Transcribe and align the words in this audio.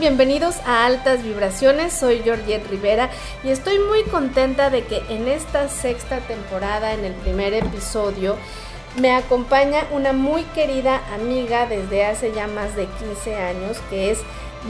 Bienvenidos 0.00 0.56
a 0.66 0.86
Altas 0.86 1.22
Vibraciones, 1.22 1.92
soy 1.92 2.20
Georgette 2.22 2.66
Rivera 2.68 3.10
y 3.44 3.50
estoy 3.50 3.78
muy 3.78 4.02
contenta 4.04 4.68
de 4.68 4.84
que 4.84 5.02
en 5.08 5.28
esta 5.28 5.68
sexta 5.68 6.18
temporada, 6.20 6.92
en 6.92 7.04
el 7.04 7.12
primer 7.12 7.54
episodio, 7.54 8.36
me 9.00 9.14
acompaña 9.14 9.84
una 9.92 10.12
muy 10.12 10.42
querida 10.54 11.00
amiga 11.14 11.66
desde 11.66 12.04
hace 12.04 12.32
ya 12.32 12.48
más 12.48 12.74
de 12.74 12.86
15 12.86 13.36
años, 13.36 13.78
que 13.90 14.10
es 14.10 14.18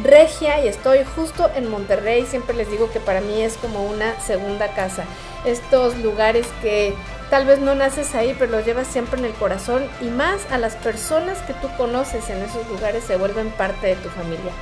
Regia 0.03 0.65
y 0.65 0.69
estoy 0.69 1.01
justo 1.17 1.51
en 1.55 1.69
Monterrey, 1.71 2.25
siempre 2.27 2.57
les 2.57 2.71
digo 2.71 2.91
que 2.91 3.01
para 3.01 3.21
mí 3.21 3.43
es 3.43 3.59
como 3.59 3.85
una 3.85 4.19
segunda 4.21 4.69
casa, 4.75 5.05
estos 5.45 5.99
lugares 5.99 6.47
que 6.63 6.95
tal 7.29 7.47
vez 7.47 7.59
no 7.59 7.75
naces 7.75 8.15
ahí, 8.15 8.35
pero 8.39 8.53
los 8.53 8.65
llevas 8.65 8.87
siempre 8.87 9.19
en 9.19 9.27
el 9.27 9.35
corazón 9.35 9.83
y 10.01 10.07
más 10.07 10.41
a 10.51 10.59
las 10.59 10.77
personas 10.77 11.39
que 11.43 11.53
tú 11.55 11.69
conoces 11.77 12.29
en 12.31 12.43
esos 12.43 12.67
lugares 12.69 13.05
se 13.05 13.17
vuelven 13.17 13.51
parte 13.51 13.89
de 13.89 13.97
tu 13.97 14.09
familia. 14.09 14.53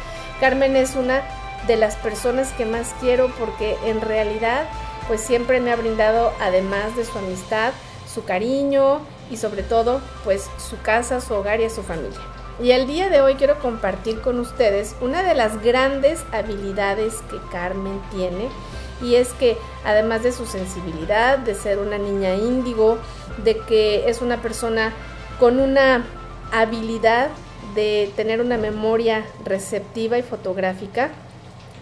Carmen 0.41 0.75
es 0.75 0.97
una 0.97 1.23
de 1.67 1.77
las 1.77 1.97
personas 1.97 2.53
que 2.53 2.65
más 2.65 2.95
quiero 2.99 3.31
porque 3.39 3.77
en 3.85 4.01
realidad 4.01 4.67
pues 5.07 5.21
siempre 5.21 5.61
me 5.61 5.71
ha 5.71 5.77
brindado 5.77 6.33
además 6.41 6.97
de 6.97 7.05
su 7.05 7.19
amistad, 7.19 7.73
su 8.13 8.25
cariño 8.25 9.01
y 9.31 9.37
sobre 9.37 9.63
todo 9.63 10.01
pues 10.25 10.49
su 10.57 10.81
casa, 10.81 11.21
su 11.21 11.35
hogar 11.35 11.61
y 11.61 11.65
a 11.65 11.71
su 11.71 11.83
familia. 11.83 12.19
Y 12.63 12.73
el 12.73 12.87
día 12.87 13.11
de 13.11 13.21
hoy 13.21 13.35
quiero 13.35 13.59
compartir 13.59 14.21
con 14.23 14.41
ustedes 14.41 14.97
una 15.01 15.23
de 15.23 15.35
las 15.35 15.63
grandes 15.63 16.25
habilidades 16.33 17.15
que 17.31 17.39
Carmen 17.53 18.01
tiene 18.11 18.49
y 19.03 19.17
es 19.17 19.33
que 19.35 19.59
además 19.85 20.23
de 20.23 20.33
su 20.33 20.47
sensibilidad, 20.47 21.39
de 21.39 21.55
ser 21.55 21.79
una 21.79 21.99
niña 21.99 22.35
índigo, 22.35 22.99
de 23.45 23.59
que 23.59 24.09
es 24.09 24.23
una 24.23 24.41
persona 24.43 24.93
con 25.39 25.59
una 25.59 26.05
habilidad 26.53 27.29
de 27.75 28.13
tener 28.17 28.41
una 28.41 28.57
memoria 28.57 29.25
receptiva 29.45 30.19
y 30.19 30.23
fotográfica, 30.23 31.11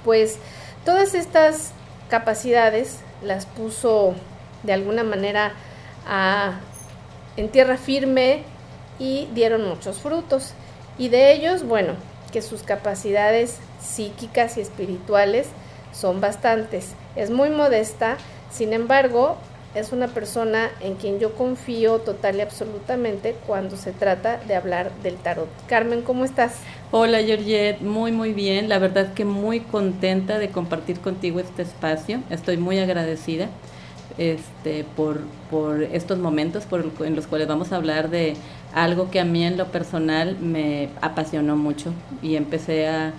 pues 0.04 0.38
todas 0.84 1.14
estas 1.14 1.72
capacidades 2.08 3.00
las 3.22 3.46
puso 3.46 4.14
de 4.62 4.72
alguna 4.72 5.04
manera 5.04 5.52
en 7.36 7.48
tierra 7.50 7.76
firme 7.76 8.42
y 8.98 9.28
dieron 9.34 9.68
muchos 9.68 9.98
frutos. 9.98 10.52
Y 10.98 11.08
de 11.08 11.32
ellos, 11.32 11.64
bueno, 11.64 11.94
que 12.32 12.42
sus 12.42 12.62
capacidades 12.62 13.58
psíquicas 13.80 14.56
y 14.56 14.60
espirituales 14.60 15.48
son 15.92 16.20
bastantes. 16.20 16.94
Es 17.16 17.30
muy 17.30 17.50
modesta, 17.50 18.16
sin 18.50 18.72
embargo, 18.72 19.36
es 19.74 19.92
una 19.92 20.08
persona 20.08 20.70
en 20.80 20.94
quien 20.94 21.18
yo 21.18 21.34
confío 21.34 21.98
total 21.98 22.36
y 22.36 22.40
absolutamente 22.40 23.36
cuando 23.46 23.76
se 23.76 23.92
trata 23.92 24.38
de 24.48 24.54
hablar 24.54 24.90
del 25.02 25.16
tarot. 25.16 25.48
Carmen, 25.66 26.02
¿cómo 26.02 26.24
estás? 26.24 26.54
Hola 26.90 27.22
Georgette, 27.22 27.80
muy 27.82 28.12
muy 28.12 28.32
bien, 28.32 28.68
la 28.68 28.78
verdad 28.78 29.12
que 29.12 29.24
muy 29.24 29.60
contenta 29.60 30.38
de 30.38 30.48
compartir 30.48 31.00
contigo 31.00 31.38
este 31.38 31.62
espacio, 31.62 32.20
estoy 32.30 32.56
muy 32.56 32.78
agradecida 32.78 33.48
este, 34.16 34.84
por, 34.96 35.20
por 35.50 35.82
estos 35.82 36.18
momentos 36.18 36.64
por, 36.64 36.84
en 37.00 37.14
los 37.14 37.26
cuales 37.26 37.46
vamos 37.46 37.72
a 37.72 37.76
hablar 37.76 38.10
de 38.10 38.34
algo 38.74 39.10
que 39.10 39.20
a 39.20 39.24
mí 39.24 39.44
en 39.44 39.56
lo 39.56 39.66
personal 39.66 40.38
me 40.40 40.88
apasionó 41.00 41.56
mucho 41.56 41.92
y 42.22 42.36
empecé 42.36 42.88
a 42.88 43.12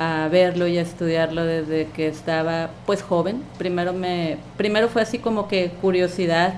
a 0.00 0.28
verlo 0.28 0.66
y 0.66 0.78
a 0.78 0.80
estudiarlo 0.80 1.44
desde 1.44 1.86
que 1.88 2.08
estaba 2.08 2.70
pues 2.86 3.02
joven. 3.02 3.42
Primero 3.58 3.92
me 3.92 4.38
primero 4.56 4.88
fue 4.88 5.02
así 5.02 5.18
como 5.18 5.46
que 5.46 5.72
curiosidad 5.82 6.54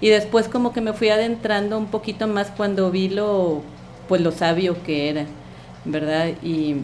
y 0.00 0.08
después 0.08 0.48
como 0.48 0.72
que 0.72 0.80
me 0.80 0.94
fui 0.94 1.10
adentrando 1.10 1.76
un 1.76 1.88
poquito 1.88 2.26
más 2.26 2.50
cuando 2.56 2.90
vi 2.90 3.10
lo 3.10 3.60
pues 4.08 4.22
lo 4.22 4.32
sabio 4.32 4.82
que 4.82 5.10
era, 5.10 5.26
¿verdad? 5.84 6.28
Y 6.42 6.76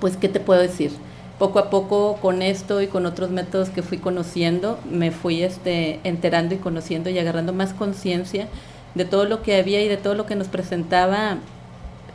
pues 0.00 0.16
qué 0.16 0.28
te 0.28 0.38
puedo 0.38 0.60
decir? 0.60 0.92
Poco 1.36 1.58
a 1.58 1.68
poco 1.68 2.18
con 2.22 2.40
esto 2.40 2.80
y 2.80 2.86
con 2.86 3.04
otros 3.04 3.30
métodos 3.30 3.70
que 3.70 3.82
fui 3.82 3.98
conociendo, 3.98 4.78
me 4.88 5.10
fui 5.10 5.42
este 5.42 5.98
enterando 6.04 6.54
y 6.54 6.58
conociendo 6.58 7.10
y 7.10 7.18
agarrando 7.18 7.52
más 7.52 7.72
conciencia 7.72 8.46
de 8.94 9.04
todo 9.04 9.24
lo 9.24 9.42
que 9.42 9.56
había 9.56 9.82
y 9.82 9.88
de 9.88 9.96
todo 9.96 10.14
lo 10.14 10.26
que 10.26 10.36
nos 10.36 10.46
presentaba 10.46 11.38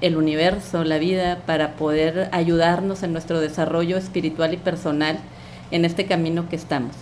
el 0.02 0.18
universo, 0.18 0.84
la 0.84 0.98
vida, 0.98 1.40
para 1.46 1.74
poder 1.74 2.30
ayudarnos 2.32 3.04
en 3.04 3.14
nuestro 3.14 3.40
desarrollo 3.40 3.98
espiritual 3.98 4.54
y 4.54 4.58
personal 4.58 5.20
en 5.72 5.86
este 5.86 6.06
camino 6.06 6.48
que 6.50 6.56
estamos. 6.56 6.96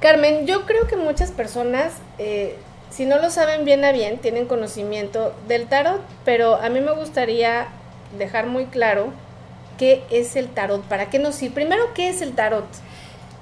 Carmen, 0.00 0.46
yo 0.46 0.64
creo 0.66 0.86
que 0.86 0.96
muchas 0.96 1.32
personas, 1.32 1.92
eh, 2.18 2.56
si 2.90 3.04
no 3.04 3.18
lo 3.18 3.30
saben 3.30 3.64
bien 3.64 3.84
a 3.84 3.92
bien, 3.92 4.18
tienen 4.18 4.46
conocimiento 4.46 5.34
del 5.48 5.66
tarot, 5.66 6.00
pero 6.24 6.56
a 6.56 6.68
mí 6.68 6.80
me 6.80 6.92
gustaría 6.92 7.68
dejar 8.16 8.46
muy 8.46 8.66
claro 8.66 9.12
qué 9.76 10.02
es 10.10 10.36
el 10.36 10.48
tarot, 10.48 10.82
para 10.82 11.10
qué 11.10 11.18
nos 11.18 11.34
sirve. 11.34 11.54
Primero, 11.54 11.82
¿qué 11.94 12.08
es 12.08 12.22
el 12.22 12.32
tarot? 12.32 12.66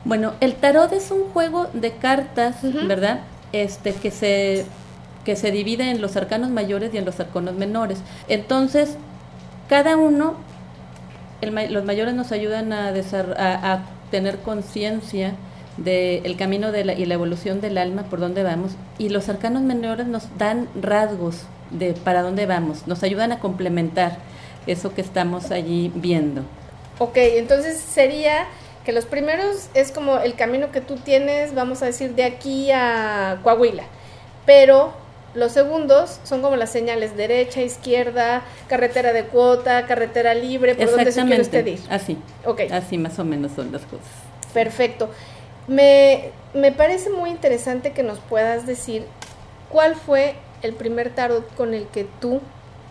Bueno, 0.04 0.34
el 0.40 0.54
tarot 0.54 0.92
es 0.92 1.10
un 1.10 1.24
juego 1.30 1.68
de 1.72 1.92
cartas, 1.92 2.56
¿verdad? 2.62 3.20
Este 3.52 3.92
que 3.92 4.10
se 4.10 4.64
que 5.26 5.34
se 5.34 5.50
divide 5.50 5.90
en 5.90 6.00
los 6.00 6.16
arcanos 6.16 6.50
mayores 6.50 6.94
y 6.94 6.98
en 6.98 7.04
los 7.04 7.18
arcanos 7.18 7.56
menores. 7.56 7.98
Entonces, 8.28 8.96
cada 9.68 9.96
uno, 9.96 10.36
los 11.42 11.84
mayores 11.84 12.14
nos 12.14 12.30
ayudan 12.30 12.72
a, 12.72 12.90
a, 12.90 13.82
tener 14.12 14.38
conciencia 14.38 15.34
del 15.78 16.36
camino 16.36 16.70
de 16.70 16.84
la, 16.84 16.92
y 16.92 17.06
la 17.06 17.14
evolución 17.14 17.60
del 17.60 17.76
alma, 17.76 18.04
por 18.04 18.20
dónde 18.20 18.44
vamos, 18.44 18.76
y 18.98 19.08
los 19.08 19.28
arcanos 19.28 19.62
menores 19.62 20.06
nos 20.06 20.28
dan 20.38 20.68
rasgos 20.80 21.42
de 21.72 21.94
para 21.94 22.22
dónde 22.22 22.46
vamos, 22.46 22.86
nos 22.86 23.02
ayudan 23.02 23.32
a 23.32 23.40
complementar 23.40 24.18
eso 24.68 24.94
que 24.94 25.00
estamos 25.00 25.50
allí 25.50 25.90
viendo. 25.92 26.42
Ok, 27.00 27.16
entonces 27.16 27.78
sería 27.80 28.46
que 28.84 28.92
los 28.92 29.06
primeros 29.06 29.70
es 29.74 29.90
como 29.90 30.18
el 30.18 30.36
camino 30.36 30.70
que 30.70 30.80
tú 30.80 30.94
tienes, 30.94 31.52
vamos 31.52 31.82
a 31.82 31.86
decir, 31.86 32.14
de 32.14 32.22
aquí 32.22 32.70
a 32.70 33.40
Coahuila, 33.42 33.82
pero 34.46 35.04
los 35.36 35.52
segundos 35.52 36.18
son 36.24 36.42
como 36.42 36.56
las 36.56 36.70
señales 36.70 37.16
derecha, 37.16 37.60
izquierda, 37.60 38.42
carretera 38.68 39.12
de 39.12 39.24
cuota, 39.24 39.86
carretera 39.86 40.34
libre, 40.34 40.74
por 40.74 40.90
dónde 40.90 41.12
se 41.12 41.24
quiere 41.24 41.42
usted 41.42 41.66
ir. 41.66 41.80
Así. 41.90 42.18
Okay. 42.44 42.68
Así 42.70 42.98
más 42.98 43.18
o 43.18 43.24
menos 43.24 43.52
son 43.52 43.70
las 43.70 43.82
cosas. 43.82 44.06
Perfecto. 44.54 45.10
Me, 45.68 46.30
me 46.54 46.72
parece 46.72 47.10
muy 47.10 47.30
interesante 47.30 47.92
que 47.92 48.02
nos 48.02 48.18
puedas 48.18 48.66
decir 48.66 49.04
cuál 49.70 49.94
fue 49.94 50.34
el 50.62 50.72
primer 50.72 51.10
tarot 51.10 51.54
con 51.54 51.74
el 51.74 51.86
que 51.88 52.06
tú 52.20 52.40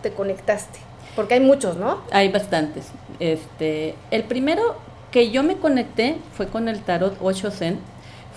te 0.02 0.12
conectaste. 0.12 0.78
Porque 1.16 1.34
hay 1.34 1.40
muchos, 1.40 1.76
¿no? 1.76 2.02
Hay 2.12 2.28
bastantes. 2.28 2.86
Este, 3.18 3.94
el 4.10 4.24
primero 4.24 4.76
que 5.10 5.30
yo 5.30 5.42
me 5.42 5.56
conecté 5.56 6.18
fue 6.34 6.46
con 6.46 6.68
el 6.68 6.82
tarot 6.82 7.16
8 7.20 7.50
Zen 7.50 7.78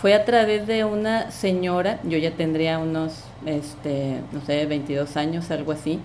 fue 0.02 0.14
a 0.14 0.24
través 0.24 0.66
de 0.66 0.86
una 0.86 1.30
señora, 1.30 2.00
yo 2.04 2.18
ya 2.18 2.32
tendría 2.32 2.80
unos, 2.80 3.24
este, 3.46 4.22
no 4.32 4.42
sé, 4.42 4.66
22 4.66 5.18
años, 5.18 5.52
algo 5.52 5.74
así, 5.74 6.00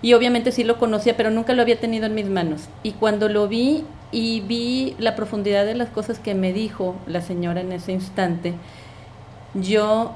y 0.00 0.12
obviamente 0.12 0.52
sí 0.52 0.62
lo 0.62 0.78
conocía, 0.78 1.16
pero 1.16 1.30
nunca 1.30 1.52
lo 1.52 1.62
había 1.62 1.80
tenido 1.80 2.06
en 2.06 2.14
mis 2.14 2.26
manos. 2.26 2.68
Y 2.84 2.92
cuando 2.92 3.28
lo 3.28 3.48
vi 3.48 3.84
y 4.12 4.40
vi 4.42 4.94
la 4.98 5.16
profundidad 5.16 5.64
de 5.64 5.74
las 5.74 5.88
cosas 5.88 6.18
que 6.20 6.34
me 6.34 6.52
dijo 6.52 6.94
la 7.06 7.20
señora 7.20 7.62
en 7.62 7.72
ese 7.72 7.92
instante, 7.92 8.54
yo 9.54 10.12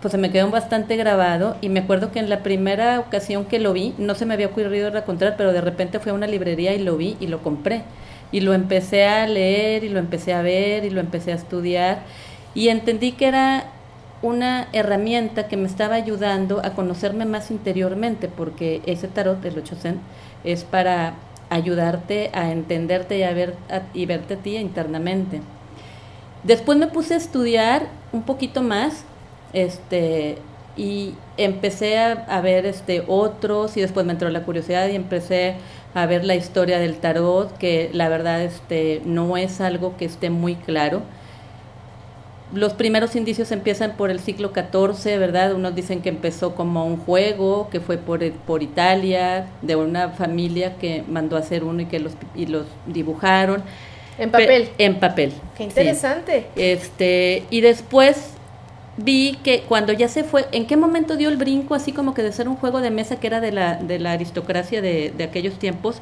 pues 0.00 0.12
se 0.12 0.18
me 0.18 0.30
quedó 0.30 0.48
bastante 0.50 0.96
grabado 0.96 1.56
y 1.60 1.68
me 1.68 1.80
acuerdo 1.80 2.12
que 2.12 2.20
en 2.20 2.30
la 2.30 2.42
primera 2.42 3.00
ocasión 3.00 3.44
que 3.44 3.58
lo 3.58 3.72
vi, 3.72 3.94
no 3.98 4.14
se 4.14 4.26
me 4.26 4.34
había 4.34 4.46
ocurrido 4.46 4.96
encontrar, 4.96 5.36
pero 5.36 5.52
de 5.52 5.60
repente 5.60 5.98
fui 5.98 6.10
a 6.10 6.14
una 6.14 6.26
librería 6.26 6.74
y 6.74 6.82
lo 6.82 6.96
vi 6.96 7.16
y 7.20 7.26
lo 7.26 7.40
compré. 7.42 7.82
Y 8.30 8.40
lo 8.40 8.52
empecé 8.52 9.06
a 9.06 9.26
leer 9.26 9.84
y 9.84 9.88
lo 9.88 9.98
empecé 9.98 10.34
a 10.34 10.42
ver 10.42 10.84
y 10.84 10.90
lo 10.90 11.00
empecé 11.00 11.32
a 11.32 11.36
estudiar 11.36 12.00
y 12.58 12.70
entendí 12.70 13.12
que 13.12 13.28
era 13.28 13.66
una 14.20 14.66
herramienta 14.72 15.46
que 15.46 15.56
me 15.56 15.68
estaba 15.68 15.94
ayudando 15.94 16.60
a 16.64 16.70
conocerme 16.70 17.24
más 17.24 17.52
interiormente, 17.52 18.26
porque 18.26 18.82
ese 18.84 19.06
tarot, 19.06 19.44
el 19.44 19.58
8 19.58 19.76
es 20.42 20.64
para 20.64 21.14
ayudarte 21.50 22.30
a 22.32 22.50
entenderte 22.50 23.16
y 23.16 23.22
a, 23.22 23.32
ver, 23.32 23.54
y 23.94 24.06
verte 24.06 24.34
a 24.34 24.36
ti 24.38 24.56
internamente. 24.56 25.40
Después 26.42 26.76
me 26.76 26.88
puse 26.88 27.14
a 27.14 27.18
estudiar 27.18 27.86
un 28.10 28.22
poquito 28.22 28.60
más, 28.60 29.04
este, 29.52 30.38
y 30.76 31.14
empecé 31.36 31.96
a, 31.96 32.10
a, 32.10 32.40
ver 32.40 32.66
este 32.66 33.04
otros 33.06 33.76
y 33.76 33.82
después 33.82 34.04
me 34.04 34.14
entró 34.14 34.30
la 34.30 34.42
curiosidad 34.42 34.88
y 34.88 34.96
empecé 34.96 35.54
a 35.94 36.06
ver 36.06 36.24
la 36.24 36.34
historia 36.34 36.80
del 36.80 36.96
tarot 36.96 37.56
que 37.56 37.90
la 37.92 38.08
verdad 38.08 38.42
este 38.42 39.00
no 39.04 39.36
es 39.36 39.60
algo 39.60 39.96
que 39.96 40.06
esté 40.06 40.28
muy 40.28 40.56
claro 40.56 41.02
los 42.52 42.72
primeros 42.72 43.14
indicios 43.16 43.52
empiezan 43.52 43.96
por 43.96 44.10
el 44.10 44.20
siglo 44.20 44.52
XIV, 44.54 45.18
¿verdad? 45.18 45.54
Unos 45.54 45.74
dicen 45.74 46.00
que 46.00 46.08
empezó 46.08 46.54
como 46.54 46.86
un 46.86 46.96
juego, 46.96 47.68
que 47.70 47.80
fue 47.80 47.98
por, 47.98 48.30
por 48.32 48.62
Italia, 48.62 49.46
de 49.62 49.76
una 49.76 50.10
familia 50.10 50.76
que 50.76 51.04
mandó 51.08 51.36
a 51.36 51.40
hacer 51.40 51.64
uno 51.64 51.82
y 51.82 51.86
que 51.86 52.00
los, 52.00 52.12
y 52.34 52.46
los 52.46 52.66
dibujaron. 52.86 53.62
En 54.18 54.30
papel. 54.30 54.70
en 54.78 54.98
papel. 54.98 55.32
Qué 55.56 55.64
interesante. 55.64 56.46
Este, 56.56 57.44
y 57.50 57.60
después 57.60 58.32
vi 58.96 59.38
que 59.44 59.60
cuando 59.60 59.92
ya 59.92 60.08
se 60.08 60.24
fue, 60.24 60.46
¿en 60.50 60.66
qué 60.66 60.76
momento 60.76 61.16
dio 61.16 61.28
el 61.28 61.36
brinco 61.36 61.74
así 61.74 61.92
como 61.92 62.14
que 62.14 62.22
de 62.22 62.32
ser 62.32 62.48
un 62.48 62.56
juego 62.56 62.80
de 62.80 62.90
mesa 62.90 63.20
que 63.20 63.28
era 63.28 63.40
de 63.40 63.52
la, 63.52 63.76
de 63.76 63.98
la 64.00 64.12
aristocracia 64.12 64.82
de, 64.82 65.12
de 65.16 65.24
aquellos 65.24 65.58
tiempos, 65.58 66.00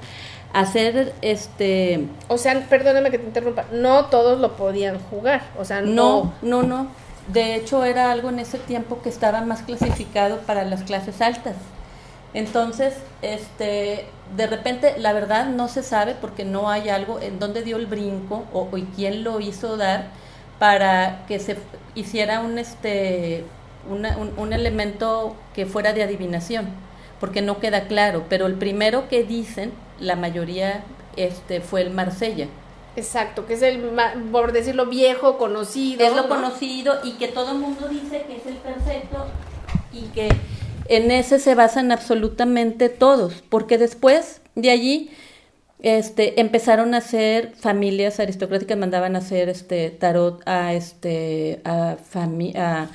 hacer 0.53 1.15
este... 1.23 2.07
O 2.29 2.39
sea, 2.39 2.67
perdóname 2.69 3.11
que 3.11 3.19
te 3.19 3.27
interrumpa, 3.27 3.65
no 3.73 4.07
todos 4.07 4.41
lo 4.41 4.57
podían 4.57 4.99
jugar, 4.99 5.43
o 5.59 5.65
sea, 5.65 5.83
no... 5.83 6.35
No, 6.43 6.63
no, 6.63 6.89
De 7.29 7.55
hecho, 7.55 7.85
era 7.85 8.11
algo 8.11 8.29
en 8.29 8.39
ese 8.39 8.59
tiempo 8.59 9.03
que 9.03 9.09
estaba 9.09 9.41
más 9.43 9.63
clasificado 9.63 10.39
para 10.41 10.65
las 10.65 10.83
clases 10.83 11.21
altas. 11.21 11.57
Entonces, 12.35 12.95
este, 13.23 14.05
de 14.37 14.47
repente, 14.47 14.95
la 14.99 15.15
verdad 15.15 15.47
no 15.47 15.69
se 15.69 15.83
sabe 15.83 16.15
porque 16.21 16.45
no 16.45 16.69
hay 16.69 16.91
algo 16.91 17.19
en 17.21 17.39
dónde 17.39 17.63
dio 17.63 17.77
el 17.79 17.87
brinco 17.87 18.45
o, 18.53 18.69
y 18.77 18.83
quién 18.95 19.25
lo 19.25 19.41
hizo 19.41 19.79
dar 19.79 20.09
para 20.59 21.25
que 21.27 21.39
se 21.39 21.57
hiciera 21.95 22.41
un, 22.41 22.59
este, 22.59 23.45
un, 23.89 24.53
elemento 24.53 25.35
que 25.55 25.65
fuera 25.65 25.93
de 25.93 26.03
adivinación, 26.03 26.69
porque 27.21 27.41
no 27.41 27.59
queda 27.59 27.87
claro. 27.87 28.25
Pero 28.29 28.47
el 28.47 28.55
primero 28.55 29.09
que 29.09 29.25
dicen, 29.25 29.73
la 30.01 30.17
mayoría, 30.17 30.85
este, 31.17 31.61
fue 31.61 31.83
el 31.83 31.91
Marsella. 31.91 32.49
Exacto, 32.97 33.47
que 33.47 33.55
es 33.55 33.63
el, 33.63 33.81
por 34.33 34.53
decirlo, 34.53 34.87
viejo, 34.87 35.37
conocido. 35.37 36.07
Es 36.07 36.17
lo 36.17 36.29
conocido 36.29 36.95
y 37.05 37.13
que 37.13 37.29
todo 37.29 37.53
el 37.53 37.59
mundo 37.59 37.89
dice 37.89 38.25
que 38.27 38.37
es 38.37 38.47
el 38.47 38.57
perfecto 38.57 39.27
y 39.93 40.03
que 40.15 40.29
en 40.89 41.11
ese 41.11 41.39
se 41.39 41.55
basan 41.55 41.93
absolutamente 41.93 42.89
todos, 42.89 43.43
porque 43.49 43.77
después 43.77 44.41
de 44.55 44.71
allí 44.71 45.11
este, 45.81 46.41
empezaron 46.41 46.95
a 46.95 46.99
hacer 46.99 47.53
familias 47.55 48.19
aristocráticas, 48.19 48.79
mandaban 48.79 49.15
a 49.15 49.19
hacer 49.19 49.51
este 49.51 49.91
tarot 49.91 50.43
a 50.47 50.73
este 50.73 51.61
a, 51.65 51.97
a 52.15 52.89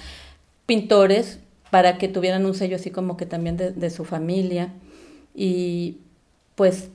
pintores 0.65 1.39
para 1.69 1.97
que 1.97 2.07
tuvieran 2.07 2.45
un 2.45 2.56
sello 2.56 2.77
así 2.77 2.89
como 2.89 3.18
que 3.18 3.25
también 3.25 3.56
de, 3.56 3.71
de 3.71 3.89
su 3.92 4.04
familia 4.04 4.74
y 5.36 5.97
pues 6.62 6.90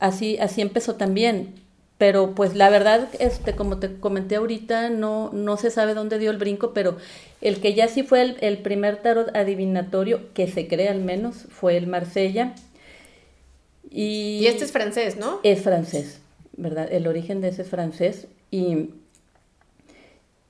así 0.00 0.36
así 0.38 0.60
empezó 0.60 0.96
también 0.96 1.54
pero 1.96 2.34
pues 2.34 2.54
la 2.54 2.68
verdad, 2.68 3.08
este, 3.18 3.56
como 3.56 3.78
te 3.78 3.96
comenté 3.96 4.36
ahorita, 4.36 4.90
no, 4.90 5.30
no 5.32 5.56
se 5.56 5.72
sabe 5.72 5.94
dónde 5.94 6.20
dio 6.20 6.30
el 6.30 6.36
brinco, 6.36 6.72
pero 6.72 6.96
el 7.40 7.60
que 7.60 7.74
ya 7.74 7.88
sí 7.88 8.04
fue 8.04 8.22
el, 8.22 8.36
el 8.40 8.58
primer 8.58 8.98
tarot 9.02 9.34
adivinatorio, 9.34 10.32
que 10.32 10.46
se 10.46 10.68
cree 10.68 10.88
al 10.88 11.00
menos, 11.00 11.46
fue 11.48 11.76
el 11.76 11.88
Marsella. 11.88 12.54
Y, 13.90 14.38
y, 14.42 14.46
este 14.46 14.64
es 14.64 14.70
francés, 14.70 15.16
¿no? 15.16 15.40
Es 15.42 15.62
francés, 15.62 16.20
¿verdad? 16.56 16.86
El 16.92 17.08
origen 17.08 17.40
de 17.40 17.48
ese 17.48 17.62
es 17.62 17.68
francés. 17.68 18.28
Y 18.52 18.90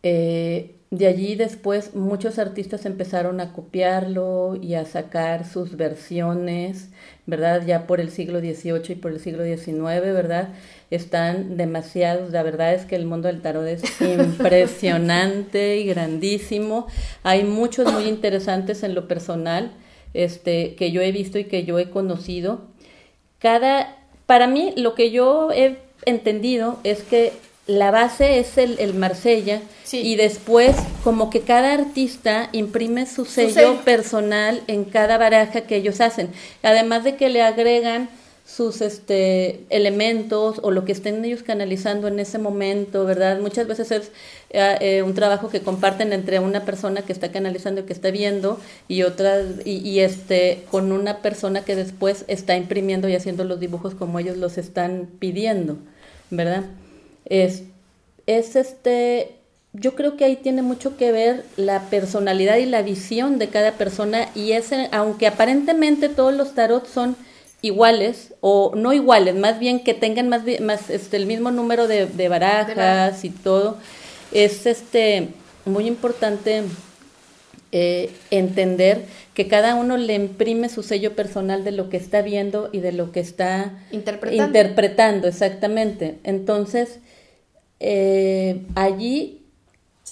eh, 0.03 0.75
de 0.91 1.07
allí 1.07 1.35
después 1.35 1.95
muchos 1.95 2.39
artistas 2.39 2.87
empezaron 2.87 3.41
a 3.41 3.53
copiarlo 3.53 4.59
y 4.61 4.75
a 4.75 4.87
sacar 4.87 5.47
sus 5.47 5.77
versiones, 5.77 6.89
¿verdad? 7.27 7.67
Ya 7.67 7.87
por 7.87 8.01
el 8.01 8.11
siglo 8.11 8.41
XVIII 8.41 8.93
y 8.93 8.95
por 8.95 9.13
el 9.13 9.21
siglo 9.21 9.45
XIX, 9.45 10.01
¿verdad? 10.01 10.49
Están 10.91 11.59
demasiados, 11.59 12.31
la 12.31 12.43
verdad 12.43 12.73
es 12.73 12.87
que 12.87 12.97
el 12.97 13.05
mundo 13.05 13.29
del 13.29 13.43
tarot 13.43 13.67
es 13.67 13.83
impresionante 14.01 15.77
y 15.77 15.85
grandísimo. 15.85 16.87
Hay 17.23 17.45
muchos 17.45 17.93
muy 17.93 18.05
interesantes 18.05 18.83
en 18.83 18.95
lo 18.95 19.07
personal, 19.07 19.73
este, 20.15 20.75
que 20.75 20.91
yo 20.91 21.03
he 21.03 21.13
visto 21.13 21.39
y 21.39 21.45
que 21.45 21.65
yo 21.65 21.79
he 21.79 21.91
conocido. 21.91 22.63
Cada, 23.39 23.95
para 24.25 24.47
mí, 24.47 24.73
lo 24.79 24.95
que 24.95 25.11
yo 25.11 25.53
he 25.53 25.77
entendido 26.07 26.81
es 26.83 27.03
que 27.03 27.33
la 27.69 27.91
base 27.91 28.39
es 28.39 28.57
el, 28.57 28.79
el 28.81 28.95
Marsella 28.95 29.61
y 29.93 30.17
después 30.17 30.75
como 31.05 31.29
que 31.29 31.43
cada 31.43 31.75
artista 31.75 32.49
imprime 32.53 33.05
su 33.07 33.27
sello, 33.27 33.83
personal 33.85 34.63
en 34.67 34.85
cada 34.85 35.19
baraja 35.19 35.61
que 35.61 35.77
ellos 35.77 36.01
hacen. 36.01 36.31
Además 36.63 37.05
de 37.05 37.17
que 37.17 37.29
le 37.29 37.43
agregan 37.43 38.09
sus 38.47 38.81
este 38.81 39.67
elementos 39.69 40.61
o 40.63 40.71
lo 40.71 40.87
que 40.87 40.93
estén 40.93 41.23
ellos 41.23 41.43
canalizando 41.43 42.09
en 42.09 42.19
ese 42.19 42.39
momento, 42.39 43.05
¿verdad? 43.05 43.39
Muchas 43.39 43.67
veces 43.67 43.91
es 43.91 44.13
eh, 44.49 44.79
eh, 44.81 45.03
un 45.03 45.13
trabajo 45.13 45.51
que 45.51 45.61
comparten 45.61 46.15
entre 46.15 46.39
una 46.39 46.65
persona 46.65 47.03
que 47.03 47.13
está 47.13 47.31
canalizando 47.31 47.83
y 47.83 47.85
que 47.85 47.93
está 47.93 48.11
viendo 48.11 48.59
y 48.89 49.03
otra 49.03 49.43
y, 49.67 49.87
y, 49.87 50.01
este 50.01 50.65
con 50.71 50.91
una 50.93 51.19
persona 51.19 51.67
que 51.67 51.77
después 51.77 52.25
está 52.29 52.57
imprimiendo 52.57 53.11
y 53.11 53.15
haciendo 53.15 53.45
los 53.45 53.61
dibujos 53.61 53.95
como 53.95 54.19
ellos 54.19 54.39
los 54.39 54.57
están 54.57 55.11
pidiendo, 55.19 55.77
¿verdad? 56.31 56.65
Es, 57.29 57.63
es 58.27 58.57
este, 58.57 59.37
yo 59.73 59.95
creo 59.95 60.17
que 60.17 60.25
ahí 60.25 60.37
tiene 60.37 60.63
mucho 60.63 60.97
que 60.97 61.13
ver 61.13 61.45
la 61.57 61.83
personalidad 61.91 62.57
y 62.57 62.67
la 62.67 62.83
visión 62.83 63.39
de 63.39 63.49
cada 63.49 63.73
persona 63.73 64.29
y 64.35 64.53
ese, 64.53 64.89
aunque 64.93 65.27
aparentemente 65.27 66.09
todos 66.09 66.35
los 66.35 66.55
tarot 66.55 66.87
son 66.87 67.17
iguales 67.61 68.35
o 68.41 68.73
no 68.75 68.93
iguales, 68.93 69.35
más 69.35 69.59
bien 69.59 69.81
que 69.81 69.95
tengan 69.95 70.29
más, 70.29 70.43
más 70.61 70.91
este, 70.91 71.17
el 71.17 71.27
mismo 71.27 71.51
número 71.51 71.89
de, 71.89 72.07
de 72.07 72.29
barajas 72.29 73.25
y 73.25 73.31
todo, 73.31 73.79
es 74.33 74.67
este 74.67 75.29
muy 75.65 75.87
importante 75.87 76.63
eh, 77.71 78.11
entender 78.31 79.05
que 79.35 79.47
cada 79.47 79.75
uno 79.75 79.97
le 79.99 80.15
imprime 80.15 80.69
su 80.69 80.83
sello 80.83 81.15
personal 81.15 81.65
de 81.65 81.73
lo 81.73 81.91
que 81.91 81.99
está 81.99 82.23
viendo 82.23 82.71
y 82.73 82.81
de 82.81 82.93
lo 82.93 83.13
que 83.13 83.21
está 83.21 83.79
interpretando, 83.91 84.45
interpretando 84.45 85.29
exactamente. 85.29 86.19
Entonces, 86.25 86.99
eh, 87.81 88.63
allí 88.75 89.43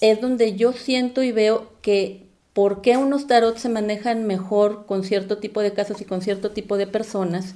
es 0.01 0.21
donde 0.21 0.55
yo 0.55 0.73
siento 0.73 1.23
y 1.23 1.31
veo 1.31 1.71
que 1.81 2.27
por 2.53 2.81
qué 2.81 2.97
unos 2.97 3.27
tarot 3.27 3.57
se 3.57 3.69
manejan 3.69 4.25
mejor 4.25 4.85
con 4.85 5.03
cierto 5.03 5.37
tipo 5.37 5.61
de 5.61 5.73
casos 5.73 6.01
y 6.01 6.05
con 6.05 6.21
cierto 6.21 6.51
tipo 6.51 6.77
de 6.77 6.87
personas 6.87 7.55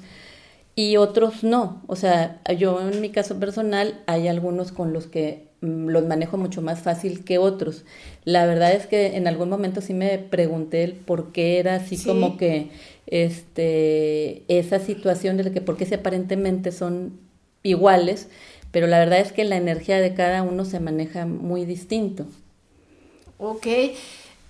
y 0.76 0.98
otros 0.98 1.44
no. 1.44 1.82
O 1.88 1.96
sea, 1.96 2.42
yo 2.58 2.80
en 2.82 3.02
mi 3.02 3.10
caso 3.10 3.40
personal 3.40 4.02
hay 4.06 4.28
algunos 4.28 4.72
con 4.72 4.94
los 4.94 5.08
que 5.08 5.48
mm, 5.62 5.88
los 5.88 6.06
manejo 6.06 6.38
mucho 6.38 6.62
más 6.62 6.80
fácil 6.82 7.24
que 7.24 7.38
otros. 7.38 7.84
La 8.26 8.46
verdad 8.46 8.74
es 8.74 8.88
que 8.88 9.18
en 9.18 9.28
algún 9.28 9.50
momento 9.50 9.82
sí 9.82 9.94
me 9.94 10.18
pregunté 10.18 10.84
el 10.84 10.94
por 10.94 11.32
qué 11.32 11.60
era 11.60 11.76
así 11.76 11.98
como 11.98 12.38
que 12.38 12.70
este 13.08 14.44
esa 14.48 14.80
situación 14.80 15.38
de 15.38 15.52
que 15.52 15.62
por 15.62 15.78
qué 15.78 15.86
se 15.86 15.96
aparentemente 15.96 16.72
son 16.72 17.20
iguales 17.64 18.30
pero 18.72 18.88
la 18.88 19.00
verdad 19.00 19.20
es 19.20 19.32
que 19.32 19.44
la 19.44 19.58
energía 19.58 20.00
de 20.00 20.14
cada 20.14 20.44
uno 20.44 20.66
se 20.66 20.80
maneja 20.80 21.26
muy 21.26 21.66
distinto. 21.66 22.26
Ok. 23.38 23.68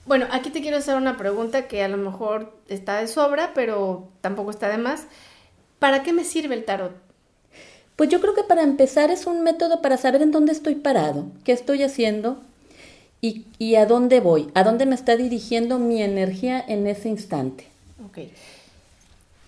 Bueno, 0.06 0.28
aquí 0.32 0.50
te 0.50 0.62
quiero 0.62 0.78
hacer 0.78 0.96
una 0.96 1.18
pregunta 1.18 1.68
que 1.68 1.84
a 1.84 1.88
lo 1.88 1.98
mejor 1.98 2.54
está 2.68 2.98
de 3.00 3.08
sobra, 3.08 3.52
pero 3.54 4.08
tampoco 4.22 4.52
está 4.52 4.70
de 4.70 4.78
más. 4.78 5.06
¿Para 5.80 6.04
qué 6.04 6.14
me 6.14 6.24
sirve 6.24 6.56
el 6.56 6.66
tarot? 6.66 6.94
Pues 7.96 8.10
yo 8.10 8.20
creo 8.20 8.34
que 8.34 8.44
para 8.44 8.64
empezar 8.64 9.12
es 9.12 9.28
un 9.28 9.44
método 9.44 9.82
para 9.82 9.98
saber 9.98 10.22
en 10.22 10.32
dónde 10.32 10.52
estoy 10.52 10.76
parado, 10.76 11.28
qué 11.44 11.52
estoy 11.52 11.84
haciendo 11.84 12.42
y, 13.22 13.46
y 13.60 13.76
a 13.76 13.86
dónde 13.86 14.20
voy, 14.20 14.50
a 14.56 14.64
dónde 14.64 14.86
me 14.86 14.96
está 14.96 15.16
dirigiendo 15.16 15.78
mi 15.78 16.02
energía 16.02 16.64
en 16.68 16.88
ese 16.88 17.10
instante. 17.10 17.68
Ok. 18.06 18.18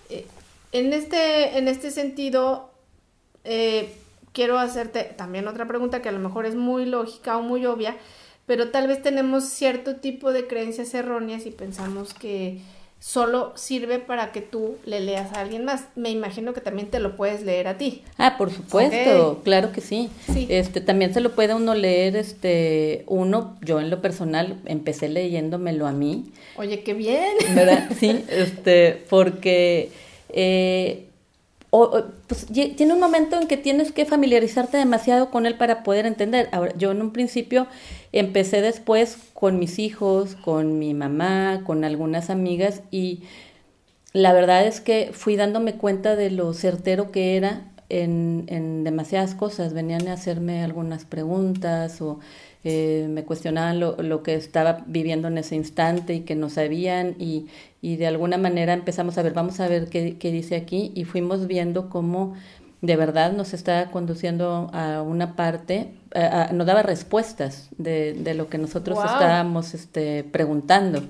Eh, 0.09 0.27
en, 0.71 0.93
este, 0.93 1.57
en 1.57 1.67
este 1.67 1.89
sentido, 1.89 2.69
eh, 3.43 3.93
quiero 4.33 4.59
hacerte 4.59 5.03
también 5.03 5.47
otra 5.47 5.67
pregunta 5.67 6.01
que 6.01 6.09
a 6.09 6.13
lo 6.13 6.19
mejor 6.19 6.45
es 6.45 6.55
muy 6.55 6.85
lógica 6.85 7.37
o 7.37 7.41
muy 7.41 7.65
obvia, 7.65 7.95
pero 8.45 8.69
tal 8.71 8.87
vez 8.87 9.01
tenemos 9.01 9.45
cierto 9.45 9.95
tipo 9.97 10.33
de 10.33 10.47
creencias 10.47 10.93
erróneas 10.93 11.45
y 11.45 11.51
pensamos 11.51 12.13
que 12.13 12.59
solo 12.99 13.51
sirve 13.55 13.99
para 13.99 14.31
que 14.31 14.39
tú 14.39 14.77
le 14.85 15.01
leas 15.01 15.33
a 15.33 15.41
alguien 15.41 15.65
más. 15.65 15.85
Me 15.95 16.09
imagino 16.09 16.53
que 16.53 16.61
también 16.61 16.89
te 16.89 16.99
lo 16.99 17.17
puedes 17.17 17.43
leer 17.43 17.67
a 17.67 17.77
ti. 17.77 18.01
Ah, 18.17 18.35
por 18.37 18.49
supuesto, 18.49 19.41
claro 19.43 19.73
que 19.73 19.81
sí. 19.81 20.09
sí. 20.31 20.47
Este 20.49 20.79
también 20.79 21.13
se 21.13 21.19
lo 21.19 21.35
puede 21.35 21.53
uno 21.53 21.75
leer 21.75 22.15
este 22.15 23.03
uno, 23.07 23.57
yo 23.61 23.81
en 23.81 23.89
lo 23.89 24.01
personal 24.01 24.57
empecé 24.65 25.09
leyéndomelo 25.09 25.85
a 25.85 25.91
mí. 25.91 26.31
Oye, 26.55 26.81
qué 26.83 26.93
bien. 26.93 27.33
¿Verdad? 27.53 27.89
Sí, 27.99 28.23
este 28.29 29.03
porque 29.09 29.91
eh, 30.29 31.07
o, 31.75 32.03
pues, 32.27 32.45
tiene 32.45 32.93
un 32.93 32.99
momento 32.99 33.35
en 33.41 33.47
que 33.47 33.57
tienes 33.57 33.91
que 33.91 34.05
familiarizarte 34.05 34.77
demasiado 34.77 35.31
con 35.31 35.47
él 35.47 35.57
para 35.57 35.81
poder 35.81 36.05
entender. 36.05 36.47
Ahora, 36.51 36.71
yo 36.77 36.91
en 36.91 37.01
un 37.01 37.11
principio 37.11 37.65
empecé 38.11 38.61
después 38.61 39.17
con 39.33 39.57
mis 39.57 39.79
hijos, 39.79 40.35
con 40.35 40.77
mi 40.77 40.93
mamá, 40.93 41.63
con 41.65 41.83
algunas 41.83 42.29
amigas 42.29 42.83
y 42.91 43.23
la 44.13 44.33
verdad 44.33 44.67
es 44.67 44.81
que 44.81 45.09
fui 45.13 45.35
dándome 45.35 45.73
cuenta 45.73 46.15
de 46.15 46.29
lo 46.29 46.53
certero 46.53 47.11
que 47.11 47.37
era 47.37 47.71
en, 47.89 48.43
en 48.49 48.83
demasiadas 48.83 49.33
cosas. 49.33 49.73
Venían 49.73 50.07
a 50.09 50.13
hacerme 50.13 50.63
algunas 50.63 51.05
preguntas 51.05 52.03
o 52.03 52.19
eh, 52.63 53.07
me 53.09 53.23
cuestionaban 53.25 53.79
lo, 53.79 53.97
lo, 53.97 54.23
que 54.23 54.35
estaba 54.35 54.83
viviendo 54.87 55.27
en 55.27 55.37
ese 55.37 55.55
instante 55.55 56.13
y 56.13 56.19
que 56.21 56.35
no 56.35 56.49
sabían 56.49 57.15
y, 57.19 57.47
y 57.81 57.97
de 57.97 58.07
alguna 58.07 58.37
manera 58.37 58.73
empezamos 58.73 59.17
a 59.17 59.21
ver, 59.21 59.33
vamos 59.33 59.59
a 59.59 59.67
ver 59.67 59.89
qué, 59.89 60.17
qué 60.17 60.31
dice 60.31 60.55
aquí 60.55 60.91
y 60.95 61.03
fuimos 61.03 61.47
viendo 61.47 61.89
cómo 61.89 62.35
de 62.83 62.97
verdad 62.97 63.31
nos 63.31 63.53
está 63.53 63.91
conduciendo 63.91 64.69
a 64.73 65.01
una 65.01 65.37
parte, 65.37 65.93
nos 66.51 66.67
daba 66.67 66.83
respuestas 66.83 67.69
de, 67.77 68.11
de, 68.11 68.33
lo 68.33 68.49
que 68.49 68.57
nosotros 68.57 68.97
estábamos 68.97 69.73
este, 69.73 70.25
preguntando. 70.25 71.01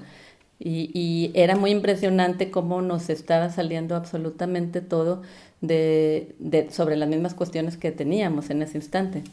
Y, 0.60 0.92
y 0.94 1.32
era 1.34 1.56
muy 1.56 1.72
impresionante 1.72 2.52
cómo 2.52 2.84
nos 2.84 3.10
estaba 3.10 3.50
saliendo 3.50 3.96
absolutamente 3.96 4.82
todo 4.82 5.24
de, 5.62 6.36
de, 6.38 6.70
sobre 6.70 6.96
las 6.96 7.10
mismas 7.10 7.34
cuestiones 7.34 7.76
que 7.76 7.92
teníamos 7.92 8.52
en 8.52 8.62
ese 8.62 8.78
instante. 8.78 9.24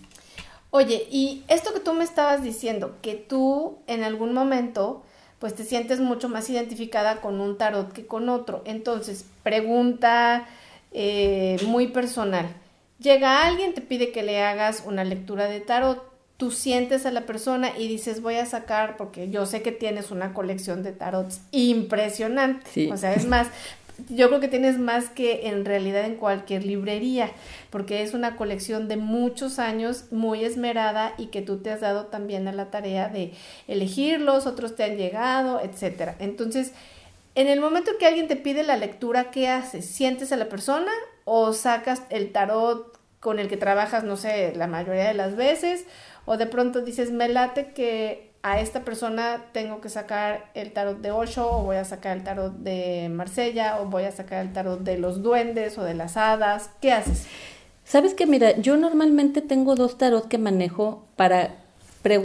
Oye, 0.70 1.06
y 1.10 1.44
esto 1.48 1.72
que 1.74 1.80
tú 1.80 1.92
me 1.94 2.04
estabas 2.04 2.42
diciendo, 2.42 2.96
que 3.02 3.14
tú 3.14 3.78
en 3.86 4.04
algún 4.04 4.32
momento 4.32 5.02
pues 5.40 5.54
te 5.54 5.64
sientes 5.64 6.00
mucho 6.00 6.28
más 6.28 6.50
identificada 6.50 7.22
con 7.22 7.40
un 7.40 7.56
tarot 7.56 7.92
que 7.92 8.06
con 8.06 8.28
otro. 8.28 8.62
Entonces, 8.66 9.24
pregunta 9.42 10.46
eh, 10.92 11.56
muy 11.66 11.88
personal. 11.88 12.46
Llega 13.00 13.46
alguien, 13.46 13.72
te 13.72 13.80
pide 13.80 14.12
que 14.12 14.22
le 14.22 14.42
hagas 14.42 14.84
una 14.86 15.02
lectura 15.02 15.48
de 15.48 15.60
tarot, 15.60 16.04
tú 16.36 16.50
sientes 16.50 17.06
a 17.06 17.10
la 17.10 17.22
persona 17.22 17.72
y 17.76 17.88
dices 17.88 18.20
voy 18.20 18.36
a 18.36 18.44
sacar, 18.44 18.98
porque 18.98 19.30
yo 19.30 19.46
sé 19.46 19.62
que 19.62 19.72
tienes 19.72 20.10
una 20.10 20.34
colección 20.34 20.82
de 20.82 20.92
tarots 20.92 21.40
impresionante. 21.52 22.92
O 22.92 22.96
sea, 22.98 23.14
es 23.14 23.26
más, 23.26 23.48
yo 24.08 24.28
creo 24.28 24.40
que 24.40 24.48
tienes 24.48 24.78
más 24.78 25.08
que 25.08 25.48
en 25.48 25.64
realidad 25.64 26.04
en 26.04 26.16
cualquier 26.16 26.64
librería, 26.64 27.30
porque 27.70 28.02
es 28.02 28.14
una 28.14 28.36
colección 28.36 28.88
de 28.88 28.96
muchos 28.96 29.58
años 29.58 30.06
muy 30.10 30.44
esmerada 30.44 31.14
y 31.18 31.26
que 31.26 31.42
tú 31.42 31.58
te 31.58 31.70
has 31.70 31.80
dado 31.80 32.06
también 32.06 32.48
a 32.48 32.52
la 32.52 32.70
tarea 32.70 33.08
de 33.08 33.32
elegirlos, 33.68 34.46
otros 34.46 34.76
te 34.76 34.84
han 34.84 34.96
llegado, 34.96 35.60
etcétera. 35.60 36.16
Entonces, 36.18 36.72
en 37.34 37.46
el 37.46 37.60
momento 37.60 37.92
que 37.98 38.06
alguien 38.06 38.28
te 38.28 38.36
pide 38.36 38.62
la 38.62 38.76
lectura, 38.76 39.30
¿qué 39.30 39.48
haces? 39.48 39.86
¿Sientes 39.86 40.32
a 40.32 40.36
la 40.36 40.48
persona 40.48 40.90
o 41.24 41.52
sacas 41.52 42.02
el 42.10 42.32
tarot 42.32 42.98
con 43.20 43.38
el 43.38 43.48
que 43.48 43.56
trabajas, 43.56 44.02
no 44.02 44.16
sé, 44.16 44.52
la 44.56 44.66
mayoría 44.66 45.04
de 45.04 45.14
las 45.14 45.36
veces? 45.36 45.84
O 46.24 46.36
de 46.36 46.46
pronto 46.46 46.82
dices, 46.82 47.10
me 47.12 47.28
late 47.28 47.72
que 47.72 48.29
a 48.42 48.60
esta 48.60 48.84
persona 48.84 49.44
tengo 49.52 49.80
que 49.80 49.88
sacar 49.88 50.50
el 50.54 50.72
tarot 50.72 50.98
de 51.00 51.10
Osho 51.10 51.50
o 51.50 51.62
voy 51.64 51.76
a 51.76 51.84
sacar 51.84 52.16
el 52.16 52.24
tarot 52.24 52.54
de 52.54 53.10
Marsella 53.10 53.80
o 53.80 53.86
voy 53.86 54.04
a 54.04 54.12
sacar 54.12 54.44
el 54.44 54.52
tarot 54.52 54.80
de 54.80 54.98
los 54.98 55.22
duendes 55.22 55.76
o 55.78 55.84
de 55.84 55.94
las 55.94 56.16
hadas. 56.16 56.70
¿Qué 56.80 56.92
haces? 56.92 57.26
Sabes 57.84 58.14
que 58.14 58.26
mira, 58.26 58.56
yo 58.58 58.76
normalmente 58.76 59.42
tengo 59.42 59.74
dos 59.74 59.98
tarot 59.98 60.28
que 60.28 60.38
manejo 60.38 61.06
para 61.16 61.56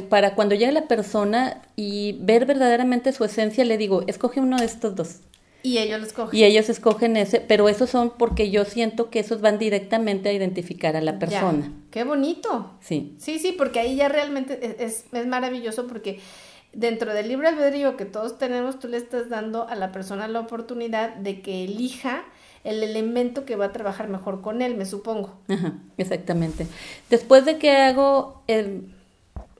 para 0.09 0.35
cuando 0.35 0.55
llega 0.55 0.71
la 0.71 0.87
persona 0.87 1.61
y 1.75 2.13
ver 2.21 2.45
verdaderamente 2.45 3.11
su 3.11 3.25
esencia, 3.25 3.65
le 3.65 3.77
digo, 3.77 4.03
escoge 4.07 4.39
uno 4.39 4.57
de 4.57 4.65
estos 4.65 4.95
dos. 4.95 5.19
Y 5.65 5.79
ellos 5.79 5.99
lo 5.99 6.05
escogen. 6.05 6.39
Y 6.39 6.43
ellos 6.43 6.69
escogen 6.69 7.17
ese, 7.17 7.39
pero 7.39 7.67
esos 7.67 7.89
son 7.89 8.11
porque 8.11 8.51
yo 8.51 8.65
siento 8.65 9.09
que 9.09 9.19
esos 9.19 9.41
van 9.41 9.57
directamente 9.57 10.29
a 10.29 10.31
identificar 10.31 10.95
a 10.95 11.01
la 11.01 11.17
persona. 11.17 11.73
Qué 11.89 12.03
bonito. 12.03 12.69
Sí. 12.81 13.15
Sí, 13.17 13.39
sí, 13.39 13.51
porque 13.51 13.79
ahí 13.79 13.95
ya 13.95 14.07
realmente 14.07 14.75
es, 14.77 15.05
es, 15.11 15.25
maravilloso 15.25 15.87
porque 15.87 16.19
dentro 16.71 17.15
del 17.15 17.29
libre 17.29 17.47
albedrío 17.47 17.97
que 17.97 18.05
todos 18.05 18.37
tenemos, 18.37 18.77
tú 18.77 18.87
le 18.87 18.97
estás 18.97 19.27
dando 19.27 19.67
a 19.67 19.73
la 19.73 19.91
persona 19.91 20.27
la 20.27 20.41
oportunidad 20.41 21.15
de 21.15 21.41
que 21.41 21.63
elija 21.63 22.25
el 22.63 22.83
elemento 22.83 23.43
que 23.43 23.55
va 23.55 23.65
a 23.65 23.71
trabajar 23.71 24.07
mejor 24.07 24.41
con 24.41 24.61
él, 24.61 24.75
me 24.75 24.85
supongo. 24.85 25.33
Ajá, 25.47 25.79
exactamente. 25.97 26.67
Después 27.09 27.43
de 27.43 27.57
que 27.57 27.71
hago 27.71 28.43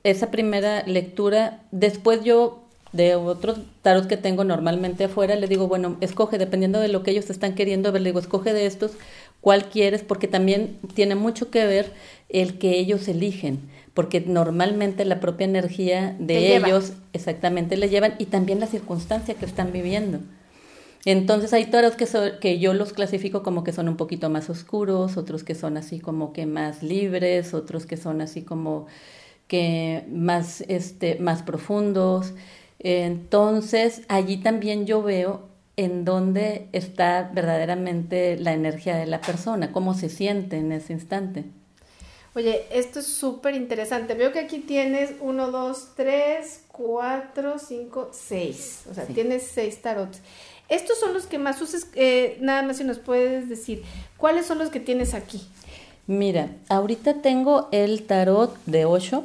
esa 0.04 0.30
primera 0.30 0.84
lectura, 0.86 1.64
después 1.72 2.24
yo 2.24 2.65
de 2.96 3.16
otros 3.16 3.60
tarot 3.82 4.08
que 4.08 4.18
tengo 4.18 4.44
normalmente 4.44 5.06
afuera, 5.06 5.36
le 5.36 5.48
digo, 5.48 5.68
bueno, 5.68 5.98
escoge, 6.02 6.38
dependiendo 6.38 6.80
de 6.80 6.88
lo 6.88 7.04
que 7.04 7.12
ellos 7.12 7.30
están 7.30 7.56
queriendo 7.56 7.92
ver, 7.92 8.02
le 8.02 8.10
digo, 8.10 8.20
escoge 8.20 8.54
de 8.54 8.66
estos 8.66 8.92
cuál 9.42 9.70
quieres, 9.70 10.04
porque 10.04 10.28
también 10.28 10.78
tiene 10.94 11.16
mucho 11.16 11.52
que 11.52 11.66
ver 11.66 11.92
el 12.30 12.58
que 12.58 12.80
ellos 12.80 13.08
eligen, 13.08 13.60
porque 13.94 14.22
normalmente 14.22 15.06
la 15.06 15.20
propia 15.20 15.46
energía 15.46 16.16
de 16.20 16.56
ellos 16.56 16.94
exactamente 17.14 17.78
le 17.78 17.90
llevan 17.90 18.16
y 18.18 18.26
también 18.26 18.60
la 18.60 18.68
circunstancia 18.68 19.36
que 19.36 19.46
están 19.46 19.72
viviendo. 19.72 20.20
Entonces 21.06 21.54
hay 21.54 21.66
tarots 21.68 21.96
que, 21.96 22.08
que 22.42 22.58
yo 22.58 22.74
los 22.74 22.92
clasifico 22.92 23.44
como 23.44 23.64
que 23.64 23.72
son 23.72 23.88
un 23.88 23.96
poquito 23.96 24.32
más 24.32 24.50
oscuros, 24.50 25.18
otros 25.18 25.44
que 25.44 25.54
son 25.54 25.78
así 25.78 26.00
como 26.00 26.34
que 26.34 26.48
más 26.48 26.82
libres, 26.82 27.54
otros 27.54 27.86
que 27.86 27.96
son 27.96 28.22
así 28.22 28.42
como 28.42 28.88
que 29.48 30.04
más, 30.10 30.62
este, 30.68 31.20
más 31.20 31.44
profundos. 31.44 32.34
Entonces, 32.88 34.04
allí 34.10 34.38
también 34.38 34.86
yo 34.86 35.02
veo 35.02 35.42
en 35.76 36.06
dónde 36.06 36.68
está 36.72 37.32
verdaderamente 37.34 38.38
la 38.38 38.54
energía 38.54 38.96
de 38.96 39.08
la 39.08 39.22
persona, 39.22 39.72
cómo 39.72 39.96
se 39.96 40.08
siente 40.08 40.58
en 40.58 40.72
ese 40.72 40.94
instante. 40.94 41.46
Oye, 42.36 42.68
esto 42.70 43.00
es 43.00 43.08
súper 43.08 43.56
interesante. 43.56 44.14
Veo 44.14 44.32
que 44.32 44.38
aquí 44.38 44.60
tienes 44.60 45.14
uno, 45.20 45.50
dos, 45.50 45.94
tres, 45.96 46.66
cuatro, 46.68 47.58
cinco, 47.58 48.12
seis. 48.14 48.84
O 48.92 48.94
sea, 48.94 49.06
tienes 49.06 49.48
seis 49.52 49.82
tarots. 49.82 50.20
Estos 50.70 51.00
son 51.00 51.16
los 51.16 51.26
que 51.26 51.40
más 51.40 51.60
usas, 51.64 51.88
eh, 51.96 52.38
nada 52.40 52.62
más 52.62 52.78
si 52.78 52.84
nos 52.84 53.00
puedes 53.00 53.50
decir, 53.50 53.82
¿cuáles 54.16 54.46
son 54.46 54.60
los 54.60 54.70
que 54.70 54.80
tienes 54.80 55.16
aquí? 55.16 55.42
Mira, 56.06 56.50
ahorita 56.70 57.24
tengo 57.24 57.68
el 57.72 58.04
tarot 58.04 58.56
de 58.68 58.86
ocho, 58.86 59.24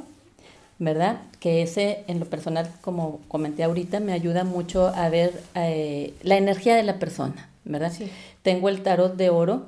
¿verdad? 0.78 1.20
Que 1.40 1.62
ese, 1.62 2.04
en 2.06 2.20
lo 2.20 2.26
personal, 2.26 2.70
como 2.80 3.20
comenté 3.28 3.64
ahorita, 3.64 3.98
me 3.98 4.12
ayuda 4.12 4.44
mucho 4.44 4.88
a 4.88 5.08
ver 5.08 5.32
eh, 5.54 6.14
la 6.22 6.36
energía 6.36 6.76
de 6.76 6.82
la 6.82 6.98
persona, 6.98 7.48
¿verdad? 7.64 7.92
Sí. 7.92 8.10
Tengo 8.42 8.68
el 8.68 8.82
tarot 8.82 9.16
de 9.16 9.30
oro, 9.30 9.66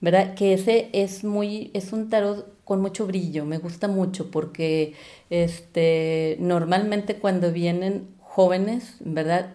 ¿verdad? 0.00 0.34
Que 0.34 0.52
ese 0.52 0.88
es 0.92 1.22
muy, 1.24 1.70
es 1.74 1.92
un 1.92 2.10
tarot 2.10 2.52
con 2.64 2.80
mucho 2.80 3.06
brillo, 3.06 3.44
me 3.44 3.58
gusta 3.58 3.88
mucho 3.88 4.30
porque 4.30 4.94
este, 5.30 6.36
normalmente 6.40 7.16
cuando 7.16 7.52
vienen 7.52 8.08
jóvenes, 8.34 8.94
¿verdad? 9.00 9.50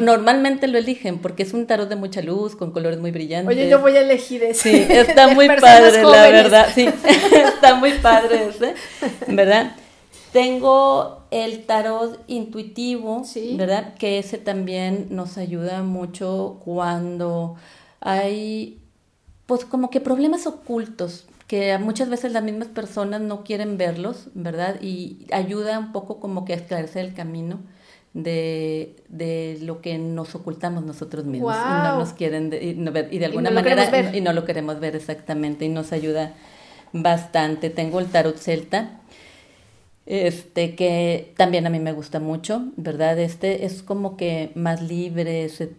normalmente 0.00 0.68
lo 0.68 0.76
eligen 0.76 1.18
porque 1.18 1.44
es 1.44 1.54
un 1.54 1.66
tarot 1.66 1.88
de 1.88 1.96
mucha 1.96 2.20
luz, 2.20 2.56
con 2.56 2.70
colores 2.70 2.98
muy 2.98 3.10
brillantes. 3.10 3.48
Oye, 3.56 3.70
yo 3.70 3.80
voy 3.80 3.96
a 3.96 4.02
elegir 4.02 4.42
ese. 4.42 4.70
Sí, 4.70 4.86
está 4.92 5.28
muy 5.34 5.48
padre, 5.48 6.02
la 6.02 6.28
verdad. 6.28 6.68
Sí, 6.74 6.90
está 7.54 7.76
muy 7.76 7.92
padre 7.94 8.48
ese, 8.50 8.74
¿verdad? 9.28 9.76
Tengo 10.32 11.24
el 11.30 11.66
tarot 11.66 12.18
intuitivo, 12.26 13.22
¿verdad? 13.56 13.94
Que 13.94 14.18
ese 14.18 14.38
también 14.38 15.08
nos 15.10 15.36
ayuda 15.36 15.82
mucho 15.82 16.58
cuando 16.64 17.56
hay, 18.00 18.80
pues 19.44 19.66
como 19.66 19.90
que 19.90 20.00
problemas 20.00 20.46
ocultos, 20.46 21.26
que 21.46 21.76
muchas 21.76 22.08
veces 22.08 22.32
las 22.32 22.42
mismas 22.42 22.68
personas 22.68 23.20
no 23.20 23.44
quieren 23.44 23.76
verlos, 23.76 24.28
¿verdad? 24.32 24.80
Y 24.80 25.26
ayuda 25.32 25.78
un 25.78 25.92
poco 25.92 26.18
como 26.18 26.46
que 26.46 26.54
a 26.54 26.56
esclarecer 26.56 27.04
el 27.04 27.14
camino 27.14 27.58
de, 28.14 28.96
de 29.08 29.58
lo 29.60 29.82
que 29.82 29.98
nos 29.98 30.34
ocultamos 30.34 30.84
nosotros 30.84 31.26
mismos 31.26 31.54
y 31.54 31.68
no 31.68 31.98
nos 31.98 32.12
quieren 32.14 32.46
y, 32.52 32.72
de 33.18 33.24
alguna 33.26 33.50
manera 33.50 34.14
y 34.14 34.20
no 34.22 34.32
lo 34.32 34.44
queremos 34.44 34.80
ver 34.80 34.96
exactamente 34.96 35.66
y 35.66 35.68
nos 35.68 35.92
ayuda 35.92 36.32
bastante. 36.94 37.68
Tengo 37.68 38.00
el 38.00 38.06
tarot 38.06 38.38
celta 38.38 38.98
este 40.06 40.74
que 40.74 41.32
también 41.36 41.66
a 41.66 41.70
mí 41.70 41.78
me 41.78 41.92
gusta 41.92 42.20
mucho, 42.20 42.70
¿verdad? 42.76 43.18
Este 43.18 43.64
es 43.64 43.82
como 43.82 44.16
que 44.16 44.50
más 44.54 44.82
libre, 44.82 45.48
se, 45.48 45.72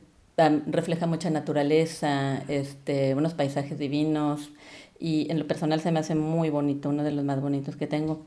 refleja 0.67 1.07
mucha 1.07 1.29
naturaleza, 1.29 2.43
este, 2.47 3.15
unos 3.15 3.33
paisajes 3.33 3.77
divinos 3.77 4.51
y 4.99 5.29
en 5.29 5.39
lo 5.39 5.47
personal 5.47 5.81
se 5.81 5.91
me 5.91 5.99
hace 5.99 6.15
muy 6.15 6.49
bonito, 6.49 6.89
uno 6.89 7.03
de 7.03 7.11
los 7.11 7.25
más 7.25 7.41
bonitos 7.41 7.75
que 7.75 7.87
tengo. 7.87 8.21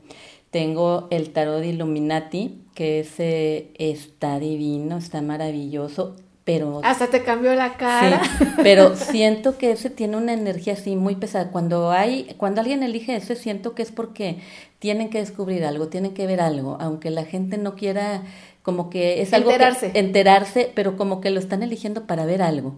Tengo 0.51 1.07
el 1.11 1.31
tarot 1.31 1.59
de 1.59 1.69
Illuminati, 1.69 2.61
que 2.73 3.01
ese 3.01 3.71
está 3.77 4.39
divino, 4.39 4.97
está 4.97 5.21
maravilloso 5.21 6.15
pero... 6.47 6.79
Hasta 6.85 7.07
te 7.07 7.23
cambió 7.23 7.53
la 7.55 7.73
cara. 7.73 8.21
Sí, 8.23 8.45
pero 8.63 8.95
siento 8.95 9.57
que 9.57 9.71
ese 9.71 9.89
tiene 9.89 10.15
una 10.15 10.31
energía 10.31 10.73
así 10.73 10.95
muy 10.95 11.17
pesada. 11.17 11.51
Cuando 11.51 11.91
hay, 11.91 12.33
cuando 12.37 12.61
alguien 12.61 12.83
elige 12.83 13.17
ese, 13.17 13.35
siento 13.35 13.75
que 13.75 13.81
es 13.81 13.91
porque 13.91 14.37
tienen 14.79 15.09
que 15.09 15.19
descubrir 15.19 15.65
algo, 15.65 15.89
tienen 15.89 16.13
que 16.13 16.25
ver 16.25 16.39
algo, 16.39 16.77
aunque 16.79 17.09
la 17.09 17.25
gente 17.25 17.57
no 17.57 17.75
quiera, 17.75 18.21
como 18.63 18.89
que 18.89 19.21
es 19.21 19.33
algo 19.33 19.51
enterarse. 19.51 19.91
enterarse, 19.93 20.71
pero 20.73 20.95
como 20.95 21.19
que 21.19 21.31
lo 21.31 21.39
están 21.41 21.63
eligiendo 21.63 22.07
para 22.07 22.25
ver 22.25 22.41
algo, 22.41 22.75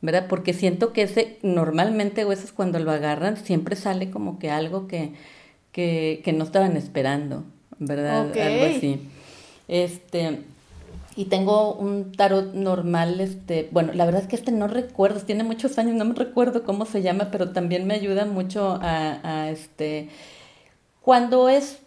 ¿verdad? 0.00 0.24
Porque 0.26 0.54
siento 0.54 0.94
que 0.94 1.02
ese 1.02 1.36
normalmente 1.42 2.24
o 2.24 2.32
eso 2.32 2.44
es 2.44 2.52
cuando 2.52 2.78
lo 2.78 2.90
agarran, 2.90 3.36
siempre 3.36 3.76
sale 3.76 4.10
como 4.10 4.38
que 4.38 4.50
algo 4.50 4.88
que, 4.88 5.12
que, 5.72 6.22
que 6.24 6.32
no 6.32 6.44
estaban 6.44 6.74
esperando, 6.74 7.44
¿verdad? 7.78 8.32
Algo 8.32 8.64
así. 8.64 8.98
Este, 9.68 10.38
y 11.16 11.26
tengo 11.26 11.74
un 11.74 12.12
tarot 12.12 12.54
normal, 12.54 13.20
este, 13.20 13.68
bueno, 13.72 13.92
la 13.92 14.04
verdad 14.04 14.22
es 14.22 14.28
que 14.28 14.36
este 14.36 14.52
no 14.52 14.68
recuerdo, 14.68 15.20
tiene 15.20 15.44
muchos 15.44 15.78
años, 15.78 15.96
no 15.96 16.04
me 16.04 16.14
recuerdo 16.14 16.62
cómo 16.62 16.86
se 16.86 17.02
llama, 17.02 17.28
pero 17.32 17.50
también 17.50 17.86
me 17.86 17.94
ayuda 17.94 18.26
mucho 18.26 18.78
a, 18.80 19.18
a 19.22 19.50
este, 19.50 20.08
cuando 21.02 21.48
es 21.48 21.78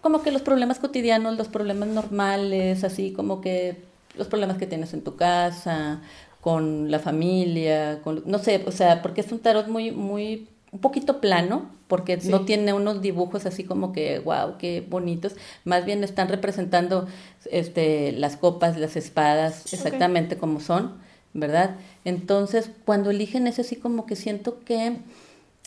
como 0.00 0.22
que 0.22 0.30
los 0.30 0.42
problemas 0.42 0.78
cotidianos, 0.78 1.36
los 1.36 1.48
problemas 1.48 1.88
normales, 1.88 2.84
así 2.84 3.12
como 3.12 3.40
que 3.40 3.76
los 4.16 4.28
problemas 4.28 4.58
que 4.58 4.66
tienes 4.66 4.94
en 4.94 5.02
tu 5.02 5.16
casa, 5.16 6.00
con 6.40 6.90
la 6.90 6.98
familia, 6.98 8.00
con, 8.02 8.22
no 8.26 8.38
sé, 8.38 8.64
o 8.66 8.72
sea, 8.72 9.02
porque 9.02 9.20
es 9.20 9.32
un 9.32 9.40
tarot 9.40 9.68
muy, 9.68 9.90
muy 9.90 10.48
un 10.70 10.80
poquito 10.80 11.20
plano, 11.20 11.70
porque 11.86 12.18
no 12.24 12.44
tiene 12.44 12.72
unos 12.74 13.00
dibujos 13.00 13.46
así 13.46 13.64
como 13.64 13.92
que, 13.92 14.18
wow, 14.18 14.58
qué 14.58 14.84
bonitos. 14.86 15.34
Más 15.64 15.86
bien 15.86 16.04
están 16.04 16.28
representando 16.28 17.08
este, 17.50 18.12
las 18.12 18.36
copas, 18.36 18.76
las 18.76 18.96
espadas, 18.96 19.72
exactamente 19.72 20.36
como 20.36 20.60
son, 20.60 20.98
¿verdad? 21.32 21.76
Entonces, 22.04 22.70
cuando 22.84 23.10
eligen 23.10 23.46
ese 23.46 23.62
así 23.62 23.76
como 23.76 24.04
que 24.04 24.16
siento 24.16 24.60
que 24.60 24.98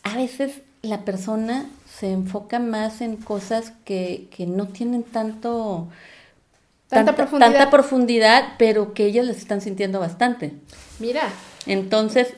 a 0.04 0.16
veces 0.16 0.62
la 0.84 1.06
persona 1.06 1.66
se 1.88 2.12
enfoca 2.12 2.60
más 2.60 3.02
en 3.02 3.18
cosas 3.18 3.74
que, 3.86 4.28
que 4.36 4.46
no 4.46 4.68
tienen 4.68 5.04
tanto... 5.04 5.88
Tanta, 6.88 7.16
profundidad. 7.16 7.52
tanta 7.52 7.70
profundidad, 7.70 8.44
pero 8.58 8.94
que 8.94 9.06
ellos 9.06 9.26
les 9.26 9.38
están 9.38 9.62
sintiendo 9.62 10.00
bastante. 10.00 10.54
Mira. 11.00 11.30
Entonces, 11.66 12.34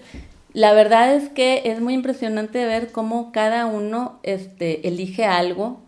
la 0.53 0.73
verdad 0.73 1.15
es 1.15 1.29
que 1.29 1.63
es 1.65 1.81
muy 1.81 1.93
impresionante 1.93 2.65
ver 2.65 2.91
cómo 2.91 3.31
cada 3.31 3.65
uno 3.65 4.19
este, 4.23 4.87
elige 4.87 5.25
algo, 5.25 5.81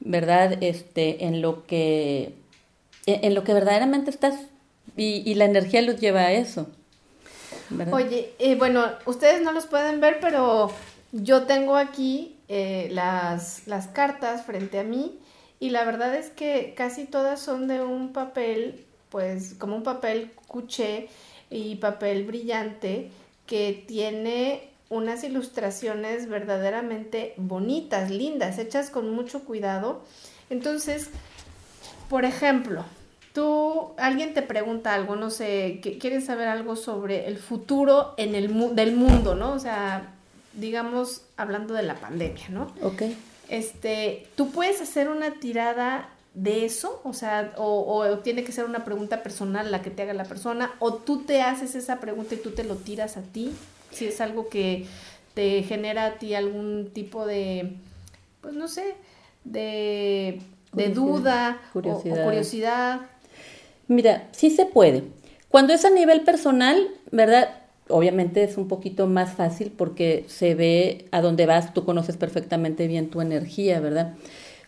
¿verdad? 0.00 0.62
Este, 0.62 1.26
en 1.26 1.42
lo 1.42 1.66
que, 1.66 2.34
en 3.06 3.34
lo 3.34 3.44
que 3.44 3.52
verdaderamente 3.52 4.10
estás 4.10 4.34
y, 4.96 5.28
y 5.28 5.34
la 5.34 5.44
energía 5.44 5.82
los 5.82 6.00
lleva 6.00 6.20
a 6.20 6.32
eso. 6.32 6.68
Oye, 7.90 8.32
eh, 8.38 8.54
bueno, 8.54 8.84
ustedes 9.06 9.42
no 9.42 9.52
los 9.52 9.66
pueden 9.66 10.00
ver, 10.00 10.18
pero 10.20 10.70
yo 11.12 11.44
tengo 11.44 11.76
aquí 11.76 12.36
eh, 12.48 12.88
las, 12.92 13.66
las 13.66 13.88
cartas 13.88 14.44
frente 14.44 14.78
a 14.78 14.84
mí 14.84 15.18
y 15.58 15.70
la 15.70 15.84
verdad 15.84 16.14
es 16.14 16.30
que 16.30 16.74
casi 16.76 17.06
todas 17.06 17.40
son 17.40 17.68
de 17.68 17.82
un 17.82 18.12
papel, 18.12 18.84
pues 19.08 19.54
como 19.54 19.76
un 19.76 19.82
papel 19.82 20.30
cuché 20.46 21.08
y 21.50 21.76
papel 21.76 22.24
brillante 22.24 23.10
que 23.52 23.84
tiene 23.86 24.70
unas 24.88 25.24
ilustraciones 25.24 26.26
verdaderamente 26.26 27.34
bonitas, 27.36 28.10
lindas, 28.10 28.56
hechas 28.56 28.88
con 28.88 29.10
mucho 29.10 29.44
cuidado. 29.44 30.00
Entonces, 30.48 31.10
por 32.08 32.24
ejemplo, 32.24 32.82
tú, 33.34 33.90
alguien 33.98 34.32
te 34.32 34.40
pregunta 34.40 34.94
algo, 34.94 35.16
no 35.16 35.28
sé, 35.28 35.80
que 35.82 35.98
quieres 35.98 36.24
saber 36.24 36.48
algo 36.48 36.76
sobre 36.76 37.26
el 37.26 37.36
futuro 37.36 38.14
en 38.16 38.34
el 38.34 38.74
del 38.74 38.96
mundo, 38.96 39.34
¿no? 39.34 39.52
O 39.52 39.58
sea, 39.58 40.14
digamos, 40.54 41.20
hablando 41.36 41.74
de 41.74 41.82
la 41.82 41.96
pandemia, 41.96 42.48
¿no? 42.48 42.72
Ok. 42.80 43.02
Este, 43.50 44.28
tú 44.34 44.50
puedes 44.50 44.80
hacer 44.80 45.10
una 45.10 45.32
tirada 45.32 46.08
de 46.34 46.64
eso, 46.64 47.00
o 47.04 47.12
sea, 47.12 47.52
o, 47.56 48.18
tiene 48.20 48.44
que 48.44 48.52
ser 48.52 48.64
una 48.64 48.84
pregunta 48.84 49.22
personal 49.22 49.70
la 49.70 49.82
que 49.82 49.90
te 49.90 50.02
haga 50.02 50.14
la 50.14 50.24
persona, 50.24 50.72
o 50.78 50.94
tú 50.94 51.24
te 51.24 51.42
haces 51.42 51.74
esa 51.74 52.00
pregunta 52.00 52.34
y 52.34 52.38
tú 52.38 52.50
te 52.50 52.64
lo 52.64 52.76
tiras 52.76 53.16
a 53.16 53.22
ti, 53.22 53.52
si 53.90 54.06
es 54.06 54.20
algo 54.20 54.48
que 54.48 54.86
te 55.34 55.62
genera 55.62 56.06
a 56.06 56.18
ti 56.18 56.34
algún 56.34 56.90
tipo 56.92 57.26
de, 57.26 57.74
pues 58.40 58.54
no 58.54 58.68
sé, 58.68 58.94
de, 59.44 60.40
de 60.72 60.88
duda 60.88 61.60
curiosidad. 61.72 62.22
O, 62.22 62.24
curiosidad. 62.24 63.00
Mira, 63.88 64.28
sí 64.32 64.50
se 64.50 64.64
puede. 64.64 65.04
Cuando 65.48 65.74
es 65.74 65.84
a 65.84 65.90
nivel 65.90 66.22
personal, 66.22 66.88
¿verdad? 67.10 67.50
Obviamente 67.88 68.42
es 68.42 68.56
un 68.56 68.68
poquito 68.68 69.06
más 69.06 69.34
fácil 69.34 69.70
porque 69.76 70.24
se 70.28 70.54
ve 70.54 71.08
a 71.10 71.20
dónde 71.20 71.44
vas, 71.44 71.74
tú 71.74 71.84
conoces 71.84 72.16
perfectamente 72.16 72.86
bien 72.86 73.10
tu 73.10 73.20
energía, 73.20 73.80
¿verdad? 73.80 74.14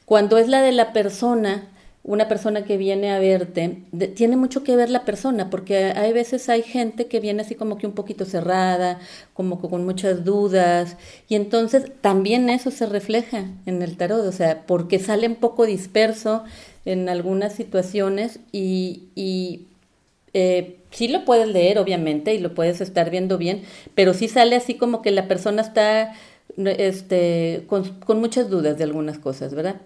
Cuando 0.05 0.39
es 0.39 0.49
la 0.49 0.63
de 0.63 0.73
la 0.73 0.93
persona, 0.93 1.69
una 2.03 2.29
persona 2.29 2.65
que 2.65 2.77
viene 2.77 3.11
a 3.11 3.19
verte, 3.19 3.79
tiene 4.15 4.37
mucho 4.37 4.63
que 4.63 4.77
ver 4.77 4.91
la 4.91 5.07
persona, 5.07 5.49
porque 5.49 5.85
hay 5.97 6.13
veces 6.13 6.51
hay 6.51 6.63
gente 6.63 7.07
que 7.07 7.19
viene 7.19 7.41
así 7.41 7.55
como 7.55 7.79
que 7.79 7.87
un 7.87 7.95
poquito 7.95 8.27
cerrada, 8.27 8.99
como 9.33 9.61
que 9.61 9.71
con 9.71 9.87
muchas 9.87 10.23
dudas, 10.23 10.99
y 11.29 11.35
entonces 11.35 11.91
también 12.03 12.51
eso 12.51 12.71
se 12.71 12.85
refleja 12.85 13.47
en 13.65 13.81
el 13.83 13.97
tarot, 13.97 14.27
o 14.27 14.33
sea, 14.33 14.67
porque 14.67 14.99
sale 14.99 15.27
un 15.27 15.37
poco 15.37 15.65
disperso 15.65 16.45
en 16.85 17.09
algunas 17.09 17.55
situaciones 17.55 18.39
y, 18.53 19.05
y 19.15 19.69
eh, 20.35 20.77
sí 20.91 21.09
lo 21.09 21.25
puedes 21.25 21.49
leer, 21.49 21.79
obviamente, 21.79 22.35
y 22.35 22.39
lo 22.39 22.55
puedes 22.55 22.83
estar 22.83 23.09
viendo 23.09 23.39
bien, 23.39 23.63
pero 23.95 24.13
sí 24.13 24.29
sale 24.29 24.57
así 24.57 24.75
como 24.75 25.01
que 25.01 25.11
la 25.11 25.27
persona 25.27 25.63
está 25.63 26.13
este, 26.57 27.65
con, 27.67 28.21
muchas 28.21 28.51
dudas 28.51 28.79
de 28.79 28.85
algunas 28.85 29.19
cosas, 29.19 29.55
¿verdad? 29.55 29.77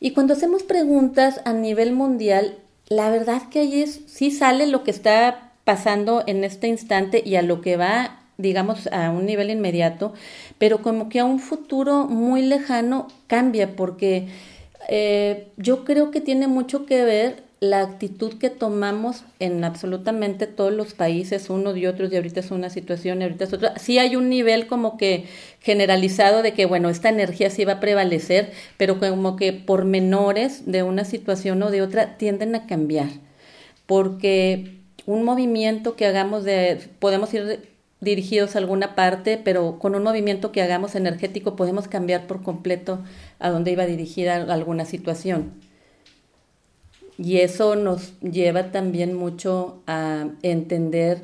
Y 0.00 0.12
cuando 0.12 0.34
hacemos 0.34 0.62
preguntas 0.62 1.40
a 1.44 1.52
nivel 1.52 1.92
mundial, 1.92 2.56
la 2.88 3.10
verdad 3.10 3.42
que 3.50 3.60
ahí 3.60 3.82
es, 3.82 4.00
sí 4.06 4.30
sale 4.30 4.66
lo 4.66 4.82
que 4.82 4.90
está 4.90 5.52
pasando 5.64 6.24
en 6.26 6.44
este 6.44 6.68
instante 6.68 7.22
y 7.24 7.36
a 7.36 7.42
lo 7.42 7.60
que 7.60 7.76
va, 7.76 8.20
digamos, 8.36 8.88
a 8.88 9.10
un 9.10 9.26
nivel 9.26 9.50
inmediato, 9.50 10.12
pero 10.58 10.82
como 10.82 11.08
que 11.08 11.20
a 11.20 11.24
un 11.24 11.38
futuro 11.38 12.06
muy 12.06 12.42
lejano 12.42 13.08
cambia, 13.28 13.76
porque 13.76 14.28
eh, 14.88 15.48
yo 15.56 15.84
creo 15.84 16.10
que 16.10 16.20
tiene 16.20 16.48
mucho 16.48 16.84
que 16.86 17.04
ver 17.04 17.51
la 17.62 17.80
actitud 17.80 18.38
que 18.38 18.50
tomamos 18.50 19.22
en 19.38 19.62
absolutamente 19.62 20.48
todos 20.48 20.72
los 20.72 20.94
países, 20.94 21.48
unos 21.48 21.76
y 21.76 21.86
otros, 21.86 22.12
y 22.12 22.16
ahorita 22.16 22.40
es 22.40 22.50
una 22.50 22.70
situación 22.70 23.20
y 23.20 23.22
ahorita 23.22 23.44
es 23.44 23.52
otra. 23.52 23.78
Sí 23.78 24.00
hay 24.00 24.16
un 24.16 24.28
nivel 24.28 24.66
como 24.66 24.96
que 24.96 25.26
generalizado 25.60 26.42
de 26.42 26.54
que, 26.54 26.66
bueno, 26.66 26.88
esta 26.88 27.08
energía 27.08 27.50
sí 27.50 27.64
va 27.64 27.74
a 27.74 27.80
prevalecer, 27.80 28.50
pero 28.76 28.98
como 28.98 29.36
que 29.36 29.52
por 29.52 29.84
menores 29.84 30.66
de 30.66 30.82
una 30.82 31.04
situación 31.04 31.62
o 31.62 31.70
de 31.70 31.82
otra 31.82 32.16
tienden 32.18 32.56
a 32.56 32.66
cambiar, 32.66 33.10
porque 33.86 34.80
un 35.06 35.22
movimiento 35.22 35.94
que 35.94 36.06
hagamos 36.06 36.42
de, 36.42 36.80
podemos 36.98 37.32
ir 37.32 37.70
dirigidos 38.00 38.56
a 38.56 38.58
alguna 38.58 38.96
parte, 38.96 39.38
pero 39.38 39.78
con 39.78 39.94
un 39.94 40.02
movimiento 40.02 40.50
que 40.50 40.62
hagamos 40.62 40.96
energético 40.96 41.54
podemos 41.54 41.86
cambiar 41.86 42.26
por 42.26 42.42
completo 42.42 43.04
a 43.38 43.50
dónde 43.50 43.70
iba 43.70 43.86
dirigida 43.86 44.52
alguna 44.52 44.84
situación. 44.84 45.71
Y 47.22 47.38
eso 47.38 47.76
nos 47.76 48.18
lleva 48.20 48.72
también 48.72 49.14
mucho 49.14 49.80
a 49.86 50.26
entender 50.42 51.22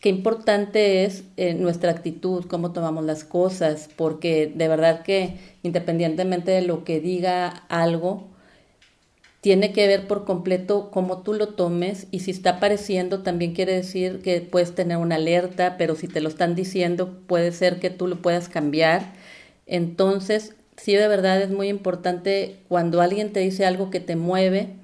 qué 0.00 0.08
importante 0.08 1.04
es 1.04 1.24
eh, 1.36 1.54
nuestra 1.54 1.90
actitud, 1.90 2.44
cómo 2.44 2.72
tomamos 2.72 3.04
las 3.04 3.24
cosas, 3.24 3.90
porque 3.96 4.52
de 4.54 4.68
verdad 4.68 5.02
que 5.02 5.38
independientemente 5.64 6.52
de 6.52 6.62
lo 6.62 6.84
que 6.84 7.00
diga 7.00 7.48
algo, 7.68 8.28
tiene 9.40 9.72
que 9.72 9.88
ver 9.88 10.06
por 10.06 10.24
completo 10.24 10.88
cómo 10.92 11.22
tú 11.22 11.34
lo 11.34 11.48
tomes 11.48 12.06
y 12.12 12.20
si 12.20 12.30
está 12.30 12.50
apareciendo 12.50 13.22
también 13.24 13.54
quiere 13.54 13.74
decir 13.74 14.20
que 14.22 14.40
puedes 14.40 14.74
tener 14.76 14.98
una 14.98 15.16
alerta, 15.16 15.76
pero 15.76 15.96
si 15.96 16.06
te 16.06 16.20
lo 16.20 16.28
están 16.28 16.54
diciendo 16.54 17.18
puede 17.26 17.50
ser 17.50 17.80
que 17.80 17.90
tú 17.90 18.06
lo 18.06 18.22
puedas 18.22 18.48
cambiar. 18.48 19.12
Entonces, 19.66 20.54
sí 20.76 20.94
de 20.94 21.08
verdad 21.08 21.42
es 21.42 21.50
muy 21.50 21.68
importante 21.68 22.60
cuando 22.68 23.00
alguien 23.00 23.32
te 23.32 23.40
dice 23.40 23.66
algo 23.66 23.90
que 23.90 24.00
te 24.00 24.14
mueve, 24.14 24.76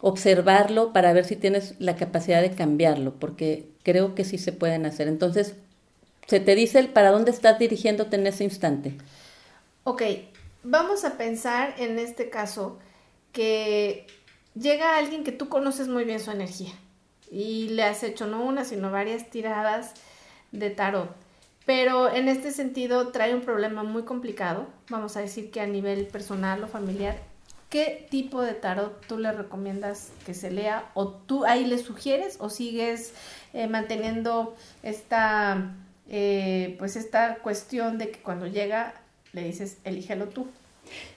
observarlo 0.00 0.92
para 0.92 1.12
ver 1.12 1.24
si 1.24 1.36
tienes 1.36 1.74
la 1.78 1.96
capacidad 1.96 2.40
de 2.40 2.52
cambiarlo, 2.52 3.14
porque 3.14 3.68
creo 3.82 4.14
que 4.14 4.24
sí 4.24 4.38
se 4.38 4.52
pueden 4.52 4.86
hacer. 4.86 5.08
Entonces, 5.08 5.54
se 6.26 6.40
te 6.40 6.54
dice 6.54 6.78
el 6.78 6.88
para 6.88 7.10
dónde 7.10 7.30
estás 7.30 7.58
dirigiéndote 7.58 8.16
en 8.16 8.26
ese 8.26 8.44
instante. 8.44 8.96
Ok, 9.84 10.02
vamos 10.62 11.04
a 11.04 11.16
pensar 11.16 11.74
en 11.78 11.98
este 11.98 12.30
caso 12.30 12.78
que 13.32 14.06
llega 14.54 14.96
alguien 14.96 15.24
que 15.24 15.32
tú 15.32 15.48
conoces 15.48 15.88
muy 15.88 16.04
bien 16.04 16.20
su 16.20 16.30
energía 16.30 16.72
y 17.30 17.68
le 17.68 17.84
has 17.84 18.02
hecho 18.02 18.26
no 18.26 18.44
una, 18.44 18.64
sino 18.64 18.90
varias 18.90 19.30
tiradas 19.30 19.92
de 20.52 20.70
tarot. 20.70 21.14
Pero 21.66 22.12
en 22.12 22.28
este 22.28 22.50
sentido 22.50 23.08
trae 23.08 23.34
un 23.34 23.42
problema 23.42 23.82
muy 23.82 24.02
complicado, 24.02 24.66
vamos 24.88 25.16
a 25.16 25.20
decir 25.20 25.50
que 25.50 25.60
a 25.60 25.66
nivel 25.66 26.06
personal 26.06 26.64
o 26.64 26.68
familiar, 26.68 27.16
¿qué 27.70 28.06
tipo 28.10 28.42
de 28.42 28.52
tarot 28.52 29.06
tú 29.06 29.16
le 29.18 29.32
recomiendas 29.32 30.10
que 30.26 30.34
se 30.34 30.50
lea? 30.50 30.90
¿O 30.94 31.08
tú 31.08 31.44
ahí 31.44 31.64
le 31.64 31.78
sugieres 31.78 32.36
o 32.40 32.50
sigues 32.50 33.14
eh, 33.54 33.68
manteniendo 33.68 34.54
esta, 34.82 35.72
eh, 36.08 36.76
pues 36.78 36.96
esta 36.96 37.36
cuestión 37.36 37.96
de 37.96 38.10
que 38.10 38.18
cuando 38.18 38.46
llega 38.46 38.94
le 39.32 39.44
dices, 39.44 39.78
elígelo 39.84 40.28
tú? 40.28 40.48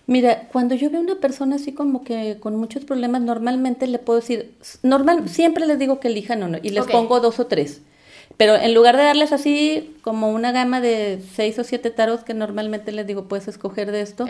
Mira, 0.05 0.47
cuando 0.51 0.75
yo 0.75 0.91
veo 0.91 1.01
una 1.01 1.15
persona 1.15 1.55
así 1.55 1.73
como 1.73 2.03
que 2.03 2.37
con 2.39 2.55
muchos 2.55 2.85
problemas, 2.85 3.21
normalmente 3.21 3.87
le 3.87 3.97
puedo 3.97 4.19
decir, 4.19 4.53
normal, 4.83 5.29
siempre 5.29 5.65
les 5.65 5.79
digo 5.79 5.99
que 5.99 6.09
elijan 6.09 6.43
uno 6.43 6.59
y 6.61 6.69
les 6.69 6.85
pongo 6.85 7.19
dos 7.19 7.39
o 7.39 7.47
tres. 7.47 7.81
Pero 8.37 8.55
en 8.55 8.73
lugar 8.73 8.97
de 8.97 9.03
darles 9.03 9.31
así 9.31 9.95
como 10.01 10.29
una 10.29 10.51
gama 10.51 10.81
de 10.81 11.21
seis 11.35 11.59
o 11.59 11.63
siete 11.63 11.91
tarots 11.91 12.23
que 12.23 12.33
normalmente 12.33 12.91
les 12.91 13.05
digo, 13.05 13.27
puedes 13.27 13.47
escoger 13.47 13.91
de 13.91 14.01
esto, 14.01 14.25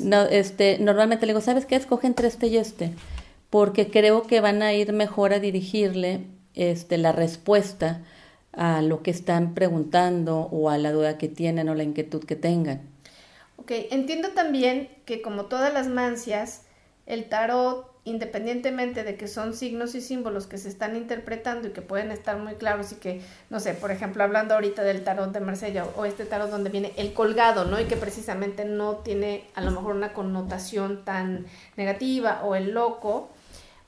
no, 0.00 0.22
este, 0.22 0.78
normalmente 0.80 1.26
les 1.26 1.34
digo, 1.34 1.40
¿sabes 1.40 1.64
qué? 1.64 1.76
Escoge 1.76 2.06
entre 2.06 2.28
este 2.28 2.48
y 2.48 2.56
este, 2.56 2.92
porque 3.50 3.90
creo 3.90 4.22
que 4.22 4.40
van 4.40 4.62
a 4.62 4.72
ir 4.72 4.92
mejor 4.92 5.32
a 5.32 5.38
dirigirle 5.38 6.22
este, 6.54 6.98
la 6.98 7.12
respuesta 7.12 8.02
a 8.52 8.82
lo 8.82 9.02
que 9.02 9.10
están 9.10 9.54
preguntando 9.54 10.48
o 10.50 10.70
a 10.70 10.78
la 10.78 10.92
duda 10.92 11.18
que 11.18 11.28
tienen 11.28 11.68
o 11.68 11.74
la 11.74 11.84
inquietud 11.84 12.24
que 12.24 12.36
tengan. 12.36 12.82
Ok, 13.56 13.70
entiendo 13.90 14.30
también 14.30 14.88
que 15.04 15.22
como 15.22 15.46
todas 15.46 15.72
las 15.72 15.86
mancias, 15.86 16.62
el 17.06 17.28
tarot 17.28 17.93
independientemente 18.04 19.02
de 19.02 19.16
que 19.16 19.28
son 19.28 19.54
signos 19.54 19.94
y 19.94 20.02
símbolos 20.02 20.46
que 20.46 20.58
se 20.58 20.68
están 20.68 20.94
interpretando 20.94 21.68
y 21.68 21.70
que 21.72 21.80
pueden 21.80 22.10
estar 22.10 22.36
muy 22.36 22.54
claros 22.54 22.92
y 22.92 22.96
que, 22.96 23.22
no 23.48 23.60
sé, 23.60 23.72
por 23.72 23.90
ejemplo, 23.90 24.22
hablando 24.22 24.54
ahorita 24.54 24.82
del 24.82 25.02
tarot 25.02 25.32
de 25.32 25.40
Marsella 25.40 25.86
o 25.96 26.04
este 26.04 26.26
tarot 26.26 26.50
donde 26.50 26.68
viene 26.68 26.92
el 26.96 27.14
colgado, 27.14 27.64
¿no? 27.64 27.80
Y 27.80 27.84
que 27.84 27.96
precisamente 27.96 28.66
no 28.66 28.96
tiene 28.96 29.44
a 29.54 29.62
lo 29.62 29.70
mejor 29.70 29.96
una 29.96 30.12
connotación 30.12 31.04
tan 31.04 31.46
negativa 31.76 32.42
o 32.44 32.54
el 32.54 32.72
loco, 32.72 33.30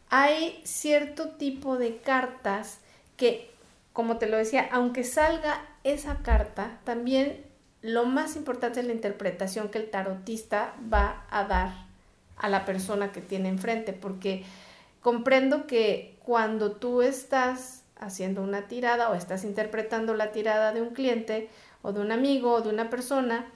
hay 0.09 0.61
cierto 0.64 1.31
tipo 1.31 1.76
de 1.76 1.98
cartas 1.98 2.79
que, 3.16 3.50
como 3.92 4.16
te 4.16 4.29
lo 4.29 4.38
decía, 4.38 4.68
aunque 4.72 5.05
salga 5.05 5.61
esa 5.85 6.22
carta, 6.22 6.81
también 6.85 7.44
lo 7.83 8.07
más 8.07 8.35
importante 8.37 8.81
es 8.81 8.87
la 8.87 8.92
interpretación 8.92 9.68
que 9.68 9.79
el 9.79 9.90
tarotista 9.90 10.74
va 10.92 11.26
a 11.31 11.44
dar 11.44 11.86
a 12.37 12.49
la 12.49 12.64
persona 12.64 13.12
que 13.12 13.20
tiene 13.20 13.49
enfrente, 13.49 13.92
porque 13.92 14.44
comprendo 15.01 15.66
que 15.66 16.16
cuando 16.25 16.72
tú 16.72 17.03
estás 17.03 17.83
haciendo 17.96 18.42
una 18.42 18.68
tirada 18.68 19.11
o 19.11 19.14
estás 19.14 19.44
interpretando 19.44 20.14
la 20.14 20.33
tirada 20.33 20.72
de 20.72 20.83
un 20.83 20.90
cliente 20.90 21.49
o 21.83 21.92
de 21.92 22.01
un 22.01 22.12
amigo 22.12 22.53
o 22.53 22.61
de 22.61 22.68
una 22.68 22.90
persona, 22.90 23.46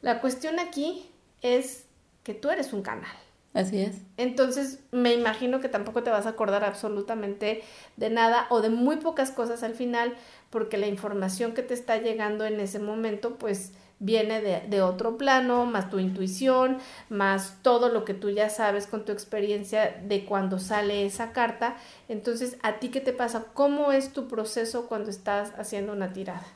la 0.00 0.20
cuestión 0.20 0.58
aquí 0.58 1.10
es 1.42 1.84
que 2.24 2.34
tú 2.34 2.50
eres 2.50 2.72
un 2.72 2.82
canal. 2.82 3.14
Así 3.52 3.80
es. 3.80 3.96
Entonces, 4.16 4.78
me 4.92 5.12
imagino 5.12 5.60
que 5.60 5.68
tampoco 5.68 6.02
te 6.02 6.10
vas 6.10 6.26
a 6.26 6.30
acordar 6.30 6.64
absolutamente 6.64 7.62
de 7.96 8.10
nada 8.10 8.46
o 8.48 8.60
de 8.60 8.70
muy 8.70 8.96
pocas 8.96 9.32
cosas 9.32 9.62
al 9.64 9.74
final, 9.74 10.14
porque 10.50 10.78
la 10.78 10.86
información 10.86 11.52
que 11.52 11.62
te 11.62 11.74
está 11.74 11.98
llegando 11.98 12.44
en 12.44 12.60
ese 12.60 12.78
momento, 12.78 13.36
pues 13.36 13.72
viene 14.00 14.40
de, 14.40 14.82
otro 14.82 15.18
plano, 15.18 15.66
más 15.66 15.90
tu 15.90 15.98
intuición, 15.98 16.78
más 17.10 17.58
todo 17.62 17.90
lo 17.90 18.06
que 18.06 18.14
tú 18.14 18.30
ya 18.30 18.48
sabes 18.48 18.86
con 18.86 19.04
tu 19.04 19.12
experiencia 19.12 20.00
de 20.02 20.24
cuando 20.24 20.58
sale 20.58 21.04
esa 21.04 21.32
carta. 21.32 21.76
Entonces, 22.08 22.56
¿a 22.62 22.78
ti 22.78 22.88
qué 22.88 23.00
te 23.00 23.12
pasa? 23.12 23.44
¿Cómo 23.52 23.92
es 23.92 24.12
tu 24.12 24.26
proceso 24.26 24.86
cuando 24.86 25.10
estás 25.10 25.52
haciendo 25.58 25.92
una 25.92 26.14
tirada? 26.14 26.46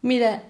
Mira, 0.00 0.44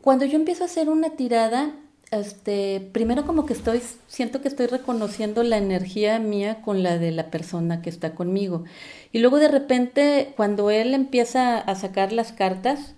cuando 0.00 0.24
yo 0.24 0.36
empiezo 0.36 0.64
a 0.64 0.66
hacer 0.66 0.88
una 0.88 1.10
tirada, 1.10 1.72
este, 2.10 2.88
primero 2.92 3.26
como 3.26 3.44
que 3.44 3.52
estoy, 3.52 3.82
siento 4.06 4.40
que 4.40 4.48
estoy 4.48 4.66
reconociendo 4.66 5.42
la 5.42 5.58
energía 5.58 6.18
mía 6.18 6.62
con 6.62 6.82
la 6.82 6.96
de 6.96 7.10
la 7.10 7.30
persona 7.30 7.82
que 7.82 7.90
está 7.90 8.14
conmigo. 8.14 8.64
Y 9.12 9.18
luego 9.18 9.36
de 9.38 9.48
repente, 9.48 10.32
cuando 10.34 10.70
él 10.70 10.94
empieza 10.94 11.58
a 11.58 11.74
sacar 11.74 12.12
las 12.12 12.32
cartas, 12.32 12.94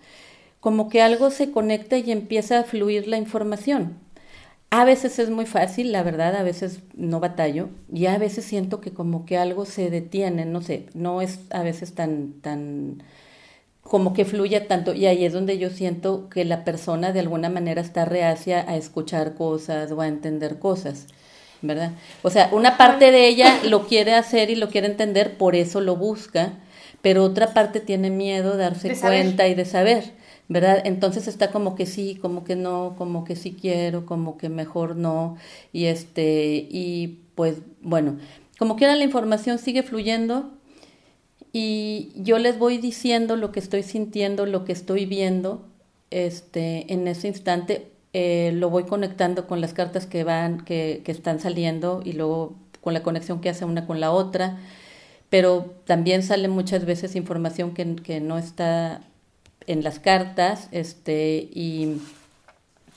como 0.66 0.88
que 0.88 1.00
algo 1.00 1.30
se 1.30 1.52
conecta 1.52 1.96
y 1.96 2.10
empieza 2.10 2.58
a 2.58 2.64
fluir 2.64 3.06
la 3.06 3.18
información. 3.18 4.00
A 4.70 4.84
veces 4.84 5.20
es 5.20 5.30
muy 5.30 5.46
fácil, 5.46 5.92
la 5.92 6.02
verdad, 6.02 6.34
a 6.34 6.42
veces 6.42 6.80
no 6.96 7.20
batallo 7.20 7.68
y 7.94 8.06
a 8.06 8.18
veces 8.18 8.46
siento 8.46 8.80
que 8.80 8.90
como 8.90 9.26
que 9.26 9.38
algo 9.38 9.64
se 9.64 9.90
detiene, 9.90 10.44
no 10.44 10.62
sé, 10.62 10.86
no 10.92 11.22
es 11.22 11.38
a 11.50 11.62
veces 11.62 11.94
tan, 11.94 12.32
tan, 12.40 13.04
como 13.80 14.12
que 14.12 14.24
fluya 14.24 14.66
tanto 14.66 14.92
y 14.92 15.06
ahí 15.06 15.24
es 15.24 15.32
donde 15.32 15.56
yo 15.56 15.70
siento 15.70 16.28
que 16.30 16.44
la 16.44 16.64
persona 16.64 17.12
de 17.12 17.20
alguna 17.20 17.48
manera 17.48 17.80
está 17.80 18.04
reacia 18.04 18.68
a 18.68 18.76
escuchar 18.76 19.34
cosas 19.34 19.92
o 19.92 20.00
a 20.00 20.08
entender 20.08 20.58
cosas, 20.58 21.06
¿verdad? 21.62 21.92
O 22.24 22.30
sea, 22.30 22.48
una 22.50 22.76
parte 22.76 23.12
de 23.12 23.28
ella 23.28 23.60
lo 23.62 23.86
quiere 23.86 24.14
hacer 24.14 24.50
y 24.50 24.56
lo 24.56 24.68
quiere 24.68 24.88
entender, 24.88 25.38
por 25.38 25.54
eso 25.54 25.80
lo 25.80 25.94
busca, 25.94 26.54
pero 27.02 27.22
otra 27.22 27.54
parte 27.54 27.78
tiene 27.78 28.10
miedo 28.10 28.56
de 28.56 28.64
darse 28.64 28.96
cuenta 28.96 29.46
y 29.46 29.54
de 29.54 29.64
saber. 29.64 30.25
¿Verdad? 30.48 30.82
Entonces 30.84 31.28
está 31.28 31.50
como 31.50 31.74
que 31.74 31.86
sí, 31.86 32.16
como 32.16 32.44
que 32.44 32.56
no, 32.56 32.94
como 32.96 33.24
que 33.24 33.36
sí 33.36 33.56
quiero, 33.60 34.06
como 34.06 34.38
que 34.38 34.48
mejor 34.48 34.96
no, 34.96 35.36
y 35.72 35.86
este, 35.86 36.66
y 36.70 37.20
pues 37.34 37.58
bueno, 37.82 38.18
como 38.58 38.76
quiera 38.76 38.96
la 38.96 39.04
información 39.04 39.58
sigue 39.58 39.82
fluyendo 39.82 40.50
y 41.52 42.12
yo 42.16 42.38
les 42.38 42.58
voy 42.58 42.78
diciendo 42.78 43.36
lo 43.36 43.52
que 43.52 43.60
estoy 43.60 43.82
sintiendo, 43.82 44.46
lo 44.46 44.64
que 44.64 44.72
estoy 44.72 45.06
viendo, 45.06 45.64
este, 46.10 46.92
en 46.92 47.08
ese 47.08 47.28
instante 47.28 47.90
eh, 48.12 48.52
lo 48.54 48.70
voy 48.70 48.84
conectando 48.84 49.46
con 49.46 49.60
las 49.60 49.74
cartas 49.74 50.06
que 50.06 50.24
van, 50.24 50.64
que, 50.64 51.02
que 51.04 51.12
están 51.12 51.40
saliendo 51.40 52.02
y 52.04 52.12
luego 52.12 52.56
con 52.80 52.94
la 52.94 53.02
conexión 53.02 53.40
que 53.40 53.48
hace 53.50 53.64
una 53.64 53.86
con 53.86 54.00
la 54.00 54.12
otra, 54.12 54.58
pero 55.28 55.74
también 55.86 56.22
sale 56.22 56.48
muchas 56.48 56.84
veces 56.86 57.16
información 57.16 57.74
que, 57.74 57.96
que 57.96 58.20
no 58.20 58.38
está 58.38 59.02
en 59.66 59.82
las 59.82 59.98
cartas, 59.98 60.68
este, 60.72 61.48
y 61.52 62.00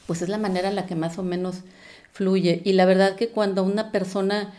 pues 0.08 0.22
es 0.22 0.30
la 0.30 0.38
manera 0.38 0.69
en 0.69 0.76
la 0.76 0.86
que 0.86 0.95
más 0.95 1.17
o 1.17 1.24
menos 1.24 1.63
fluye. 2.12 2.62
Y 2.65 2.74
la 2.74 2.86
verdad 2.86 3.15
que 3.15 3.30
cuando 3.30 3.63
una 3.63 3.91
persona 3.91 4.54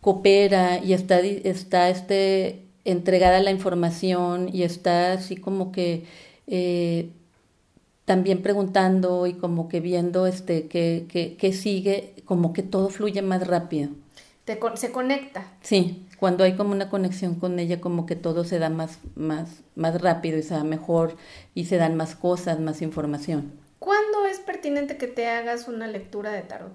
coopera 0.00 0.78
y 0.84 0.92
está, 0.92 1.20
está 1.20 1.88
este, 1.88 2.62
entregada 2.84 3.38
a 3.38 3.42
la 3.42 3.50
información 3.50 4.50
y 4.52 4.62
está 4.62 5.12
así 5.14 5.36
como 5.36 5.72
que 5.72 6.04
eh, 6.46 7.08
también 8.04 8.42
preguntando 8.42 9.26
y 9.26 9.34
como 9.34 9.68
que 9.68 9.80
viendo 9.80 10.26
este 10.26 10.68
qué, 10.68 11.06
qué, 11.38 11.52
sigue, 11.52 12.14
como 12.26 12.52
que 12.52 12.62
todo 12.62 12.90
fluye 12.90 13.22
más 13.22 13.46
rápido. 13.46 13.90
se 14.74 14.92
conecta. 14.92 15.46
Sí, 15.62 16.06
cuando 16.24 16.42
hay 16.42 16.56
como 16.56 16.72
una 16.72 16.88
conexión 16.88 17.34
con 17.34 17.58
ella, 17.58 17.82
como 17.82 18.06
que 18.06 18.16
todo 18.16 18.44
se 18.44 18.58
da 18.58 18.70
más, 18.70 18.98
más, 19.14 19.62
más 19.74 20.00
rápido 20.00 20.38
y 20.38 20.42
se 20.42 20.54
da 20.54 20.64
mejor 20.64 21.18
y 21.52 21.66
se 21.66 21.76
dan 21.76 21.96
más 21.96 22.14
cosas, 22.14 22.60
más 22.60 22.80
información. 22.80 23.52
¿Cuándo 23.78 24.24
es 24.24 24.38
pertinente 24.38 24.96
que 24.96 25.06
te 25.06 25.28
hagas 25.28 25.68
una 25.68 25.86
lectura 25.86 26.32
de 26.32 26.40
tarot? 26.40 26.72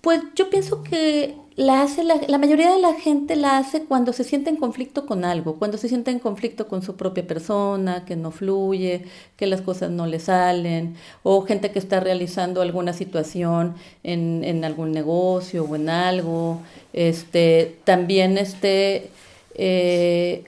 Pues 0.00 0.22
yo 0.34 0.48
pienso 0.48 0.82
que 0.82 1.36
la 1.56 1.82
hace 1.82 2.04
la, 2.04 2.38
mayoría 2.38 2.72
de 2.72 2.80
la 2.80 2.94
gente 2.94 3.36
la 3.36 3.58
hace 3.58 3.84
cuando 3.84 4.14
se 4.14 4.24
siente 4.24 4.48
en 4.48 4.56
conflicto 4.56 5.04
con 5.04 5.26
algo, 5.26 5.56
cuando 5.58 5.76
se 5.76 5.88
siente 5.88 6.10
en 6.10 6.18
conflicto 6.18 6.68
con 6.68 6.82
su 6.82 6.96
propia 6.96 7.26
persona, 7.26 8.06
que 8.06 8.16
no 8.16 8.30
fluye, 8.30 9.04
que 9.36 9.46
las 9.46 9.60
cosas 9.60 9.90
no 9.90 10.06
le 10.06 10.20
salen, 10.20 10.96
o 11.22 11.42
gente 11.42 11.70
que 11.70 11.78
está 11.78 12.00
realizando 12.00 12.62
alguna 12.62 12.94
situación 12.94 13.74
en, 14.02 14.42
en 14.42 14.64
algún 14.64 14.92
negocio 14.92 15.64
o 15.64 15.76
en 15.76 15.90
algo. 15.90 16.62
Este, 16.94 17.76
también 17.84 18.38
este, 18.38 19.10
eh, 19.54 20.44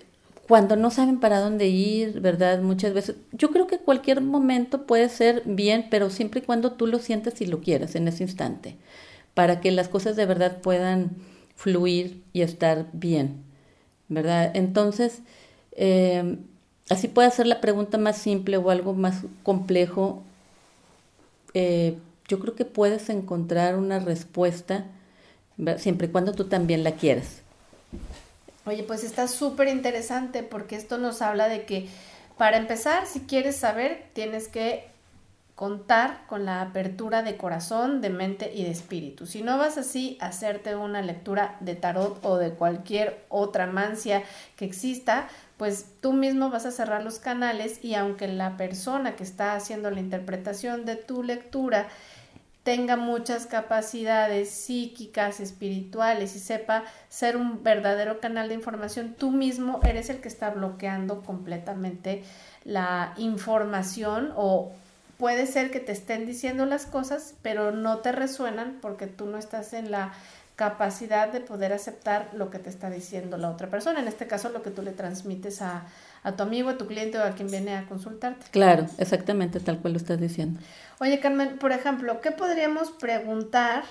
cuando 0.48 0.76
no 0.76 0.90
saben 0.90 1.20
para 1.20 1.40
dónde 1.40 1.68
ir, 1.68 2.20
¿verdad? 2.20 2.62
Muchas 2.62 2.94
veces, 2.94 3.16
yo 3.32 3.50
creo 3.50 3.66
que 3.66 3.78
cualquier 3.78 4.22
momento 4.22 4.86
puede 4.86 5.10
ser 5.10 5.42
bien, 5.44 5.88
pero 5.90 6.08
siempre 6.08 6.40
y 6.40 6.44
cuando 6.44 6.72
tú 6.72 6.86
lo 6.86 6.98
sientes 7.00 7.40
y 7.42 7.46
lo 7.46 7.60
quieras 7.60 7.94
en 7.96 8.08
ese 8.08 8.22
instante 8.22 8.76
para 9.34 9.60
que 9.60 9.70
las 9.70 9.88
cosas 9.88 10.16
de 10.16 10.26
verdad 10.26 10.60
puedan 10.60 11.10
fluir 11.56 12.22
y 12.32 12.42
estar 12.42 12.86
bien, 12.92 13.42
¿verdad? 14.08 14.50
Entonces, 14.54 15.20
eh, 15.72 16.38
así 16.88 17.08
puede 17.08 17.30
ser 17.30 17.46
la 17.46 17.60
pregunta 17.60 17.98
más 17.98 18.18
simple 18.18 18.56
o 18.56 18.70
algo 18.70 18.94
más 18.94 19.22
complejo. 19.42 20.22
Eh, 21.54 21.96
yo 22.28 22.38
creo 22.40 22.54
que 22.54 22.64
puedes 22.64 23.08
encontrar 23.10 23.76
una 23.76 23.98
respuesta 23.98 24.86
siempre 25.78 26.08
y 26.08 26.10
cuando 26.10 26.32
tú 26.32 26.44
también 26.44 26.82
la 26.82 26.92
quieras. 26.92 27.42
Oye, 28.64 28.84
pues 28.84 29.04
está 29.04 29.28
súper 29.28 29.68
interesante 29.68 30.42
porque 30.42 30.76
esto 30.76 30.98
nos 30.98 31.20
habla 31.20 31.48
de 31.48 31.64
que 31.64 31.88
para 32.38 32.56
empezar, 32.56 33.06
si 33.06 33.20
quieres 33.20 33.56
saber, 33.56 34.06
tienes 34.14 34.48
que 34.48 34.91
contar 35.54 36.26
con 36.26 36.44
la 36.44 36.62
apertura 36.62 37.22
de 37.22 37.36
corazón, 37.36 38.00
de 38.00 38.10
mente 38.10 38.52
y 38.54 38.64
de 38.64 38.70
espíritu. 38.70 39.26
Si 39.26 39.42
no 39.42 39.58
vas 39.58 39.78
así 39.78 40.16
a 40.20 40.26
hacerte 40.26 40.74
una 40.76 41.02
lectura 41.02 41.56
de 41.60 41.74
tarot 41.74 42.24
o 42.24 42.38
de 42.38 42.52
cualquier 42.52 43.24
otra 43.28 43.66
mancia 43.66 44.22
que 44.56 44.64
exista, 44.64 45.28
pues 45.58 45.86
tú 46.00 46.14
mismo 46.14 46.50
vas 46.50 46.66
a 46.66 46.70
cerrar 46.70 47.04
los 47.04 47.18
canales 47.18 47.84
y 47.84 47.94
aunque 47.94 48.28
la 48.28 48.56
persona 48.56 49.14
que 49.14 49.22
está 49.22 49.54
haciendo 49.54 49.90
la 49.90 50.00
interpretación 50.00 50.84
de 50.84 50.96
tu 50.96 51.22
lectura 51.22 51.88
tenga 52.62 52.96
muchas 52.96 53.46
capacidades 53.46 54.50
psíquicas, 54.50 55.40
espirituales 55.40 56.36
y 56.36 56.38
sepa 56.38 56.84
ser 57.08 57.36
un 57.36 57.62
verdadero 57.62 58.20
canal 58.20 58.48
de 58.48 58.54
información, 58.54 59.14
tú 59.18 59.30
mismo 59.30 59.80
eres 59.82 60.10
el 60.10 60.20
que 60.20 60.28
está 60.28 60.50
bloqueando 60.50 61.22
completamente 61.22 62.22
la 62.64 63.14
información 63.16 64.32
o 64.36 64.72
puede 65.22 65.46
ser 65.46 65.70
que 65.70 65.78
te 65.78 65.92
estén 65.92 66.26
diciendo 66.26 66.66
las 66.66 66.84
cosas, 66.84 67.34
pero 67.42 67.70
no 67.70 67.98
te 67.98 68.10
resuenan 68.10 68.78
porque 68.82 69.06
tú 69.06 69.26
no 69.26 69.38
estás 69.38 69.72
en 69.72 69.92
la 69.92 70.12
capacidad 70.56 71.28
de 71.28 71.38
poder 71.38 71.72
aceptar 71.72 72.30
lo 72.32 72.50
que 72.50 72.58
te 72.58 72.68
está 72.68 72.90
diciendo 72.90 73.38
la 73.38 73.48
otra 73.48 73.68
persona, 73.68 74.00
en 74.00 74.08
este 74.08 74.26
caso 74.26 74.48
lo 74.48 74.64
que 74.64 74.72
tú 74.72 74.82
le 74.82 74.90
transmites 74.90 75.62
a, 75.62 75.84
a 76.24 76.32
tu 76.32 76.42
amigo, 76.42 76.70
a 76.70 76.76
tu 76.76 76.88
cliente 76.88 77.18
o 77.18 77.22
a 77.22 77.36
quien 77.36 77.48
viene 77.48 77.76
a 77.76 77.86
consultarte. 77.86 78.46
Claro, 78.50 78.86
exactamente 78.98 79.60
tal 79.60 79.78
cual 79.78 79.92
lo 79.92 80.00
estás 80.00 80.20
diciendo. 80.20 80.58
Oye, 80.98 81.20
Carmen, 81.20 81.56
por 81.56 81.70
ejemplo, 81.70 82.20
¿qué 82.20 82.32
podríamos 82.32 82.90
preguntar 82.90 83.84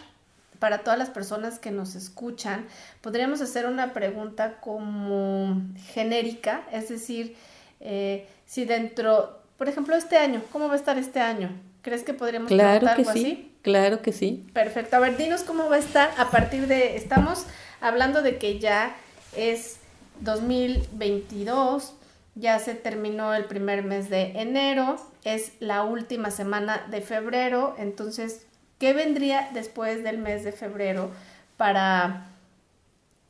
para 0.60 0.80
todas 0.80 1.00
las 1.00 1.12
personas 1.12 1.60
que 1.60 1.72
nos 1.72 1.96
escuchan? 1.96 2.66
Podríamos 3.00 3.40
hacer 3.40 3.68
una 3.68 3.94
pregunta 3.94 4.60
como 4.60 5.62
genérica, 5.94 6.64
es 6.74 6.90
decir, 6.90 7.38
eh, 7.80 8.28
si 8.46 8.66
dentro 8.66 9.41
por 9.62 9.70
ejemplo, 9.70 9.96
este 9.96 10.18
año, 10.18 10.42
¿cómo 10.52 10.70
va 10.70 10.74
a 10.74 10.76
estar 10.76 10.98
este 10.98 11.20
año? 11.20 11.52
¿Crees 11.84 12.02
que 12.02 12.16
podríamos 12.16 12.48
claro 12.48 12.80
que 12.80 12.94
algo 12.94 13.14
sí, 13.14 13.20
así? 13.20 13.56
Claro 13.62 14.02
que 14.02 14.12
sí. 14.12 14.44
Perfecto. 14.54 14.96
A 14.96 15.00
ver, 15.00 15.18
dinos 15.18 15.44
cómo 15.44 15.70
va 15.70 15.76
a 15.76 15.78
estar 15.78 16.10
a 16.18 16.32
partir 16.32 16.66
de. 16.66 16.96
Estamos 16.96 17.46
hablando 17.80 18.24
de 18.24 18.40
que 18.40 18.58
ya 18.58 18.96
es 19.38 19.78
2022, 20.22 21.94
ya 22.34 22.58
se 22.58 22.74
terminó 22.74 23.36
el 23.36 23.46
primer 23.46 23.84
mes 23.84 24.10
de 24.10 24.32
enero, 24.42 24.96
es 25.26 25.52
la 25.60 25.84
última 25.84 26.32
semana 26.32 26.88
de 26.90 27.02
febrero, 27.02 27.76
entonces, 27.78 28.48
¿qué 28.80 28.94
vendría 28.94 29.52
después 29.54 30.04
del 30.04 30.18
mes 30.18 30.44
de 30.44 30.54
febrero 30.54 31.12
para 31.58 32.31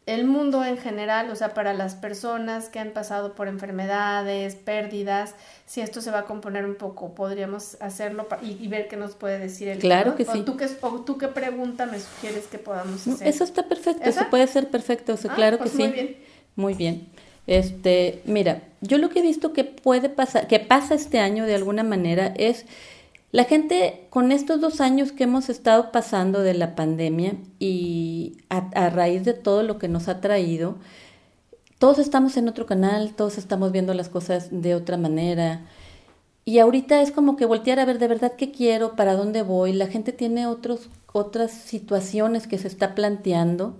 el 0.08 0.26
mundo 0.26 0.66
en 0.66 0.78
general, 0.78 1.30
o 1.30 1.36
sea, 1.36 1.54
para 1.54 1.74
las 1.74 1.94
personas 1.96 2.70
que 2.70 2.80
han 2.80 2.92
pasado 2.92 3.36
por 3.36 3.48
enfermedades, 3.48 4.56
pérdidas, 4.56 5.36
si 5.68 5.82
esto 5.82 6.02
se 6.02 6.10
va 6.10 6.20
a 6.20 6.26
componer 6.26 6.66
un 6.66 6.76
poco, 6.76 7.14
podríamos 7.14 7.78
hacerlo 7.82 8.28
y, 8.42 8.68
ver 8.68 8.88
qué 8.88 8.98
nos 8.98 9.16
puede 9.16 9.38
decir 9.38 9.68
el 9.68 9.78
Claro 9.80 10.16
que 10.16 10.26
sí. 10.26 10.42
Tú 10.44 10.58
qué, 10.58 10.68
o 10.82 11.02
tú 11.02 11.18
qué 11.18 11.28
pregunta 11.28 11.86
me 11.86 12.00
sugieres 12.00 12.48
que 12.48 12.58
podamos 12.58 13.08
hacer. 13.08 13.28
Eso 13.28 13.44
está 13.44 13.68
perfecto, 13.68 14.04
eso 14.04 14.22
puede 14.30 14.48
ser 14.48 14.70
perfecto, 14.70 15.16
ah, 15.24 15.36
claro 15.36 15.58
que 15.58 15.70
pues 15.70 15.76
sí. 15.76 15.84
Muy 15.84 15.92
bien. 15.92 16.18
Muy 16.56 16.74
bien. 16.74 17.08
Este, 17.48 18.22
mira, 18.26 18.62
yo 18.82 18.98
lo 18.98 19.10
que 19.10 19.20
he 19.20 19.22
visto 19.22 19.54
que 19.54 19.64
puede 19.64 20.10
pasar, 20.10 20.48
que 20.48 20.60
pasa 20.60 20.96
este 20.96 21.20
año 21.20 21.46
de 21.46 21.56
alguna 21.56 21.84
manera 21.84 22.34
es 22.38 22.66
la 23.32 23.46
gente 23.46 24.08
con 24.10 24.32
estos 24.32 24.60
dos 24.60 24.82
años 24.82 25.12
que 25.12 25.24
hemos 25.24 25.50
estado 25.50 25.91
pasando 25.91 26.41
de 26.41 26.54
la 26.54 26.76
pandemia 26.76 27.36
y 27.60 28.38
a, 28.50 28.89
raíz 28.89 29.24
de 29.24 29.34
todo 29.34 29.63
lo 29.63 29.78
que 29.78 29.88
nos 29.88 30.10
ha 30.10 30.20
traído, 30.20 30.76
todos 31.80 31.98
estamos 31.98 32.36
en 32.38 32.50
otro 32.50 32.65
canal, 32.65 33.13
todos 33.15 33.38
estamos 33.38 33.72
viendo 33.72 33.94
las 33.94 34.10
cosas 34.10 34.50
de 34.52 34.76
otra 34.76 34.98
manera. 34.98 35.65
Y 36.44 36.60
ahorita 36.60 37.02
es 37.02 37.12
como 37.12 37.38
que 37.38 37.46
voltear 37.46 37.80
a 37.80 37.86
ver 37.86 38.00
de 38.00 38.08
verdad 38.08 38.34
qué 38.38 38.52
quiero, 38.52 38.96
para 38.96 39.15
dónde 39.15 39.41
voy. 39.41 39.74
La 39.74 39.88
gente 39.88 40.12
tiene 40.12 40.46
otros, 40.48 40.89
otras 41.13 41.52
situaciones 41.52 42.48
que 42.48 42.58
se 42.58 42.67
está 42.67 42.96
planteando 42.96 43.78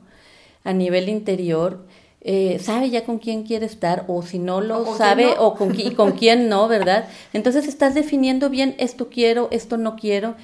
a 0.64 0.74
nivel 0.74 1.10
interior 1.10 1.86
eh, 2.24 2.60
sabe 2.60 2.92
ya 2.92 3.04
con 3.04 3.18
quién 3.18 3.42
quiere 3.44 3.66
estar 3.66 4.06
o 4.08 4.22
si 4.22 4.38
no 4.38 4.62
lo 4.62 4.96
sabe 4.96 5.34
o 5.40 5.56
con, 5.56 5.80
y 5.80 5.92
con 5.92 6.12
quién 6.12 6.50
no, 6.50 6.68
¿verdad? 6.68 7.06
Entonces 7.34 7.68
estás 7.68 7.96
definiendo 7.96 8.52
bien 8.52 8.76
esto 8.78 9.10
quiero, 9.10 9.48
esto 9.50 9.78
no 9.78 9.96
quiero. 9.96 10.36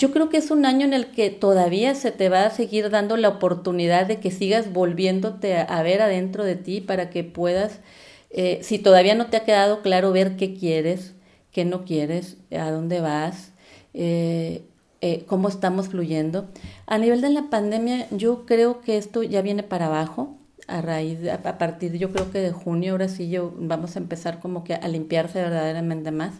Yo 0.00 0.12
creo 0.12 0.30
que 0.30 0.38
es 0.38 0.50
un 0.50 0.64
año 0.64 0.86
en 0.86 0.94
el 0.94 1.08
que 1.08 1.28
todavía 1.28 1.94
se 1.94 2.10
te 2.10 2.30
va 2.30 2.46
a 2.46 2.50
seguir 2.50 2.88
dando 2.88 3.18
la 3.18 3.28
oportunidad 3.28 4.06
de 4.06 4.18
que 4.18 4.30
sigas 4.30 4.72
volviéndote 4.72 5.56
a, 5.58 5.82
ver 5.82 6.00
adentro 6.00 6.42
de 6.42 6.56
ti 6.56 6.80
para 6.80 7.10
que 7.10 7.22
puedas, 7.22 7.80
eh, 8.30 8.60
si 8.62 8.78
todavía 8.78 9.14
no 9.14 9.26
te 9.26 9.36
ha 9.36 9.44
quedado 9.44 9.82
claro, 9.82 10.12
ver 10.12 10.36
qué 10.36 10.54
quieres, 10.54 11.12
qué 11.52 11.66
no 11.66 11.84
quieres, 11.84 12.38
a 12.50 12.70
dónde 12.70 13.00
vas. 13.00 13.52
Eh, 13.92 14.62
cómo 15.26 15.48
estamos 15.48 15.88
fluyendo. 15.88 16.46
A 16.86 16.98
nivel 16.98 17.20
de 17.20 17.30
la 17.30 17.48
pandemia, 17.48 18.08
yo 18.10 18.44
creo 18.44 18.80
que 18.80 18.96
esto 18.96 19.22
ya 19.22 19.40
viene 19.40 19.62
para 19.62 19.86
abajo 19.86 20.36
a 20.66 20.82
raíz, 20.82 21.18
a 21.28 21.58
partir 21.58 21.96
yo 21.98 22.10
creo 22.10 22.30
que 22.30 22.38
de 22.38 22.52
junio, 22.52 22.92
ahora 22.92 23.08
sí 23.08 23.28
yo 23.28 23.54
vamos 23.56 23.96
a 23.96 23.98
empezar 23.98 24.40
como 24.40 24.64
que 24.64 24.74
a 24.74 24.88
limpiarse 24.88 25.40
verdaderamente 25.40 26.10
más. 26.10 26.34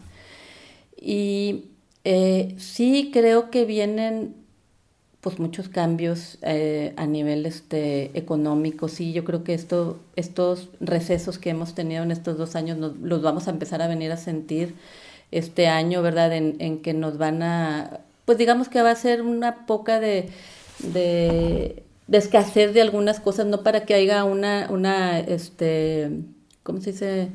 Y 1.01 1.67
eh, 2.05 2.55
sí 2.59 3.11
creo 3.13 3.51
que 3.51 3.65
vienen 3.65 4.35
pues 5.21 5.39
muchos 5.41 5.69
cambios 5.69 6.39
eh, 6.43 6.95
a 6.97 7.07
nivel 7.07 7.47
este, 7.47 8.17
económico. 8.17 8.89
Sí, 8.89 9.13
yo 9.13 9.25
creo 9.25 9.45
que 9.45 9.55
esto, 9.55 9.99
estos 10.15 10.69
recesos 10.81 11.39
que 11.39 11.51
hemos 11.51 11.75
tenido 11.75 12.03
en 12.03 12.11
estos 12.13 12.39
dos 12.39 12.55
años 12.57 12.79
los 13.03 13.23
vamos 13.23 13.49
a 13.49 13.51
empezar 13.51 13.83
a 13.83 13.89
venir 13.89 14.13
a 14.13 14.17
sentir 14.17 14.75
este 15.33 15.67
año, 15.67 16.03
¿verdad? 16.03 16.33
En, 16.33 16.57
en 16.61 16.81
que 16.81 16.95
nos 16.95 17.19
van 17.19 17.43
a, 17.43 18.01
pues 18.25 18.39
digamos 18.39 18.69
que 18.69 18.83
va 18.83 18.93
a 18.93 18.97
ser 18.97 19.23
una 19.23 19.67
poca 19.67 19.99
de 19.99 20.31
de 22.07 22.73
de 22.73 22.83
algunas 22.83 23.21
cosas, 23.21 23.47
no 23.47 23.63
para 23.63 23.85
que 23.85 23.95
haya 23.95 24.25
una, 24.25 24.69
una 24.71 25.19
este, 25.19 26.11
¿cómo 26.63 26.81
se 26.81 26.93
dice? 26.93 27.29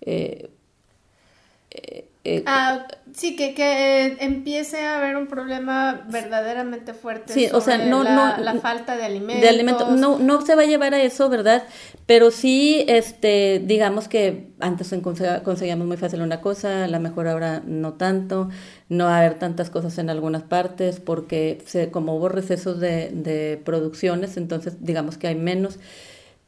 Eh, 0.00 0.50
eh, 1.70 2.08
eh, 2.24 2.42
ah, 2.46 2.86
sí, 3.14 3.36
que, 3.36 3.54
que 3.54 4.16
empiece 4.20 4.84
a 4.84 4.98
haber 4.98 5.16
un 5.16 5.28
problema 5.28 6.04
verdaderamente 6.10 6.94
fuerte 6.94 7.32
sí, 7.32 7.48
o 7.52 7.60
sea, 7.60 7.78
no, 7.78 8.02
la, 8.02 8.36
no, 8.36 8.42
la 8.42 8.54
falta 8.54 8.96
de 8.96 9.04
alimentos. 9.04 9.40
De 9.40 9.48
alimentos. 9.48 9.88
No, 9.90 10.18
no 10.18 10.44
se 10.44 10.54
va 10.54 10.62
a 10.62 10.66
llevar 10.66 10.94
a 10.94 11.02
eso, 11.02 11.28
¿verdad? 11.28 11.64
Pero 12.06 12.30
sí, 12.30 12.84
este, 12.88 13.62
digamos 13.64 14.08
que 14.08 14.48
antes 14.58 14.92
conseguíamos 15.42 15.86
muy 15.86 15.96
fácil 15.96 16.22
una 16.22 16.40
cosa, 16.40 16.84
a 16.84 16.88
lo 16.88 17.00
mejor 17.00 17.28
ahora 17.28 17.62
no 17.64 17.94
tanto, 17.94 18.48
no 18.88 19.04
va 19.04 19.16
a 19.16 19.18
haber 19.20 19.38
tantas 19.38 19.70
cosas 19.70 19.96
en 19.98 20.10
algunas 20.10 20.42
partes, 20.42 20.98
porque 20.98 21.62
se, 21.66 21.90
como 21.90 22.16
hubo 22.16 22.28
recesos 22.28 22.80
de, 22.80 23.10
de 23.10 23.60
producciones, 23.64 24.36
entonces 24.36 24.78
digamos 24.80 25.18
que 25.18 25.28
hay 25.28 25.36
menos, 25.36 25.78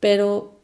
pero 0.01 0.56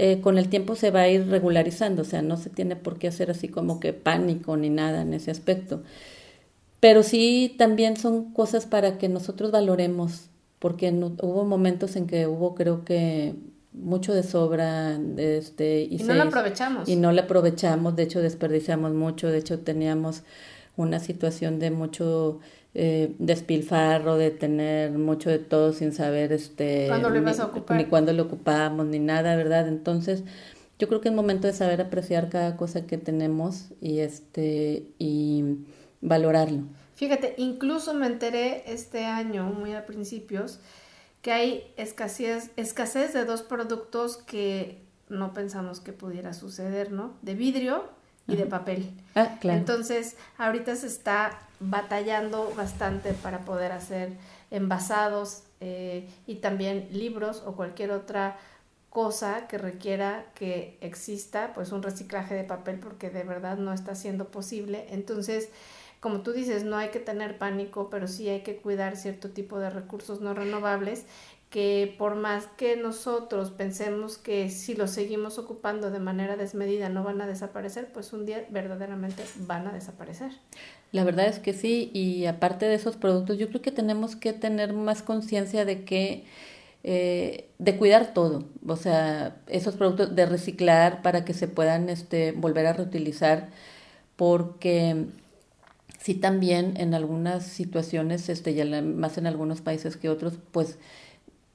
eh, 0.00 0.20
con 0.20 0.38
el 0.38 0.48
tiempo 0.48 0.76
se 0.76 0.92
va 0.92 1.00
a 1.00 1.08
ir 1.08 1.26
regularizando, 1.26 2.02
o 2.02 2.04
sea, 2.04 2.22
no 2.22 2.36
se 2.36 2.50
tiene 2.50 2.76
por 2.76 3.00
qué 3.00 3.08
hacer 3.08 3.32
así 3.32 3.48
como 3.48 3.80
que 3.80 3.92
pánico 3.92 4.56
ni 4.56 4.70
nada 4.70 5.02
en 5.02 5.12
ese 5.12 5.32
aspecto. 5.32 5.82
Pero 6.78 7.02
sí 7.02 7.56
también 7.58 7.96
son 7.96 8.32
cosas 8.32 8.64
para 8.64 8.96
que 8.96 9.08
nosotros 9.08 9.50
valoremos, 9.50 10.30
porque 10.60 10.92
hubo 10.92 11.44
momentos 11.44 11.96
en 11.96 12.06
que 12.06 12.28
hubo 12.28 12.54
creo 12.54 12.84
que 12.84 13.34
mucho 13.72 14.14
de 14.14 14.22
sobra 14.22 14.96
este 15.16 15.82
y, 15.90 15.96
no 15.98 16.14
lo 16.14 16.22
aprovechamos 16.22 16.88
y 16.88 16.94
no 16.96 17.12
lo 17.12 17.20
aprovechamos 17.22 17.94
de 17.94 18.04
hecho 18.04 18.20
desperdiciamos 18.20 18.92
mucho 18.92 19.28
de 19.28 19.38
hecho 19.38 19.60
teníamos 19.60 20.22
una 20.76 20.98
situación 20.98 21.58
de 21.58 21.70
mucho 21.70 22.40
eh, 22.80 23.16
despilfarro, 23.18 24.16
de 24.16 24.30
tener 24.30 24.92
mucho 24.92 25.30
de 25.30 25.40
todo 25.40 25.72
sin 25.72 25.92
saber 25.92 26.32
este, 26.32 26.88
ni, 27.70 27.84
cuándo 27.86 28.12
lo 28.12 28.22
ocupábamos, 28.22 28.86
ni 28.86 29.00
nada, 29.00 29.34
¿verdad? 29.34 29.66
Entonces, 29.66 30.22
yo 30.78 30.86
creo 30.86 31.00
que 31.00 31.08
es 31.08 31.14
momento 31.14 31.48
de 31.48 31.54
saber 31.54 31.80
apreciar 31.80 32.28
cada 32.28 32.56
cosa 32.56 32.86
que 32.86 32.96
tenemos 32.96 33.72
y, 33.80 33.98
este, 33.98 34.86
y 34.96 35.56
valorarlo. 36.00 36.68
Fíjate, 36.94 37.34
incluso 37.36 37.94
me 37.94 38.06
enteré 38.06 38.62
este 38.72 39.06
año, 39.06 39.46
muy 39.46 39.74
a 39.74 39.84
principios, 39.84 40.60
que 41.20 41.32
hay 41.32 41.72
escasez, 41.76 42.52
escasez 42.54 43.12
de 43.12 43.24
dos 43.24 43.42
productos 43.42 44.18
que 44.18 44.84
no 45.08 45.32
pensamos 45.34 45.80
que 45.80 45.92
pudiera 45.92 46.32
suceder, 46.32 46.92
¿no? 46.92 47.14
De 47.22 47.34
vidrio 47.34 47.97
y 48.28 48.36
de 48.36 48.46
papel. 48.46 48.92
Ah, 49.14 49.38
claro. 49.40 49.58
Entonces, 49.58 50.16
ahorita 50.36 50.76
se 50.76 50.86
está 50.86 51.40
batallando 51.58 52.52
bastante 52.56 53.14
para 53.14 53.40
poder 53.40 53.72
hacer 53.72 54.12
envasados 54.50 55.42
eh, 55.60 56.08
y 56.26 56.36
también 56.36 56.88
libros 56.92 57.42
o 57.44 57.56
cualquier 57.56 57.90
otra 57.90 58.36
cosa 58.90 59.48
que 59.48 59.58
requiera 59.58 60.26
que 60.34 60.78
exista 60.80 61.52
pues 61.54 61.72
un 61.72 61.82
reciclaje 61.82 62.34
de 62.34 62.44
papel 62.44 62.78
porque 62.78 63.10
de 63.10 63.24
verdad 63.24 63.56
no 63.56 63.72
está 63.72 63.94
siendo 63.94 64.26
posible. 64.26 64.86
Entonces, 64.90 65.48
como 66.00 66.20
tú 66.20 66.32
dices, 66.32 66.64
no 66.64 66.76
hay 66.76 66.90
que 66.90 67.00
tener 67.00 67.38
pánico, 67.38 67.90
pero 67.90 68.06
sí 68.06 68.28
hay 68.28 68.42
que 68.42 68.56
cuidar 68.56 68.96
cierto 68.96 69.30
tipo 69.30 69.58
de 69.58 69.70
recursos 69.70 70.20
no 70.20 70.32
renovables 70.32 71.04
que 71.50 71.94
por 71.96 72.14
más 72.14 72.46
que 72.46 72.76
nosotros 72.76 73.50
pensemos 73.50 74.18
que 74.18 74.50
si 74.50 74.74
los 74.74 74.90
seguimos 74.90 75.38
ocupando 75.38 75.90
de 75.90 75.98
manera 75.98 76.36
desmedida 76.36 76.90
no 76.90 77.04
van 77.04 77.20
a 77.22 77.26
desaparecer, 77.26 77.90
pues 77.92 78.12
un 78.12 78.26
día 78.26 78.44
verdaderamente 78.50 79.24
van 79.46 79.66
a 79.66 79.72
desaparecer. 79.72 80.32
La 80.92 81.04
verdad 81.04 81.26
es 81.26 81.38
que 81.38 81.54
sí, 81.54 81.90
y 81.94 82.26
aparte 82.26 82.66
de 82.66 82.74
esos 82.74 82.96
productos, 82.96 83.38
yo 83.38 83.48
creo 83.48 83.62
que 83.62 83.72
tenemos 83.72 84.14
que 84.14 84.32
tener 84.32 84.74
más 84.74 85.02
conciencia 85.02 85.64
de 85.64 85.84
que 85.84 86.24
eh, 86.84 87.50
de 87.58 87.76
cuidar 87.76 88.14
todo, 88.14 88.44
o 88.66 88.76
sea, 88.76 89.36
esos 89.48 89.74
productos 89.74 90.14
de 90.14 90.26
reciclar 90.26 91.02
para 91.02 91.24
que 91.24 91.34
se 91.34 91.48
puedan 91.48 91.88
este, 91.88 92.32
volver 92.32 92.66
a 92.66 92.72
reutilizar, 92.72 93.48
porque 94.16 95.06
sí 95.98 96.14
también 96.14 96.76
en 96.76 96.94
algunas 96.94 97.44
situaciones, 97.44 98.28
este, 98.28 98.54
ya 98.54 98.64
más 98.82 99.18
en 99.18 99.26
algunos 99.26 99.60
países 99.60 99.96
que 99.96 100.08
otros, 100.08 100.34
pues 100.52 100.78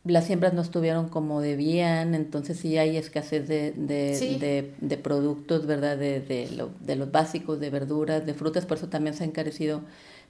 las 0.06 0.26
siembras 0.26 0.54
no 0.54 0.62
estuvieron 0.62 1.08
como 1.08 1.40
debían, 1.40 2.14
entonces 2.14 2.60
sí 2.60 2.78
hay 2.78 2.98
escasez 2.98 3.48
de, 3.48 3.72
de, 3.72 4.74
de, 4.82 4.98
productos, 4.98 5.66
¿verdad? 5.66 5.98
De, 5.98 6.20
de, 6.20 6.50
lo, 6.52 6.72
de 6.82 6.96
los 6.98 7.12
básicos, 7.12 7.60
de 7.60 7.70
verduras, 7.70 8.26
de 8.26 8.34
frutas, 8.34 8.66
por 8.66 8.78
eso 8.78 8.90
también 8.90 9.16
se 9.16 9.24
ha 9.24 9.28
encarecido 9.28 9.82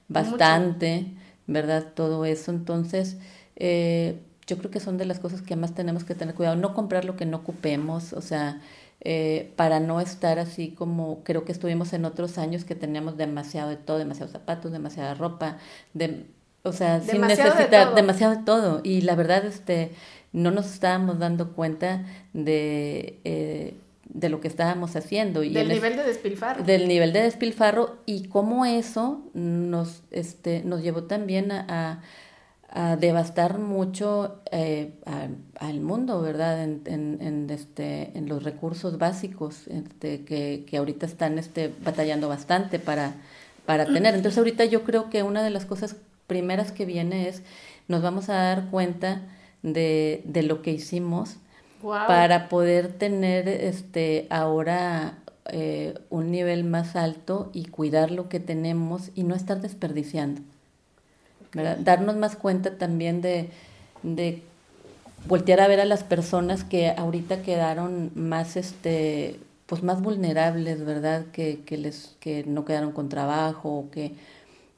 bastante, 0.08 1.06
¿verdad? 1.48 1.92
Todo 1.94 2.24
eso, 2.24 2.52
entonces 2.52 3.16
eh, 3.56 4.20
yo 4.46 4.58
creo 4.58 4.70
que 4.70 4.78
son 4.78 4.96
de 4.96 5.06
las 5.06 5.18
cosas 5.18 5.42
que 5.42 5.56
más 5.56 5.74
tenemos 5.74 6.04
que 6.04 6.14
tener 6.14 6.36
cuidado, 6.36 6.54
no 6.54 6.72
comprar 6.72 7.04
lo 7.04 7.16
que 7.16 7.26
no 7.26 7.38
ocupemos, 7.38 8.12
o 8.12 8.20
sea, 8.20 8.60
eh, 9.00 9.52
para 9.56 9.80
no 9.80 10.00
estar 10.00 10.38
así 10.38 10.70
como 10.70 11.24
creo 11.24 11.44
que 11.44 11.52
estuvimos 11.52 11.92
en 11.92 12.04
otros 12.04 12.38
años 12.38 12.64
que 12.64 12.76
teníamos 12.76 13.16
demasiado 13.16 13.70
de 13.70 13.76
todo, 13.76 13.98
demasiados 13.98 14.32
zapatos, 14.32 14.70
demasiada 14.70 15.14
ropa, 15.14 15.58
de 15.94 16.26
o 16.64 16.72
sea, 16.72 17.00
sin 17.00 17.20
necesitar 17.20 17.94
demasiado 17.94 18.36
de 18.36 18.42
todo. 18.42 18.80
Y 18.82 19.02
la 19.02 19.14
verdad, 19.14 19.44
este, 19.44 19.92
no 20.32 20.50
nos 20.50 20.66
estábamos 20.72 21.18
dando 21.18 21.52
cuenta 21.52 22.06
de, 22.32 23.20
eh, 23.24 23.74
de 24.08 24.28
lo 24.30 24.40
que 24.40 24.48
estábamos 24.48 24.96
haciendo. 24.96 25.42
Y 25.42 25.50
del 25.50 25.68
nivel 25.68 25.96
de 25.96 26.04
despilfarro. 26.04 26.64
Del 26.64 26.88
nivel 26.88 27.12
de 27.12 27.22
despilfarro 27.22 27.98
y 28.06 28.28
cómo 28.28 28.64
eso 28.64 29.22
nos, 29.34 30.02
este, 30.10 30.62
nos 30.64 30.82
llevó 30.82 31.04
también 31.04 31.52
a, 31.52 32.02
a, 32.70 32.96
devastar 32.96 33.58
mucho 33.58 34.40
eh, 34.50 34.94
al 35.60 35.80
mundo, 35.80 36.22
¿verdad? 36.22 36.64
En, 36.64 36.82
en, 37.20 37.50
este, 37.50 38.16
en 38.16 38.26
los 38.26 38.42
recursos 38.42 38.96
básicos 38.96 39.68
este, 39.68 40.24
que, 40.24 40.64
que 40.66 40.78
ahorita 40.78 41.04
están 41.04 41.38
este, 41.38 41.72
batallando 41.84 42.26
bastante 42.30 42.78
para, 42.78 43.16
para 43.66 43.84
tener. 43.84 44.14
Entonces 44.14 44.38
ahorita 44.38 44.64
yo 44.64 44.82
creo 44.82 45.10
que 45.10 45.22
una 45.22 45.42
de 45.42 45.50
las 45.50 45.66
cosas 45.66 45.96
primeras 46.26 46.72
que 46.72 46.86
viene 46.86 47.28
es, 47.28 47.42
nos 47.88 48.02
vamos 48.02 48.28
a 48.28 48.34
dar 48.34 48.70
cuenta 48.70 49.22
de, 49.62 50.22
de 50.24 50.42
lo 50.42 50.62
que 50.62 50.72
hicimos 50.72 51.36
para 51.82 52.48
poder 52.48 52.92
tener 52.92 53.46
este 53.48 54.26
ahora 54.30 55.18
eh, 55.46 55.98
un 56.08 56.30
nivel 56.30 56.64
más 56.64 56.96
alto 56.96 57.50
y 57.52 57.66
cuidar 57.66 58.10
lo 58.10 58.28
que 58.30 58.40
tenemos 58.40 59.10
y 59.14 59.24
no 59.24 59.34
estar 59.34 59.60
desperdiciando. 59.60 60.40
Darnos 61.52 62.16
más 62.16 62.34
cuenta 62.34 62.78
también 62.78 63.20
de, 63.20 63.50
de 64.02 64.42
voltear 65.26 65.60
a 65.60 65.68
ver 65.68 65.80
a 65.80 65.84
las 65.84 66.02
personas 66.02 66.64
que 66.64 66.88
ahorita 66.90 67.42
quedaron 67.42 68.10
más 68.14 68.56
este 68.56 69.38
pues 69.66 69.82
más 69.82 70.02
vulnerables, 70.02 70.84
¿verdad? 70.84 71.26
Que, 71.32 71.60
que 71.64 71.76
les 71.76 72.16
que 72.20 72.44
no 72.44 72.64
quedaron 72.64 72.92
con 72.92 73.08
trabajo 73.08 73.70
o 73.70 73.90
que 73.90 74.14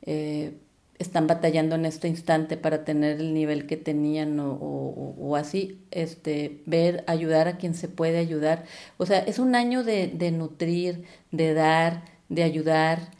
eh, 0.03 0.55
están 0.99 1.27
batallando 1.27 1.75
en 1.75 1.85
este 1.85 2.09
instante 2.09 2.57
para 2.57 2.85
tener 2.85 3.21
el 3.21 3.35
nivel 3.35 3.67
que 3.67 3.77
tenían 3.77 4.41
o, 4.41 4.53
o, 4.55 5.37
así, 5.37 5.85
este, 5.91 6.63
ver, 6.67 7.05
ayudar 7.07 7.49
a 7.49 7.59
quien 7.59 7.75
se 7.75 7.89
puede 7.89 8.19
ayudar. 8.19 8.65
O 8.97 9.07
sea, 9.07 9.19
es 9.19 9.39
un 9.39 9.55
año 9.55 9.85
de, 9.85 10.09
de 10.09 10.31
nutrir, 10.31 11.05
de 11.33 11.55
dar, 11.55 12.05
de 12.29 12.43
ayudar, 12.43 13.11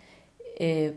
eh, 0.59 0.95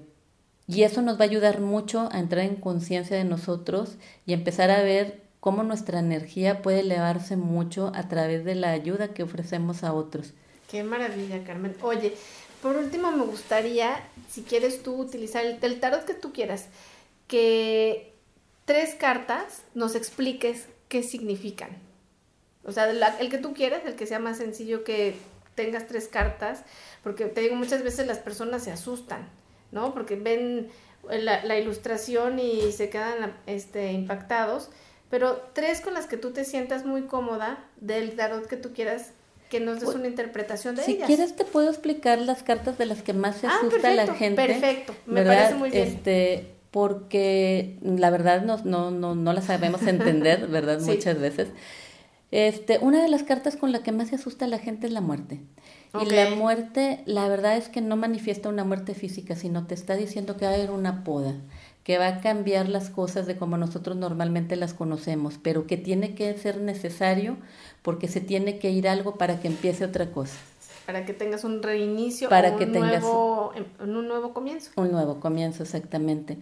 y 0.68 0.84
eso 0.84 1.02
nos 1.02 1.20
va 1.20 1.22
a 1.22 1.28
ayudar 1.28 1.62
mucho 1.62 2.10
a 2.12 2.20
entrar 2.20 2.46
en 2.46 2.56
conciencia 2.56 3.18
de 3.18 3.24
nosotros 3.24 3.98
y 4.28 4.34
empezar 4.34 4.70
a 4.70 4.84
ver 4.84 5.24
cómo 5.40 5.64
nuestra 5.64 6.00
energía 6.00 6.62
puede 6.62 6.82
elevarse 6.82 7.38
mucho 7.38 7.92
a 7.96 8.08
través 8.08 8.46
de 8.46 8.54
la 8.54 8.70
ayuda 8.70 9.10
que 9.10 9.24
ofrecemos 9.24 9.84
a 9.84 9.94
otros. 9.94 10.34
Qué 10.70 10.84
maravilla, 10.84 11.44
Carmen. 11.44 11.76
Oye, 11.82 12.14
por 12.62 12.76
último, 12.76 13.12
me 13.12 13.24
gustaría, 13.24 14.04
si 14.30 14.44
quieres 14.44 14.84
tú 14.84 14.96
utilizar 14.96 15.46
el, 15.46 15.80
tarot 15.80 16.06
que 16.06 16.14
tú 16.14 16.34
quieras, 16.34 16.68
que 17.28 18.14
tres 18.66 18.96
cartas 18.96 19.64
nos 19.74 19.96
expliques 19.96 20.68
qué 20.88 21.04
significan. 21.04 21.70
O 22.66 22.72
sea, 22.72 22.90
el 23.20 23.30
que 23.30 23.38
tú 23.38 23.54
quieras, 23.54 23.82
el 23.86 23.96
que 23.96 24.06
sea 24.06 24.20
más 24.20 24.38
sencillo 24.38 24.84
que 24.84 25.16
tengas 25.56 25.88
tres 25.88 26.08
cartas, 26.08 26.64
porque 27.04 27.26
te 27.26 27.42
digo, 27.42 27.56
muchas 27.56 27.84
veces 27.84 28.08
las 28.08 28.20
personas 28.20 28.64
se 28.64 28.72
asustan, 28.72 29.28
¿no? 29.72 29.94
Porque 29.94 30.16
ven 30.16 30.70
la, 31.10 31.44
la 31.46 31.58
ilustración 31.58 32.40
y 32.40 32.72
se 32.72 32.90
quedan 32.90 33.36
este, 33.46 33.92
impactados, 33.94 34.70
pero 35.10 35.38
tres 35.54 35.82
con 35.82 35.94
las 35.94 36.08
que 36.08 36.18
tú 36.18 36.32
te 36.32 36.46
sientas 36.46 36.86
muy 36.86 37.04
cómoda 37.04 37.66
del 37.78 38.16
tarot 38.16 38.48
que 38.48 38.58
tú 38.58 38.74
quieras 38.74 39.14
que 39.50 39.60
nos 39.60 39.76
des 39.76 39.86
pues, 39.86 39.98
una 39.98 40.08
interpretación 40.08 40.76
de 40.76 40.84
si 40.84 40.92
ellas. 40.92 41.08
Si 41.08 41.16
quieres 41.16 41.36
te 41.36 41.44
puedo 41.44 41.70
explicar 41.70 42.20
las 42.20 42.44
cartas 42.44 42.78
de 42.78 42.86
las 42.86 43.02
que 43.02 43.14
más 43.14 43.38
se 43.38 43.48
ah, 43.48 43.58
asusta 43.58 43.90
a 43.90 43.96
la 43.96 44.14
gente. 44.14 44.46
Perfecto, 44.46 44.94
me 45.06 45.24
parece 45.24 45.56
muy 45.56 45.72
bien. 45.72 45.88
Este, 45.88 46.54
porque 46.72 47.78
la 47.82 48.12
verdad 48.12 48.44
no, 48.44 48.58
no, 48.64 48.92
no, 48.92 49.16
no 49.16 49.34
la 49.34 49.42
sabemos 49.42 49.82
entender, 49.88 50.48
¿verdad? 50.50 50.80
Muchas 50.82 51.20
veces. 51.20 51.50
Este, 52.32 52.78
una 52.78 53.02
de 53.02 53.10
las 53.10 53.24
cartas 53.24 53.56
con 53.56 53.72
la 53.72 53.82
que 53.82 53.92
más 53.92 54.10
se 54.10 54.16
asusta 54.16 54.46
a 54.46 54.48
la 54.48 54.60
gente 54.60 54.86
es 54.86 54.94
la 54.94 55.02
muerte. 55.02 55.42
Y 56.00 56.06
la 56.06 56.30
muerte, 56.36 57.02
la 57.08 57.28
verdad 57.28 57.58
es 57.58 57.70
que 57.70 57.82
no 57.82 57.96
manifiesta 57.96 58.50
una 58.50 58.64
muerte 58.64 58.94
física, 58.94 59.36
sino 59.36 59.66
te 59.66 59.74
está 59.74 59.96
diciendo 59.96 60.38
que 60.38 60.46
va 60.46 60.52
a 60.52 60.54
haber 60.54 60.70
una 60.70 61.04
poda, 61.04 61.34
que 61.90 61.98
va 61.98 62.08
a 62.08 62.22
cambiar 62.22 62.70
las 62.70 62.92
cosas 62.92 63.26
de 63.26 63.36
como 63.36 63.58
nosotros 63.58 63.98
normalmente 63.98 64.56
las 64.56 64.76
conocemos, 64.76 65.40
pero 65.42 65.66
que 65.66 65.76
tiene 65.76 66.14
que 66.14 66.32
ser 66.38 66.62
necesario 66.62 67.36
porque 67.82 68.08
se 68.08 68.22
tiene 68.22 68.60
que 68.60 68.70
ir 68.70 68.88
algo 68.88 69.16
para 69.16 69.40
que 69.40 69.48
empiece 69.48 69.86
otra 69.86 70.12
cosa. 70.12 70.38
Para 70.86 71.04
que 71.04 71.16
tengas 71.16 71.44
un 71.44 71.64
reinicio 71.64 72.30
para 72.30 72.58
que 72.58 72.68
tengas 72.68 73.02
nuevo, 73.02 73.54
un 73.80 74.08
nuevo 74.08 74.36
comienzo. 74.36 74.70
Un 74.76 74.92
nuevo 74.92 75.20
comienzo, 75.20 75.64
exactamente. 75.64 76.38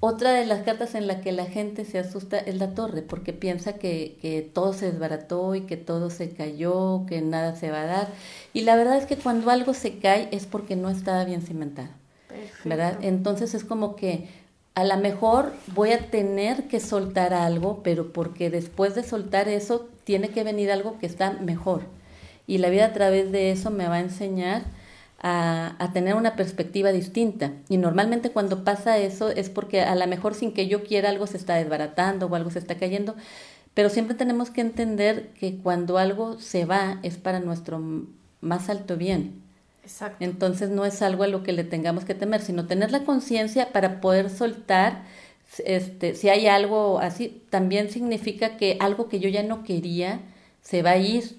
Otra 0.00 0.32
de 0.32 0.44
las 0.44 0.62
cartas 0.62 0.94
en 0.94 1.06
la 1.06 1.22
que 1.22 1.32
la 1.32 1.46
gente 1.46 1.86
se 1.86 1.98
asusta 1.98 2.36
es 2.36 2.56
la 2.56 2.74
torre, 2.74 3.00
porque 3.00 3.32
piensa 3.32 3.76
que, 3.76 4.18
que, 4.20 4.42
todo 4.42 4.74
se 4.74 4.92
desbarató 4.92 5.54
y 5.54 5.62
que 5.62 5.78
todo 5.78 6.10
se 6.10 6.34
cayó, 6.34 7.06
que 7.06 7.22
nada 7.22 7.56
se 7.56 7.70
va 7.70 7.80
a 7.80 7.86
dar. 7.86 8.08
Y 8.52 8.64
la 8.64 8.76
verdad 8.76 8.98
es 8.98 9.06
que 9.06 9.16
cuando 9.16 9.50
algo 9.50 9.72
se 9.72 10.00
cae 10.00 10.28
es 10.32 10.44
porque 10.44 10.76
no 10.76 10.90
estaba 10.90 11.24
bien 11.24 11.40
cimentado. 11.40 11.88
¿Verdad? 12.64 12.98
Entonces 13.02 13.54
es 13.54 13.62
como 13.62 13.94
que 13.94 14.41
a 14.74 14.84
lo 14.84 14.96
mejor 14.96 15.52
voy 15.74 15.92
a 15.92 16.10
tener 16.10 16.68
que 16.68 16.80
soltar 16.80 17.34
algo, 17.34 17.82
pero 17.82 18.12
porque 18.12 18.50
después 18.50 18.94
de 18.94 19.02
soltar 19.02 19.48
eso 19.48 19.88
tiene 20.04 20.30
que 20.30 20.44
venir 20.44 20.70
algo 20.70 20.98
que 20.98 21.06
está 21.06 21.32
mejor. 21.32 21.82
Y 22.46 22.58
la 22.58 22.70
vida 22.70 22.86
a 22.86 22.92
través 22.92 23.30
de 23.32 23.52
eso 23.52 23.70
me 23.70 23.86
va 23.86 23.96
a 23.96 24.00
enseñar 24.00 24.62
a, 25.20 25.76
a, 25.78 25.92
tener 25.92 26.14
una 26.14 26.36
perspectiva 26.36 26.90
distinta. 26.90 27.52
Y 27.68 27.76
normalmente 27.76 28.30
cuando 28.30 28.64
pasa 28.64 28.98
eso 28.98 29.30
es 29.30 29.50
porque 29.50 29.82
a 29.82 29.94
lo 29.94 30.06
mejor 30.06 30.34
sin 30.34 30.52
que 30.52 30.66
yo 30.66 30.82
quiera 30.82 31.10
algo 31.10 31.26
se 31.26 31.36
está 31.36 31.54
desbaratando 31.54 32.26
o 32.26 32.34
algo 32.34 32.50
se 32.50 32.58
está 32.58 32.76
cayendo, 32.76 33.14
pero 33.74 33.88
siempre 33.88 34.16
tenemos 34.16 34.50
que 34.50 34.60
entender 34.62 35.30
que 35.38 35.56
cuando 35.58 35.98
algo 35.98 36.38
se 36.38 36.64
va 36.64 36.98
es 37.02 37.16
para 37.18 37.40
nuestro 37.40 37.80
más 38.40 38.68
alto 38.68 38.96
bien. 38.96 39.42
Exacto. 39.82 40.24
Entonces 40.24 40.70
no 40.70 40.84
es 40.84 41.02
algo 41.02 41.24
a 41.24 41.28
lo 41.28 41.42
que 41.42 41.52
le 41.52 41.64
tengamos 41.64 42.04
que 42.04 42.14
temer, 42.14 42.40
sino 42.40 42.66
tener 42.66 42.92
la 42.92 43.04
conciencia 43.04 43.72
para 43.72 44.00
poder 44.00 44.30
soltar, 44.30 45.02
este, 45.64 46.14
si 46.14 46.28
hay 46.28 46.46
algo 46.46 46.98
así, 47.00 47.42
también 47.50 47.90
significa 47.90 48.56
que 48.56 48.76
algo 48.80 49.08
que 49.08 49.20
yo 49.20 49.28
ya 49.28 49.42
no 49.42 49.64
quería 49.64 50.20
se 50.62 50.82
va 50.82 50.90
a 50.90 50.96
ir. 50.98 51.36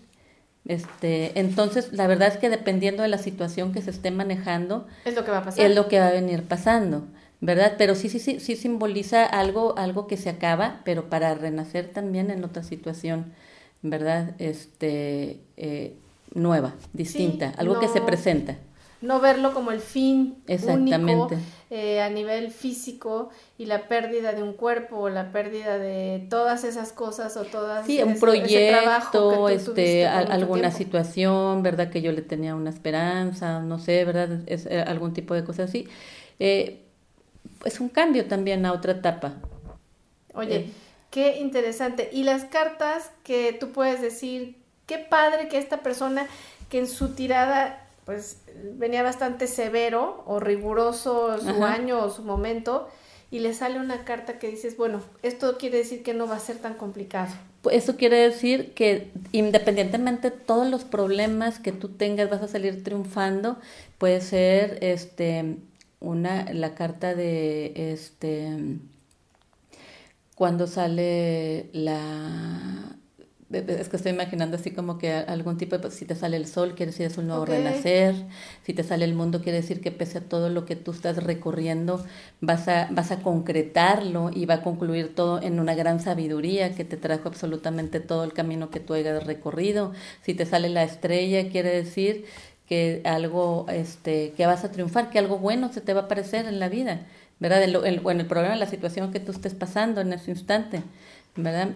Este, 0.65 1.37
entonces, 1.39 1.91
la 1.93 2.07
verdad 2.07 2.29
es 2.29 2.37
que 2.37 2.49
dependiendo 2.49 3.03
de 3.03 3.09
la 3.09 3.17
situación 3.17 3.73
que 3.73 3.81
se 3.81 3.89
esté 3.89 4.11
manejando, 4.11 4.87
es 5.05 5.15
lo 5.15 5.25
que 5.25 5.31
va 5.31 5.39
a 5.39 5.43
pasar. 5.43 5.65
Es 5.65 5.75
lo 5.75 5.87
que 5.87 5.99
va 5.99 6.07
a 6.07 6.11
venir 6.11 6.43
pasando, 6.43 7.05
¿verdad? 7.41 7.75
Pero 7.77 7.95
sí, 7.95 8.07
sí, 8.09 8.19
sí, 8.19 8.39
sí 8.39 8.55
simboliza 8.55 9.25
algo, 9.25 9.77
algo 9.77 10.07
que 10.07 10.15
se 10.15 10.29
acaba, 10.29 10.81
pero 10.85 11.09
para 11.09 11.33
renacer 11.35 11.87
también 11.87 12.31
en 12.31 12.43
otra 12.43 12.63
situación, 12.63 13.33
¿verdad? 13.81 14.35
Este, 14.39 15.41
eh, 15.57 15.97
nueva, 16.33 16.73
distinta, 16.93 17.53
algo 17.57 17.79
que 17.79 17.87
se 17.87 18.01
presenta. 18.01 18.57
No 19.01 19.19
verlo 19.19 19.53
como 19.53 19.71
el 19.71 19.81
fin 19.81 20.37
único 20.47 21.29
eh, 21.69 22.01
a 22.01 22.09
nivel 22.09 22.51
físico 22.51 23.31
y 23.57 23.65
la 23.65 23.89
pérdida 23.89 24.31
de 24.31 24.41
un 24.41 24.53
cuerpo 24.53 24.95
o 24.95 25.09
la 25.09 25.33
pérdida 25.33 25.77
de 25.77 26.25
todas 26.29 26.63
esas 26.63 26.93
cosas 26.93 27.35
o 27.35 27.43
todas 27.43 27.85
sí 27.85 28.01
un 28.01 28.17
proyecto 28.17 29.49
este 29.49 30.07
alguna 30.07 30.71
situación 30.71 31.63
verdad 31.63 31.89
que 31.89 32.01
yo 32.01 32.13
le 32.13 32.21
tenía 32.21 32.55
una 32.55 32.69
esperanza 32.69 33.59
no 33.59 33.77
sé 33.77 34.05
verdad 34.05 34.39
es 34.45 34.67
eh, 34.67 34.79
algún 34.79 35.13
tipo 35.13 35.33
de 35.33 35.43
cosa 35.43 35.63
así. 35.63 35.85
Eh, 36.39 36.85
es 37.65 37.81
un 37.81 37.89
cambio 37.89 38.25
también 38.25 38.65
a 38.65 38.71
otra 38.71 38.93
etapa. 38.93 39.33
Oye 40.33 40.55
eh. 40.55 40.69
qué 41.09 41.39
interesante. 41.39 42.09
Y 42.13 42.23
las 42.23 42.45
cartas 42.45 43.11
que 43.23 43.51
tú 43.51 43.71
puedes 43.71 44.01
decir 44.01 44.62
qué 44.85 44.97
padre 44.97 45.47
que 45.47 45.57
esta 45.57 45.77
persona 45.77 46.27
que 46.69 46.79
en 46.79 46.87
su 46.87 47.13
tirada 47.15 47.79
pues 48.05 48.37
venía 48.75 49.03
bastante 49.03 49.47
severo 49.47 50.23
o 50.25 50.39
riguroso 50.39 51.39
su 51.39 51.63
año 51.63 52.03
o 52.03 52.09
su 52.09 52.23
momento 52.23 52.89
y 53.31 53.39
le 53.39 53.53
sale 53.53 53.79
una 53.79 54.05
carta 54.05 54.37
que 54.37 54.47
dices, 54.47 54.77
bueno, 54.77 55.01
esto 55.23 55.57
quiere 55.57 55.79
decir 55.79 56.03
que 56.03 56.13
no 56.13 56.27
va 56.27 56.35
a 56.35 56.39
ser 56.39 56.57
tan 56.57 56.75
complicado. 56.75 57.33
Pues 57.63 57.77
eso 57.77 57.95
quiere 57.95 58.17
decir 58.17 58.73
que 58.73 59.11
independientemente 59.31 60.29
de 60.29 60.37
todos 60.37 60.67
los 60.67 60.83
problemas 60.83 61.57
que 61.57 61.71
tú 61.71 61.89
tengas 61.89 62.29
vas 62.29 62.43
a 62.43 62.47
salir 62.47 62.83
triunfando, 62.83 63.57
puede 63.97 64.21
ser 64.21 64.77
este 64.81 65.57
una 65.99 66.51
la 66.53 66.75
carta 66.75 67.15
de 67.15 67.71
este 67.75 68.51
cuando 70.35 70.67
sale 70.67 71.69
la 71.71 72.97
es 73.53 73.89
que 73.89 73.97
estoy 73.97 74.11
imaginando 74.11 74.57
así 74.57 74.71
como 74.71 74.97
que 74.97 75.11
algún 75.11 75.57
tipo 75.57 75.75
de, 75.75 75.81
pues, 75.81 75.93
si 75.93 76.05
te 76.05 76.15
sale 76.15 76.37
el 76.37 76.47
sol, 76.47 76.73
quiere 76.75 76.91
decir 76.91 77.05
es 77.05 77.17
un 77.17 77.27
nuevo 77.27 77.45
renacer, 77.45 78.15
si 78.63 78.73
te 78.73 78.83
sale 78.83 79.05
el 79.05 79.13
mundo, 79.13 79.41
quiere 79.41 79.61
decir 79.61 79.81
que 79.81 79.91
pese 79.91 80.19
a 80.19 80.21
todo 80.21 80.49
lo 80.49 80.65
que 80.65 80.75
tú 80.75 80.91
estás 80.91 81.23
recorriendo, 81.23 82.03
vas 82.41 82.67
a, 82.67 82.87
vas 82.91 83.11
a 83.11 83.19
concretarlo 83.21 84.31
y 84.33 84.45
va 84.45 84.55
a 84.55 84.61
concluir 84.61 85.13
todo 85.15 85.41
en 85.41 85.59
una 85.59 85.75
gran 85.75 85.99
sabiduría 85.99 86.73
que 86.75 86.85
te 86.85 86.97
trajo 86.97 87.27
absolutamente 87.27 87.99
todo 87.99 88.23
el 88.23 88.33
camino 88.33 88.69
que 88.69 88.79
tú 88.79 88.93
hayas 88.93 89.23
recorrido. 89.25 89.93
Si 90.21 90.33
te 90.33 90.45
sale 90.45 90.69
la 90.69 90.83
estrella, 90.83 91.49
quiere 91.49 91.69
decir 91.69 92.25
que 92.67 93.01
algo, 93.05 93.65
este, 93.69 94.31
que 94.31 94.45
vas 94.45 94.63
a 94.63 94.71
triunfar, 94.71 95.09
que 95.09 95.19
algo 95.19 95.37
bueno 95.37 95.71
se 95.71 95.81
te 95.81 95.93
va 95.93 96.01
a 96.01 96.03
aparecer 96.05 96.45
en 96.45 96.59
la 96.59 96.69
vida, 96.69 97.05
¿verdad? 97.39 97.63
En, 97.63 97.69
el, 97.75 98.01
en 98.07 98.19
el 98.19 98.25
problema, 98.25 98.53
en 98.53 98.59
la 98.59 98.67
situación 98.67 99.11
que 99.11 99.19
tú 99.19 99.31
estés 99.31 99.53
pasando 99.53 100.01
en 100.01 100.13
ese 100.13 100.31
instante, 100.31 100.81
¿verdad? 101.35 101.69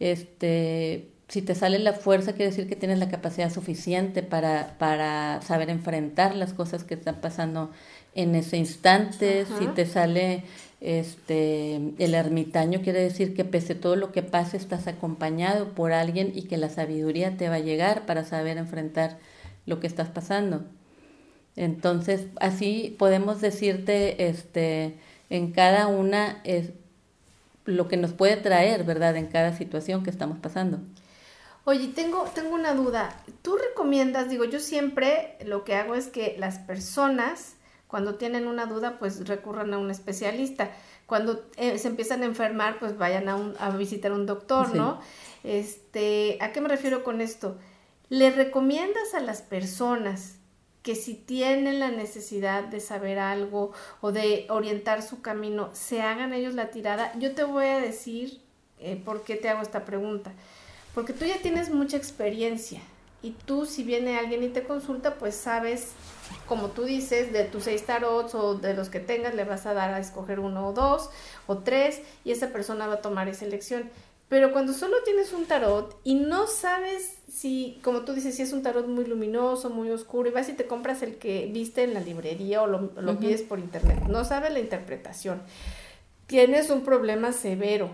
Este, 0.00 1.10
si 1.30 1.42
te 1.42 1.54
sale 1.54 1.78
la 1.78 1.92
fuerza, 1.92 2.32
quiere 2.32 2.50
decir 2.50 2.68
que 2.68 2.74
tienes 2.74 2.98
la 2.98 3.08
capacidad 3.08 3.52
suficiente 3.52 4.24
para, 4.24 4.74
para 4.78 5.40
saber 5.42 5.70
enfrentar 5.70 6.34
las 6.34 6.52
cosas 6.52 6.82
que 6.82 6.94
están 6.94 7.20
pasando 7.20 7.70
en 8.16 8.34
ese 8.34 8.56
instante. 8.56 9.46
Si 9.58 9.68
te 9.68 9.86
sale 9.86 10.42
este 10.80 11.76
el 11.98 12.14
ermitaño, 12.14 12.82
quiere 12.82 13.00
decir 13.00 13.32
que 13.32 13.44
pese 13.44 13.74
a 13.74 13.80
todo 13.80 13.94
lo 13.94 14.10
que 14.10 14.24
pase, 14.24 14.56
estás 14.56 14.88
acompañado 14.88 15.68
por 15.68 15.92
alguien 15.92 16.32
y 16.34 16.42
que 16.42 16.56
la 16.56 16.68
sabiduría 16.68 17.36
te 17.36 17.48
va 17.48 17.56
a 17.56 17.60
llegar 17.60 18.06
para 18.06 18.24
saber 18.24 18.58
enfrentar 18.58 19.18
lo 19.66 19.78
que 19.78 19.86
estás 19.86 20.08
pasando. 20.08 20.64
Entonces, 21.54 22.26
así 22.40 22.96
podemos 22.98 23.40
decirte 23.40 24.26
este, 24.26 24.96
en 25.28 25.52
cada 25.52 25.86
una 25.86 26.40
es 26.42 26.70
lo 27.66 27.86
que 27.86 27.96
nos 27.96 28.14
puede 28.14 28.36
traer, 28.36 28.82
¿verdad? 28.82 29.16
En 29.16 29.26
cada 29.26 29.56
situación 29.56 30.02
que 30.02 30.10
estamos 30.10 30.38
pasando. 30.38 30.80
Oye, 31.64 31.88
tengo, 31.88 32.24
tengo 32.34 32.54
una 32.54 32.74
duda. 32.74 33.14
¿Tú 33.42 33.56
recomiendas, 33.56 34.28
digo, 34.30 34.44
yo 34.44 34.60
siempre 34.60 35.36
lo 35.44 35.64
que 35.64 35.74
hago 35.74 35.94
es 35.94 36.08
que 36.08 36.36
las 36.38 36.58
personas, 36.58 37.54
cuando 37.86 38.14
tienen 38.14 38.46
una 38.46 38.66
duda, 38.66 38.98
pues 38.98 39.28
recurran 39.28 39.74
a 39.74 39.78
un 39.78 39.90
especialista. 39.90 40.70
Cuando 41.06 41.44
eh, 41.56 41.78
se 41.78 41.88
empiezan 41.88 42.22
a 42.22 42.26
enfermar, 42.26 42.78
pues 42.78 42.96
vayan 42.96 43.28
a, 43.28 43.36
un, 43.36 43.54
a 43.58 43.70
visitar 43.70 44.12
a 44.12 44.14
un 44.14 44.26
doctor, 44.26 44.74
¿no? 44.74 45.00
Este, 45.44 46.38
¿A 46.40 46.52
qué 46.52 46.60
me 46.60 46.68
refiero 46.68 47.02
con 47.04 47.20
esto? 47.20 47.56
¿Le 48.08 48.30
recomiendas 48.30 49.14
a 49.14 49.20
las 49.20 49.42
personas 49.42 50.36
que 50.82 50.94
si 50.94 51.14
tienen 51.14 51.78
la 51.78 51.90
necesidad 51.90 52.64
de 52.64 52.80
saber 52.80 53.18
algo 53.18 53.72
o 54.00 54.12
de 54.12 54.46
orientar 54.48 55.02
su 55.02 55.20
camino, 55.20 55.68
se 55.72 56.00
hagan 56.00 56.32
ellos 56.32 56.54
la 56.54 56.70
tirada? 56.70 57.12
Yo 57.18 57.34
te 57.34 57.44
voy 57.44 57.66
a 57.66 57.78
decir 57.78 58.40
eh, 58.78 59.00
por 59.04 59.22
qué 59.22 59.36
te 59.36 59.48
hago 59.48 59.62
esta 59.62 59.84
pregunta. 59.84 60.32
Porque 60.94 61.12
tú 61.12 61.24
ya 61.24 61.38
tienes 61.38 61.70
mucha 61.70 61.96
experiencia 61.96 62.80
y 63.22 63.32
tú 63.32 63.66
si 63.66 63.84
viene 63.84 64.18
alguien 64.18 64.42
y 64.42 64.48
te 64.48 64.64
consulta, 64.64 65.14
pues 65.14 65.34
sabes, 65.34 65.92
como 66.46 66.68
tú 66.68 66.84
dices, 66.84 67.32
de 67.32 67.44
tus 67.44 67.64
seis 67.64 67.84
tarots 67.84 68.34
o 68.34 68.54
de 68.54 68.74
los 68.74 68.88
que 68.88 69.00
tengas, 69.00 69.34
le 69.34 69.44
vas 69.44 69.66
a 69.66 69.74
dar 69.74 69.92
a 69.92 70.00
escoger 70.00 70.40
uno 70.40 70.68
o 70.68 70.72
dos 70.72 71.10
o 71.46 71.58
tres 71.58 72.00
y 72.24 72.32
esa 72.32 72.48
persona 72.48 72.86
va 72.86 72.94
a 72.94 73.02
tomar 73.02 73.28
esa 73.28 73.44
elección. 73.44 73.90
Pero 74.28 74.52
cuando 74.52 74.72
solo 74.72 74.96
tienes 75.04 75.32
un 75.32 75.46
tarot 75.46 76.00
y 76.04 76.14
no 76.14 76.46
sabes 76.46 77.18
si, 77.28 77.80
como 77.82 78.02
tú 78.02 78.12
dices, 78.12 78.36
si 78.36 78.42
es 78.42 78.52
un 78.52 78.62
tarot 78.62 78.86
muy 78.86 79.04
luminoso, 79.04 79.70
muy 79.70 79.90
oscuro, 79.90 80.28
y 80.28 80.32
vas 80.32 80.48
y 80.48 80.52
te 80.52 80.66
compras 80.66 81.02
el 81.02 81.16
que 81.16 81.50
viste 81.52 81.82
en 81.82 81.94
la 81.94 82.00
librería 82.00 82.62
o 82.62 82.68
lo, 82.68 82.92
lo 83.00 83.18
pides 83.18 83.42
por 83.42 83.58
internet, 83.58 84.04
no 84.08 84.24
sabes 84.24 84.52
la 84.52 84.60
interpretación, 84.60 85.42
tienes 86.28 86.70
un 86.70 86.82
problema 86.82 87.32
severo 87.32 87.90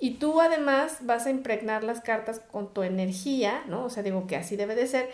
y 0.00 0.12
tú 0.12 0.40
además 0.40 0.98
vas 1.02 1.26
a 1.26 1.30
impregnar 1.30 1.84
las 1.84 2.00
cartas 2.00 2.40
con 2.52 2.72
tu 2.72 2.82
energía, 2.82 3.64
¿no? 3.68 3.84
O 3.84 3.90
sea, 3.90 4.02
digo 4.02 4.26
que 4.26 4.36
así 4.36 4.56
debe 4.56 4.74
de 4.74 4.86
ser, 4.86 5.10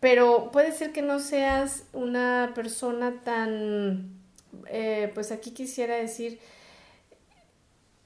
pero 0.00 0.50
puede 0.52 0.72
ser 0.72 0.92
que 0.92 1.02
no 1.02 1.20
seas 1.20 1.84
una 1.92 2.52
persona 2.54 3.20
tan, 3.22 4.10
eh, 4.68 5.10
pues 5.14 5.32
aquí 5.32 5.52
quisiera 5.52 5.96
decir, 5.96 6.40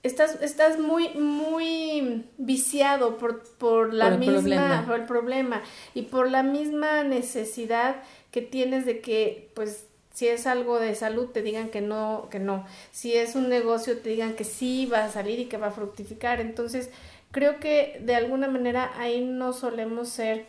estás, 0.03 0.41
estás 0.43 0.79
muy, 0.79 1.09
muy 1.15 2.27
viciado 2.39 3.17
por, 3.19 3.43
por 3.57 3.95
la 3.95 4.11
misma, 4.11 4.85
por 4.87 5.01
el 5.01 5.07
problema 5.07 5.63
y 5.95 6.03
por 6.03 6.31
la 6.31 6.43
misma 6.43 7.03
necesidad 7.03 8.03
que 8.31 8.43
tienes 8.43 8.87
de 8.87 9.01
que, 9.01 9.51
pues, 9.55 9.87
si 10.21 10.29
es 10.29 10.47
algo 10.47 10.79
de 10.79 10.95
salud, 10.95 11.29
te 11.29 11.41
digan 11.41 11.71
que 11.71 11.81
no, 11.81 12.29
que 12.31 12.39
no. 12.39 12.67
Si 12.93 13.15
es 13.15 13.37
un 13.37 13.49
negocio, 13.49 13.97
te 13.97 14.11
digan 14.11 14.35
que 14.35 14.45
sí 14.45 14.85
va 14.85 15.07
a 15.07 15.11
salir 15.11 15.39
y 15.39 15.47
que 15.47 15.57
va 15.57 15.69
a 15.69 15.71
fructificar. 15.71 16.43
Entonces, 16.43 16.91
creo 17.31 17.59
que 17.59 18.03
de 18.05 18.15
alguna 18.17 18.47
manera 18.47 18.93
ahí 18.99 19.23
no 19.23 19.55
solemos 19.55 20.11
ser 20.11 20.45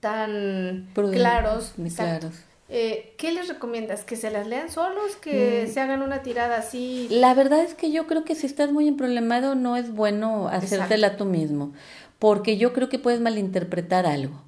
tan 0.00 0.88
claros. 0.94 1.74
claros. 1.96 2.32
Eh, 2.70 3.12
¿Qué 3.18 3.30
les 3.32 3.48
recomiendas? 3.48 4.04
¿Que 4.04 4.16
se 4.16 4.30
las 4.30 4.46
lean 4.46 4.70
solos? 4.70 5.16
¿Que 5.16 5.66
mm. 5.68 5.70
se 5.70 5.80
hagan 5.80 6.00
una 6.00 6.22
tirada 6.22 6.56
así? 6.56 7.08
La 7.10 7.34
verdad 7.34 7.60
es 7.60 7.74
que 7.74 7.92
yo 7.92 8.06
creo 8.06 8.24
que 8.24 8.34
si 8.34 8.46
estás 8.46 8.72
muy 8.72 8.88
emproblemado 8.88 9.54
no 9.54 9.76
es 9.76 9.92
bueno 9.92 10.48
hacértela 10.48 11.18
tú 11.18 11.26
mismo, 11.26 11.74
porque 12.18 12.56
yo 12.56 12.72
creo 12.72 12.88
que 12.88 12.98
puedes 12.98 13.20
malinterpretar 13.20 14.06
algo. 14.06 14.47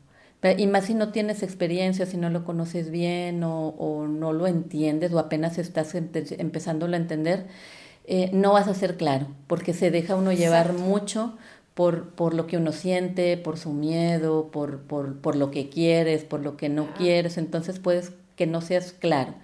Y 0.56 0.66
más 0.66 0.86
si 0.86 0.94
no 0.94 1.12
tienes 1.12 1.42
experiencia, 1.42 2.06
si 2.06 2.16
no 2.16 2.30
lo 2.30 2.44
conoces 2.44 2.90
bien 2.90 3.42
o, 3.44 4.06
no 4.08 4.32
lo 4.32 4.46
entiendes 4.46 5.12
o 5.12 5.18
apenas 5.18 5.58
estás 5.58 5.94
empezándolo 5.94 6.94
a 6.94 6.98
entender, 6.98 7.46
eh, 8.06 8.30
no 8.32 8.54
vas 8.54 8.66
a 8.66 8.74
ser 8.74 8.96
claro, 8.96 9.26
porque 9.46 9.74
se 9.74 9.90
deja 9.90 10.16
uno 10.16 10.32
llevar 10.32 10.72
mucho 10.72 11.36
por, 11.74 12.10
por 12.10 12.34
lo 12.34 12.46
que 12.46 12.56
uno 12.56 12.72
siente, 12.72 13.36
por 13.36 13.58
su 13.58 13.72
miedo, 13.72 14.50
por, 14.50 14.80
por, 14.80 15.18
por 15.20 15.36
lo 15.36 15.50
que 15.50 15.68
quieres, 15.68 16.24
por 16.24 16.40
lo 16.40 16.56
que 16.56 16.70
no 16.70 16.92
quieres, 16.94 17.36
entonces 17.36 17.78
puedes 17.78 18.12
que 18.36 18.46
no 18.46 18.62
seas 18.62 18.92
claro. 18.92 19.34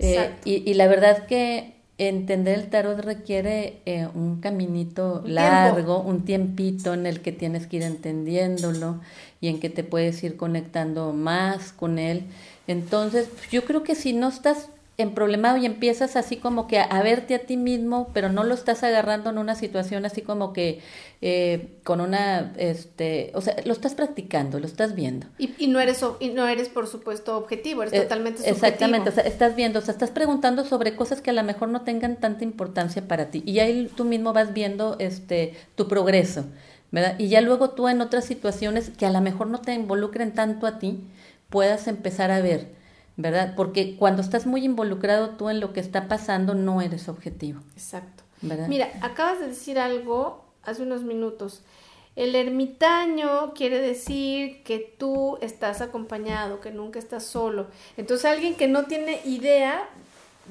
Eh, 0.00 0.30
y, 0.44 0.68
y, 0.68 0.74
la 0.74 0.88
verdad 0.88 1.26
que 1.26 1.73
entender 1.98 2.58
el 2.58 2.70
tarot 2.70 2.98
requiere 2.98 3.80
eh, 3.86 4.08
un 4.14 4.40
caminito 4.40 5.22
largo, 5.26 6.00
un 6.00 6.24
tiempito 6.24 6.92
en 6.92 7.06
el 7.06 7.20
que 7.20 7.32
tienes 7.32 7.66
que 7.66 7.76
ir 7.76 7.82
entendiéndolo 7.82 9.00
y 9.40 9.48
en 9.48 9.60
que 9.60 9.70
te 9.70 9.84
puedes 9.84 10.22
ir 10.24 10.36
conectando 10.36 11.12
más 11.12 11.72
con 11.72 11.98
él. 11.98 12.24
Entonces, 12.66 13.28
yo 13.50 13.64
creo 13.64 13.82
que 13.82 13.94
si 13.94 14.12
no 14.12 14.28
estás 14.28 14.70
en 14.96 15.12
problemado 15.12 15.56
y 15.56 15.66
empiezas 15.66 16.14
así 16.14 16.36
como 16.36 16.68
que 16.68 16.78
a, 16.78 17.02
verte 17.02 17.34
a 17.34 17.40
ti 17.40 17.56
mismo, 17.56 18.10
pero 18.14 18.28
no 18.28 18.44
lo 18.44 18.54
estás 18.54 18.84
agarrando 18.84 19.30
en 19.30 19.38
una 19.38 19.56
situación 19.56 20.04
así 20.04 20.22
como 20.22 20.52
que 20.52 20.80
eh, 21.20 21.78
con 21.82 22.00
una, 22.00 22.52
este, 22.58 23.32
o 23.34 23.40
sea, 23.40 23.56
lo 23.64 23.72
estás 23.72 23.94
practicando, 23.94 24.60
lo 24.60 24.66
estás 24.66 24.94
viendo. 24.94 25.26
Y, 25.36 25.52
y 25.58 25.66
no 25.66 25.80
eres, 25.80 26.04
y 26.20 26.28
no 26.28 26.46
eres 26.46 26.68
por 26.68 26.86
supuesto 26.86 27.36
objetivo, 27.36 27.82
eres 27.82 27.94
eh, 27.94 28.02
totalmente 28.02 28.38
subjetivo. 28.38 28.66
Exactamente, 28.66 29.08
o 29.08 29.12
sea, 29.12 29.24
estás 29.24 29.56
viendo, 29.56 29.80
o 29.80 29.82
sea, 29.82 29.92
estás 29.92 30.10
preguntando 30.10 30.64
sobre 30.64 30.94
cosas 30.94 31.20
que 31.20 31.30
a 31.30 31.34
lo 31.34 31.42
mejor 31.42 31.68
no 31.70 31.80
tengan 31.80 32.16
tanta 32.16 32.44
importancia 32.44 33.02
para 33.08 33.30
ti 33.30 33.42
y 33.44 33.58
ahí 33.58 33.90
tú 33.96 34.04
mismo 34.04 34.32
vas 34.32 34.52
viendo, 34.52 34.96
este, 35.00 35.54
tu 35.74 35.88
progreso, 35.88 36.44
¿verdad? 36.92 37.16
Y 37.18 37.28
ya 37.28 37.40
luego 37.40 37.70
tú 37.70 37.88
en 37.88 38.00
otras 38.00 38.24
situaciones 38.26 38.90
que 38.90 39.06
a 39.06 39.10
lo 39.10 39.20
mejor 39.20 39.48
no 39.48 39.60
te 39.60 39.74
involucren 39.74 40.32
tanto 40.34 40.68
a 40.68 40.78
ti, 40.78 41.00
puedas 41.48 41.88
empezar 41.88 42.30
a 42.30 42.40
ver 42.40 42.83
¿verdad? 43.16 43.54
Porque 43.56 43.96
cuando 43.96 44.22
estás 44.22 44.46
muy 44.46 44.64
involucrado 44.64 45.30
tú 45.30 45.50
en 45.50 45.60
lo 45.60 45.72
que 45.72 45.80
está 45.80 46.08
pasando, 46.08 46.54
no 46.54 46.80
eres 46.80 47.08
objetivo. 47.08 47.60
Exacto. 47.74 48.24
Mira, 48.68 48.90
acabas 49.00 49.40
de 49.40 49.48
decir 49.48 49.78
algo 49.78 50.44
hace 50.62 50.82
unos 50.82 51.02
minutos. 51.02 51.62
El 52.16 52.34
ermitaño 52.34 53.54
quiere 53.54 53.80
decir 53.80 54.62
que 54.62 54.78
tú 54.78 55.38
estás 55.40 55.80
acompañado, 55.80 56.60
que 56.60 56.70
nunca 56.70 56.98
estás 56.98 57.24
solo. 57.24 57.66
Entonces 57.96 58.26
alguien 58.26 58.54
que 58.54 58.68
no 58.68 58.84
tiene 58.84 59.20
idea 59.24 59.88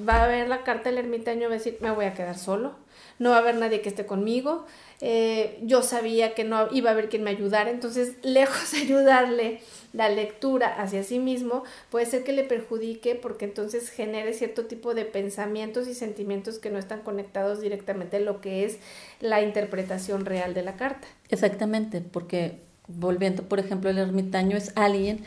va 0.07 0.23
a 0.23 0.27
ver 0.27 0.49
la 0.49 0.63
carta 0.63 0.89
del 0.89 0.97
ermitaño 0.97 1.41
y 1.41 1.45
va 1.45 1.51
a 1.51 1.57
decir, 1.57 1.77
me 1.79 1.91
voy 1.91 2.05
a 2.05 2.13
quedar 2.13 2.37
solo, 2.37 2.73
no 3.19 3.29
va 3.29 3.37
a 3.37 3.39
haber 3.39 3.55
nadie 3.55 3.81
que 3.81 3.89
esté 3.89 4.05
conmigo, 4.05 4.65
eh, 5.01 5.59
yo 5.61 5.83
sabía 5.83 6.33
que 6.33 6.43
no 6.43 6.67
iba 6.71 6.89
a 6.89 6.93
haber 6.93 7.09
quien 7.09 7.23
me 7.23 7.29
ayudara, 7.29 7.69
entonces 7.69 8.15
lejos 8.23 8.71
de 8.71 8.79
ayudarle 8.79 9.61
la 9.93 10.09
lectura 10.09 10.67
hacia 10.81 11.03
sí 11.03 11.19
mismo, 11.19 11.63
puede 11.89 12.05
ser 12.05 12.23
que 12.23 12.33
le 12.33 12.43
perjudique 12.43 13.15
porque 13.15 13.45
entonces 13.45 13.89
genere 13.89 14.33
cierto 14.33 14.65
tipo 14.65 14.93
de 14.93 15.05
pensamientos 15.05 15.87
y 15.87 15.93
sentimientos 15.93 16.59
que 16.59 16.71
no 16.71 16.79
están 16.79 17.01
conectados 17.01 17.61
directamente 17.61 18.17
a 18.17 18.19
lo 18.19 18.41
que 18.41 18.65
es 18.65 18.79
la 19.21 19.41
interpretación 19.41 20.25
real 20.25 20.53
de 20.53 20.63
la 20.63 20.75
carta. 20.75 21.07
Exactamente, 21.29 22.01
porque 22.01 22.57
volviendo, 22.87 23.43
por 23.43 23.59
ejemplo, 23.59 23.89
el 23.89 23.99
ermitaño 23.99 24.57
es 24.57 24.73
alguien 24.75 25.23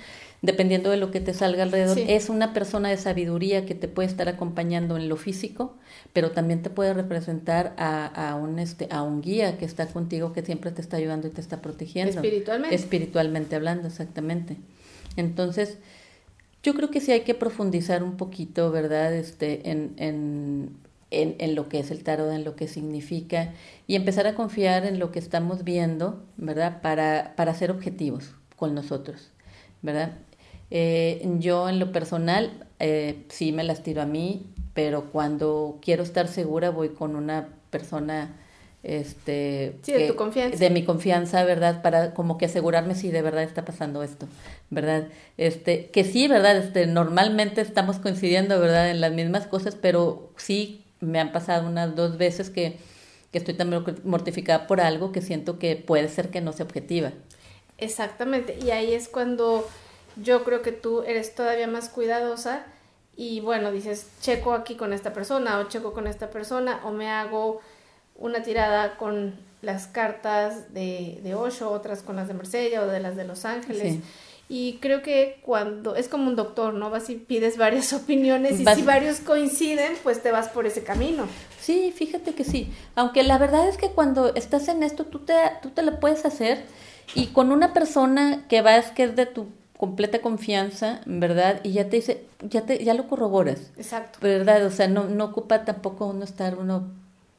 dependiendo 0.47 0.90
de 0.90 0.97
lo 0.97 1.11
que 1.11 1.20
te 1.20 1.34
salga 1.34 1.64
alrededor, 1.64 1.99
es 1.99 2.30
una 2.30 2.53
persona 2.53 2.88
de 2.88 2.97
sabiduría 2.97 3.66
que 3.66 3.74
te 3.74 3.88
puede 3.88 4.09
estar 4.09 4.28
acompañando 4.28 4.97
en 4.97 5.09
lo 5.09 5.16
físico, 5.16 5.74
pero 6.12 6.30
también 6.30 6.62
te 6.62 6.70
puede 6.70 6.94
representar 6.94 7.74
a, 7.76 8.07
a, 8.07 8.36
un, 8.36 8.61
este, 8.61 8.86
a 8.90 9.03
un 9.03 9.22
guía 9.22 9.59
que 9.59 9.64
está 9.64 9.88
contigo, 9.88 10.32
que 10.32 10.42
siempre 10.42 10.70
te 10.70 10.80
está 10.80 10.99
ayudando 10.99 11.26
y 11.26 11.30
te 11.30 11.40
está 11.40 11.61
protegiendo. 11.61 12.14
Espiritualmente. 12.14 12.76
Espiritualmente 12.76 13.57
hablando, 13.57 13.88
exactamente. 13.88 14.57
Entonces, 15.16 15.78
yo 16.62 16.74
creo 16.74 16.90
que 16.90 17.01
sí 17.01 17.11
hay 17.11 17.22
que 17.22 17.34
profundizar 17.34 18.05
un 18.05 18.16
poquito, 18.16 18.70
¿verdad? 18.70 19.14
Este, 19.14 19.68
en, 19.68 19.94
en, 19.97 20.70
en, 21.11 21.34
en, 21.40 21.55
lo 21.57 21.68
que 21.68 21.80
es 21.80 21.90
el 21.90 22.05
tarot, 22.05 22.32
en 22.32 22.44
lo 22.44 22.55
que 22.55 22.68
significa, 22.68 23.53
y 23.88 23.97
empezar 23.97 24.28
a 24.28 24.36
confiar 24.36 24.86
en 24.86 25.01
lo 25.01 25.11
que 25.11 25.18
estamos 25.18 25.64
viendo, 25.64 26.22
¿verdad? 26.36 26.80
Para, 26.82 27.34
para 27.34 27.53
ser 27.53 27.72
objetivos 27.72 28.30
con 28.55 28.76
nosotros, 28.76 29.32
¿verdad? 29.82 30.18
Eh, 30.70 31.26
yo 31.38 31.68
en 31.68 31.78
lo 31.78 31.92
personal 31.92 32.66
eh, 32.78 33.24
sí 33.28 33.52
me 33.52 33.64
las 33.64 33.82
tiro 33.82 34.02
a 34.02 34.06
mí, 34.06 34.46
pero 34.74 35.04
cuando 35.12 35.78
quiero 35.82 36.02
estar 36.02 36.28
segura 36.28 36.70
voy 36.70 36.90
con 36.90 37.16
una 37.16 37.48
persona 37.70 38.36
este 38.82 39.80
de 39.84 40.06
tu 40.06 40.14
confianza. 40.14 40.58
de 40.58 40.70
mi 40.70 40.84
confianza 40.84 41.42
verdad 41.42 41.82
para 41.82 42.14
como 42.14 42.38
que 42.38 42.44
asegurarme 42.44 42.94
si 42.94 43.10
de 43.10 43.20
verdad 43.20 43.42
está 43.42 43.64
pasando 43.64 44.04
esto 44.04 44.28
verdad 44.70 45.08
este 45.38 45.86
que 45.86 46.04
sí 46.04 46.28
verdad 46.28 46.56
este 46.56 46.86
normalmente 46.86 47.62
estamos 47.62 47.98
coincidiendo 47.98 48.60
verdad 48.60 48.88
en 48.88 49.00
las 49.00 49.10
mismas 49.12 49.48
cosas 49.48 49.74
pero 49.74 50.30
sí 50.36 50.86
me 51.00 51.20
han 51.20 51.32
pasado 51.32 51.68
unas 51.68 51.94
dos 51.94 52.18
veces 52.18 52.50
que, 52.50 52.76
que 53.32 53.38
estoy 53.38 53.54
también 53.54 53.84
mortificada 54.04 54.66
por 54.66 54.80
algo 54.80 55.12
que 55.12 55.22
siento 55.22 55.58
que 55.58 55.76
puede 55.76 56.08
ser 56.08 56.30
que 56.30 56.40
no 56.40 56.52
sea 56.52 56.66
objetiva. 56.66 57.12
Exactamente, 57.78 58.58
y 58.62 58.70
ahí 58.70 58.94
es 58.94 59.08
cuando 59.08 59.68
yo 60.16 60.44
creo 60.44 60.62
que 60.62 60.72
tú 60.72 61.02
eres 61.02 61.34
todavía 61.34 61.66
más 61.66 61.88
cuidadosa 61.88 62.64
y 63.16 63.40
bueno, 63.40 63.72
dices, 63.72 64.08
checo 64.20 64.52
aquí 64.52 64.76
con 64.76 64.92
esta 64.92 65.12
persona 65.12 65.58
o 65.58 65.68
checo 65.68 65.92
con 65.92 66.06
esta 66.06 66.30
persona 66.30 66.80
o 66.84 66.90
me 66.90 67.08
hago 67.08 67.60
una 68.16 68.42
tirada 68.42 68.96
con 68.96 69.34
las 69.62 69.86
cartas 69.86 70.72
de, 70.74 71.20
de 71.22 71.34
Osho, 71.34 71.70
otras 71.70 72.02
con 72.02 72.16
las 72.16 72.28
de 72.28 72.34
Marsella 72.34 72.82
o 72.82 72.86
de 72.86 73.00
las 73.00 73.16
de 73.16 73.24
Los 73.24 73.44
Ángeles. 73.44 73.98
Y 74.48 74.74
creo 74.80 75.02
que 75.02 75.40
cuando 75.42 75.96
es 75.96 76.08
como 76.08 76.28
un 76.28 76.36
doctor, 76.36 76.72
¿no? 76.72 76.88
Vas 76.88 77.10
y 77.10 77.16
pides 77.16 77.56
varias 77.56 77.92
opiniones 77.92 78.60
y 78.60 78.64
si 78.64 78.82
varios 78.82 79.20
coinciden, 79.20 79.92
pues 80.02 80.22
te 80.22 80.30
vas 80.30 80.48
por 80.48 80.66
ese 80.66 80.84
camino. 80.84 81.26
Sí, 81.60 81.92
fíjate 81.94 82.34
que 82.34 82.44
sí. 82.44 82.72
Aunque 82.94 83.22
la 83.24 83.38
verdad 83.38 83.68
es 83.68 83.76
que 83.76 83.90
cuando 83.90 84.34
estás 84.34 84.68
en 84.68 84.82
esto, 84.82 85.04
tú 85.04 85.20
te, 85.20 85.34
tú 85.62 85.70
te 85.70 85.82
lo 85.82 85.98
puedes 85.98 86.24
hacer 86.24 86.64
y 87.14 87.28
con 87.28 87.50
una 87.50 87.72
persona 87.72 88.46
que 88.48 88.62
vas, 88.62 88.92
que 88.92 89.04
es 89.04 89.16
de 89.16 89.26
tu 89.26 89.48
completa 89.76 90.20
confianza, 90.20 91.00
¿verdad? 91.06 91.60
Y 91.62 91.72
ya 91.72 91.88
te 91.88 91.96
dice, 91.96 92.24
ya 92.40 92.62
te, 92.62 92.82
ya 92.82 92.94
lo 92.94 93.08
corroboras. 93.08 93.72
Exacto. 93.76 94.18
¿Verdad? 94.22 94.64
O 94.64 94.70
sea, 94.70 94.88
no, 94.88 95.04
no 95.04 95.24
ocupa 95.24 95.64
tampoco 95.64 96.06
uno 96.06 96.24
estar 96.24 96.58
uno 96.58 96.90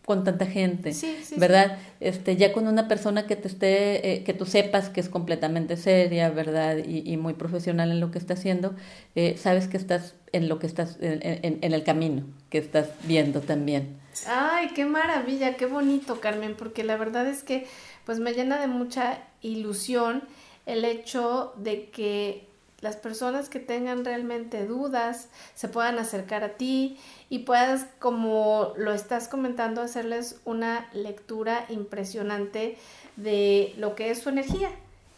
con 0.08 0.24
tanta 0.24 0.46
gente, 0.46 0.94
sí, 0.94 1.18
sí, 1.22 1.36
¿verdad? 1.38 1.80
Este, 2.00 2.38
ya 2.38 2.54
con 2.54 2.66
una 2.66 2.88
persona 2.88 3.28
que 3.28 3.36
te 3.36 3.50
esté, 3.50 4.14
eh, 4.14 4.24
que 4.24 4.34
tú 4.34 4.46
sepas 4.46 4.88
que 4.88 5.02
es 5.02 5.10
completamente 5.10 5.76
seria, 5.76 6.30
¿verdad? 6.30 6.78
Y, 6.78 7.18
muy 7.18 7.34
profesional 7.34 7.92
en 7.92 8.00
lo 8.00 8.10
que 8.10 8.18
está 8.18 8.36
haciendo, 8.36 8.74
eh, 9.16 9.36
sabes 9.38 9.68
que 9.68 9.76
estás 9.76 10.16
en 10.32 10.48
lo 10.48 10.60
que 10.60 10.68
estás, 10.68 10.98
en, 11.02 11.20
en, 11.62 11.74
el 11.74 11.84
camino 11.84 12.24
que 12.50 12.58
estás 12.58 12.88
viendo 13.04 13.42
también. 13.42 13.98
Ay, 14.28 14.70
qué 14.74 14.86
maravilla, 14.86 15.58
qué 15.58 15.66
bonito, 15.66 16.22
Carmen, 16.22 16.56
porque 16.58 16.86
la 16.86 16.96
verdad 16.96 17.28
es 17.28 17.44
que, 17.44 17.68
pues 18.06 18.20
me 18.20 18.32
llena 18.32 18.62
de 18.62 18.68
mucha 18.68 19.20
ilusión 19.42 20.24
el 20.68 20.86
hecho 20.86 21.54
de 21.58 21.90
que 21.90 22.46
las 22.82 22.96
personas 22.96 23.50
que 23.50 23.60
tengan 23.60 24.06
realmente 24.06 24.68
dudas 24.68 25.30
se 25.56 25.68
puedan 25.68 25.98
acercar 25.98 26.44
a 26.44 26.58
ti 26.58 27.00
y 27.30 27.40
puedas, 27.40 27.88
como 27.98 28.74
lo 28.78 28.94
estás 28.94 29.28
comentando, 29.28 29.82
hacerles 29.82 30.40
una 30.46 30.88
lectura 30.94 31.66
impresionante 31.70 32.78
de 33.16 33.74
lo 33.78 33.96
que 33.96 34.12
es 34.12 34.20
su 34.20 34.30
energía. 34.30 34.70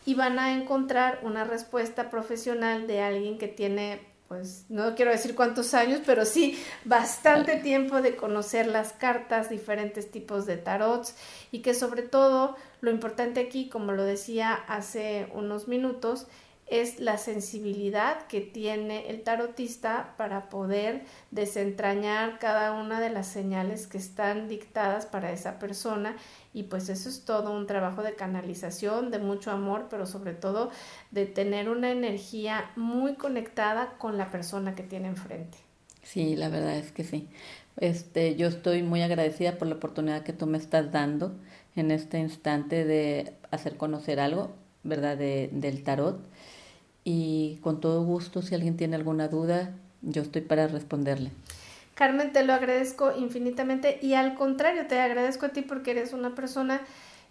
Y 0.06 0.14
van 0.14 0.40
a 0.40 0.54
encontrar 0.54 1.20
una 1.24 1.44
respuesta 1.44 2.10
profesional 2.10 2.88
de 2.88 3.02
alguien 3.02 3.38
que 3.38 3.50
tiene 3.50 4.08
pues 4.30 4.66
no 4.70 4.94
quiero 4.94 5.10
decir 5.10 5.34
cuántos 5.34 5.74
años, 5.74 6.02
pero 6.06 6.24
sí 6.24 6.64
bastante 6.86 7.56
tiempo 7.56 8.00
de 8.04 8.16
conocer 8.16 8.68
las 8.68 8.94
cartas, 8.94 9.50
diferentes 9.50 10.12
tipos 10.12 10.46
de 10.46 10.56
tarots 10.56 11.16
y 11.52 11.64
que 11.64 11.74
sobre 11.74 12.04
todo 12.04 12.56
lo 12.82 12.92
importante 12.92 13.40
aquí, 13.40 13.70
como 13.70 13.92
lo 13.92 14.04
decía 14.04 14.54
hace 14.54 15.28
unos 15.34 15.68
minutos, 15.68 16.28
es 16.70 17.00
la 17.00 17.18
sensibilidad 17.18 18.28
que 18.28 18.42
tiene 18.42 19.10
el 19.10 19.24
tarotista 19.24 20.14
para 20.18 20.50
poder 20.50 21.04
desentrañar 21.32 22.38
cada 22.38 22.74
una 22.74 23.02
de 23.02 23.10
las 23.10 23.28
señales 23.28 23.88
que 23.88 23.98
están 23.98 24.48
dictadas 24.48 25.08
para 25.08 25.32
esa 25.32 25.58
persona 25.58 26.16
y 26.54 26.64
pues 26.64 26.90
eso 26.90 27.10
es 27.10 27.26
todo 27.26 27.52
un 27.52 27.66
trabajo 27.66 28.04
de 28.04 28.14
canalización, 28.14 29.10
de 29.10 29.18
mucho 29.18 29.50
amor, 29.50 29.88
pero 29.90 30.06
sobre 30.06 30.34
todo 30.34 30.70
de 31.10 31.26
tener 31.26 31.70
una 31.70 31.90
energía 31.92 32.70
muy 32.76 33.16
conectada 33.16 33.98
con 33.98 34.18
la 34.18 34.30
persona 34.30 34.76
que 34.76 34.84
tiene 34.84 35.08
enfrente. 35.08 35.58
Sí, 36.04 36.36
la 36.36 36.50
verdad 36.50 36.78
es 36.78 36.92
que 36.92 37.04
sí. 37.04 37.30
Este, 37.78 38.36
yo 38.36 38.48
estoy 38.48 38.84
muy 38.84 39.02
agradecida 39.02 39.58
por 39.58 39.68
la 39.68 39.76
oportunidad 39.76 40.24
que 40.24 40.34
tú 40.34 40.46
me 40.46 40.58
estás 40.58 40.92
dando 40.92 41.34
en 41.76 41.92
este 41.92 42.20
instante 42.20 42.86
de 42.86 43.34
hacer 43.52 43.78
conocer 43.78 44.20
algo, 44.20 44.52
¿verdad? 44.84 45.18
De, 45.18 45.50
del 45.52 45.84
tarot 45.84 46.20
y 47.04 47.58
con 47.62 47.80
todo 47.80 48.04
gusto, 48.04 48.42
si 48.42 48.54
alguien 48.56 48.78
tiene 48.78 48.96
alguna 48.96 49.28
duda, 49.28 49.74
yo 50.02 50.22
estoy 50.22 50.42
para 50.42 50.68
responderle. 50.68 51.32
Carmen, 51.96 52.32
te 52.32 52.44
lo 52.44 52.54
agradezco 52.54 53.14
infinitamente 53.18 54.00
y 54.02 54.14
al 54.14 54.36
contrario, 54.36 54.88
te 54.88 55.00
agradezco 55.00 55.48
a 55.48 55.50
ti 55.50 55.62
porque 55.62 55.92
eres 55.92 56.14
una 56.14 56.36
persona 56.36 56.82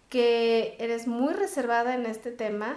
que 0.09 0.75
eres 0.79 1.07
muy 1.07 1.33
reservada 1.33 1.95
en 1.95 2.05
este 2.05 2.31
tema 2.31 2.75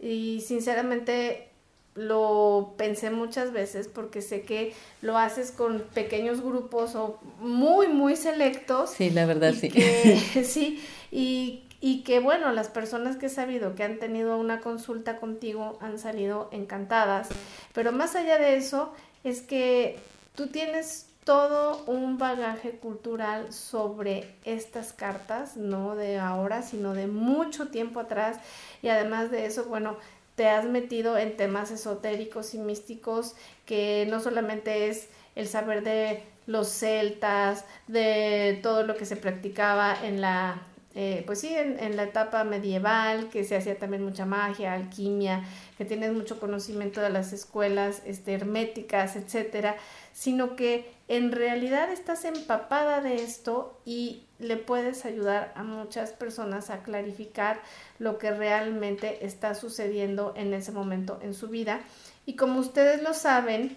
y 0.00 0.42
sinceramente 0.46 1.48
lo 1.94 2.74
pensé 2.76 3.10
muchas 3.10 3.52
veces 3.52 3.88
porque 3.88 4.20
sé 4.20 4.42
que 4.42 4.74
lo 5.02 5.16
haces 5.16 5.52
con 5.52 5.80
pequeños 5.94 6.40
grupos 6.40 6.94
o 6.94 7.20
muy, 7.40 7.88
muy 7.88 8.16
selectos. 8.16 8.90
Sí, 8.90 9.10
la 9.10 9.26
verdad 9.26 9.54
sí. 9.54 9.70
sí, 10.44 10.84
y 11.10 11.64
y 11.84 12.02
que 12.02 12.18
bueno, 12.18 12.50
las 12.52 12.68
personas 12.68 13.18
que 13.18 13.26
he 13.26 13.28
sabido 13.28 13.74
que 13.74 13.82
han 13.84 13.98
tenido 13.98 14.38
una 14.38 14.60
consulta 14.60 15.18
contigo 15.18 15.76
han 15.82 15.98
salido 15.98 16.48
encantadas, 16.50 17.28
pero 17.74 17.92
más 17.92 18.16
allá 18.16 18.38
de 18.38 18.56
eso 18.56 18.94
es 19.22 19.42
que 19.42 19.98
tú 20.34 20.46
tienes 20.46 21.10
todo 21.24 21.84
un 21.84 22.16
bagaje 22.16 22.70
cultural 22.70 23.52
sobre 23.52 24.34
estas 24.44 24.94
cartas, 24.94 25.58
no 25.58 25.94
de 25.94 26.18
ahora, 26.18 26.62
sino 26.62 26.94
de 26.94 27.06
mucho 27.06 27.68
tiempo 27.68 28.00
atrás 28.00 28.38
y 28.80 28.88
además 28.88 29.30
de 29.30 29.44
eso, 29.44 29.64
bueno, 29.64 29.98
te 30.34 30.48
has 30.48 30.64
metido 30.64 31.16
en 31.16 31.36
temas 31.36 31.70
esotéricos 31.70 32.54
y 32.54 32.58
místicos 32.58 33.34
que 33.66 34.06
no 34.10 34.20
solamente 34.20 34.88
es 34.88 35.08
el 35.34 35.46
saber 35.46 35.82
de 35.82 36.22
los 36.46 36.68
celtas, 36.68 37.64
de 37.86 38.58
todo 38.62 38.82
lo 38.84 38.96
que 38.96 39.06
se 39.06 39.16
practicaba 39.16 39.96
en 40.04 40.20
la 40.20 40.62
eh, 40.96 41.24
pues 41.26 41.40
sí, 41.40 41.52
en, 41.52 41.96
la 41.96 42.04
etapa 42.04 42.44
medieval, 42.44 43.28
que 43.28 43.42
se 43.42 43.56
hacía 43.56 43.76
también 43.76 44.04
mucha 44.04 44.26
magia, 44.26 44.74
alquimia, 44.74 45.42
que 45.76 45.84
tienes 45.84 46.12
mucho 46.12 46.38
conocimiento 46.38 47.00
de 47.00 47.10
las 47.10 47.32
escuelas 47.32 48.02
este, 48.06 48.32
herméticas, 48.32 49.16
etcétera, 49.16 49.74
sino 50.12 50.54
que 50.54 50.88
en 51.08 51.32
realidad 51.32 51.90
estás 51.90 52.24
empapada 52.24 53.00
de 53.00 53.16
esto 53.16 53.80
y 53.84 54.22
le 54.44 54.56
puedes 54.56 55.04
ayudar 55.04 55.52
a 55.56 55.62
muchas 55.62 56.12
personas 56.12 56.70
a 56.70 56.82
clarificar 56.82 57.60
lo 57.98 58.18
que 58.18 58.30
realmente 58.30 59.24
está 59.26 59.54
sucediendo 59.54 60.32
en 60.36 60.54
ese 60.54 60.72
momento 60.72 61.18
en 61.22 61.34
su 61.34 61.48
vida. 61.48 61.80
Y 62.26 62.36
como 62.36 62.60
ustedes 62.60 63.02
lo 63.02 63.14
saben, 63.14 63.76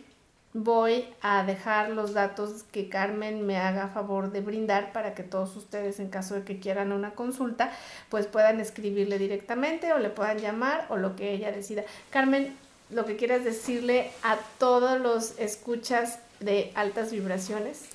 voy 0.53 1.05
a 1.21 1.43
dejar 1.43 1.89
los 1.89 2.13
datos 2.13 2.63
que 2.71 2.89
Carmen 2.89 3.45
me 3.45 3.57
haga 3.57 3.89
favor 3.89 4.31
de 4.31 4.41
brindar 4.41 4.91
para 4.91 5.13
que 5.13 5.23
todos 5.23 5.55
ustedes 5.55 5.99
en 5.99 6.09
caso 6.09 6.35
de 6.35 6.43
que 6.43 6.59
quieran 6.59 6.91
una 6.91 7.11
consulta 7.11 7.71
pues 8.09 8.25
puedan 8.25 8.59
escribirle 8.59 9.19
directamente 9.19 9.93
o 9.93 9.99
le 9.99 10.09
puedan 10.09 10.39
llamar 10.39 10.85
o 10.89 10.97
lo 10.97 11.15
que 11.15 11.33
ella 11.33 11.51
decida. 11.51 11.83
Carmen, 12.09 12.55
lo 12.89 13.05
que 13.05 13.17
quieras 13.17 13.43
decirle 13.43 14.11
a 14.23 14.37
todos 14.57 14.99
los 14.99 15.37
escuchas 15.39 16.19
de 16.39 16.71
altas 16.75 17.11
vibraciones. 17.11 17.85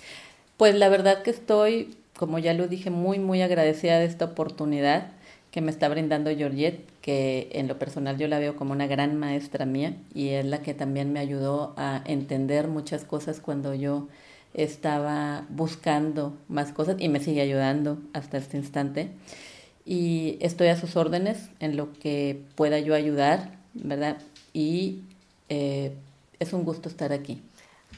Pues 0.56 0.74
la 0.74 0.88
verdad 0.88 1.22
que 1.22 1.30
estoy, 1.30 1.96
como 2.22 2.38
ya 2.38 2.54
lo 2.54 2.68
dije, 2.68 2.88
muy, 2.88 3.18
muy 3.18 3.42
agradecida 3.42 3.98
de 3.98 4.04
esta 4.04 4.26
oportunidad 4.26 5.08
que 5.50 5.60
me 5.60 5.72
está 5.72 5.88
brindando 5.88 6.30
Georgette, 6.30 6.88
que 7.00 7.48
en 7.50 7.66
lo 7.66 7.80
personal 7.80 8.16
yo 8.16 8.28
la 8.28 8.38
veo 8.38 8.54
como 8.54 8.70
una 8.70 8.86
gran 8.86 9.18
maestra 9.18 9.66
mía 9.66 9.96
y 10.14 10.28
es 10.28 10.44
la 10.44 10.62
que 10.62 10.72
también 10.72 11.12
me 11.12 11.18
ayudó 11.18 11.74
a 11.76 12.00
entender 12.06 12.68
muchas 12.68 13.02
cosas 13.04 13.40
cuando 13.40 13.74
yo 13.74 14.06
estaba 14.54 15.46
buscando 15.48 16.38
más 16.46 16.70
cosas 16.70 16.94
y 17.00 17.08
me 17.08 17.18
sigue 17.18 17.40
ayudando 17.40 17.98
hasta 18.12 18.38
este 18.38 18.56
instante. 18.56 19.10
Y 19.84 20.36
estoy 20.38 20.68
a 20.68 20.76
sus 20.76 20.94
órdenes 20.94 21.48
en 21.58 21.76
lo 21.76 21.92
que 21.92 22.40
pueda 22.54 22.78
yo 22.78 22.94
ayudar, 22.94 23.58
¿verdad? 23.74 24.18
Y 24.52 25.00
eh, 25.48 25.92
es 26.38 26.52
un 26.52 26.62
gusto 26.62 26.88
estar 26.88 27.12
aquí. 27.12 27.42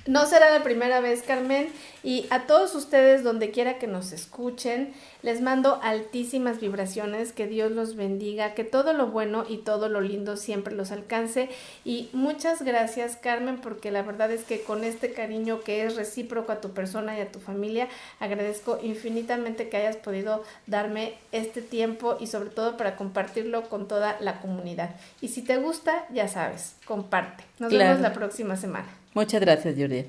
No 0.06 0.26
será 0.26 0.50
la 0.50 0.62
primera 0.62 1.00
vez, 1.00 1.22
Carmen, 1.22 1.68
y 2.02 2.26
a 2.28 2.46
todos 2.46 2.74
ustedes, 2.74 3.24
donde 3.24 3.50
quiera 3.50 3.78
que 3.78 3.86
nos 3.86 4.12
escuchen, 4.12 4.92
les 5.22 5.40
mando 5.40 5.80
altísimas 5.82 6.60
vibraciones, 6.60 7.32
que 7.32 7.46
Dios 7.46 7.72
los 7.72 7.96
bendiga, 7.96 8.52
que 8.52 8.64
todo 8.64 8.92
lo 8.92 9.06
bueno 9.06 9.46
y 9.48 9.58
todo 9.58 9.88
lo 9.88 10.02
lindo 10.02 10.36
siempre 10.36 10.74
los 10.74 10.92
alcance. 10.92 11.48
Y 11.86 12.10
muchas 12.12 12.60
gracias, 12.60 13.16
Carmen, 13.16 13.58
porque 13.62 13.90
la 13.90 14.02
verdad 14.02 14.30
es 14.30 14.44
que 14.44 14.60
con 14.60 14.84
este 14.84 15.14
cariño 15.14 15.62
que 15.62 15.86
es 15.86 15.96
recíproco 15.96 16.52
a 16.52 16.60
tu 16.60 16.72
persona 16.72 17.16
y 17.16 17.22
a 17.22 17.32
tu 17.32 17.40
familia, 17.40 17.88
agradezco 18.20 18.78
infinitamente 18.82 19.70
que 19.70 19.78
hayas 19.78 19.96
podido 19.96 20.44
darme 20.66 21.14
este 21.32 21.62
tiempo 21.62 22.18
y 22.20 22.26
sobre 22.26 22.50
todo 22.50 22.76
para 22.76 22.96
compartirlo 22.96 23.70
con 23.70 23.88
toda 23.88 24.18
la 24.20 24.42
comunidad. 24.42 24.96
Y 25.22 25.28
si 25.28 25.40
te 25.40 25.56
gusta, 25.56 26.04
ya 26.12 26.28
sabes, 26.28 26.76
comparte. 26.84 27.44
Nos 27.58 27.72
vemos 27.72 28.00
la 28.00 28.12
próxima 28.12 28.56
semana. 28.56 29.03
Muchas 29.14 29.40
gracias, 29.40 29.76
Jordi. 29.78 30.06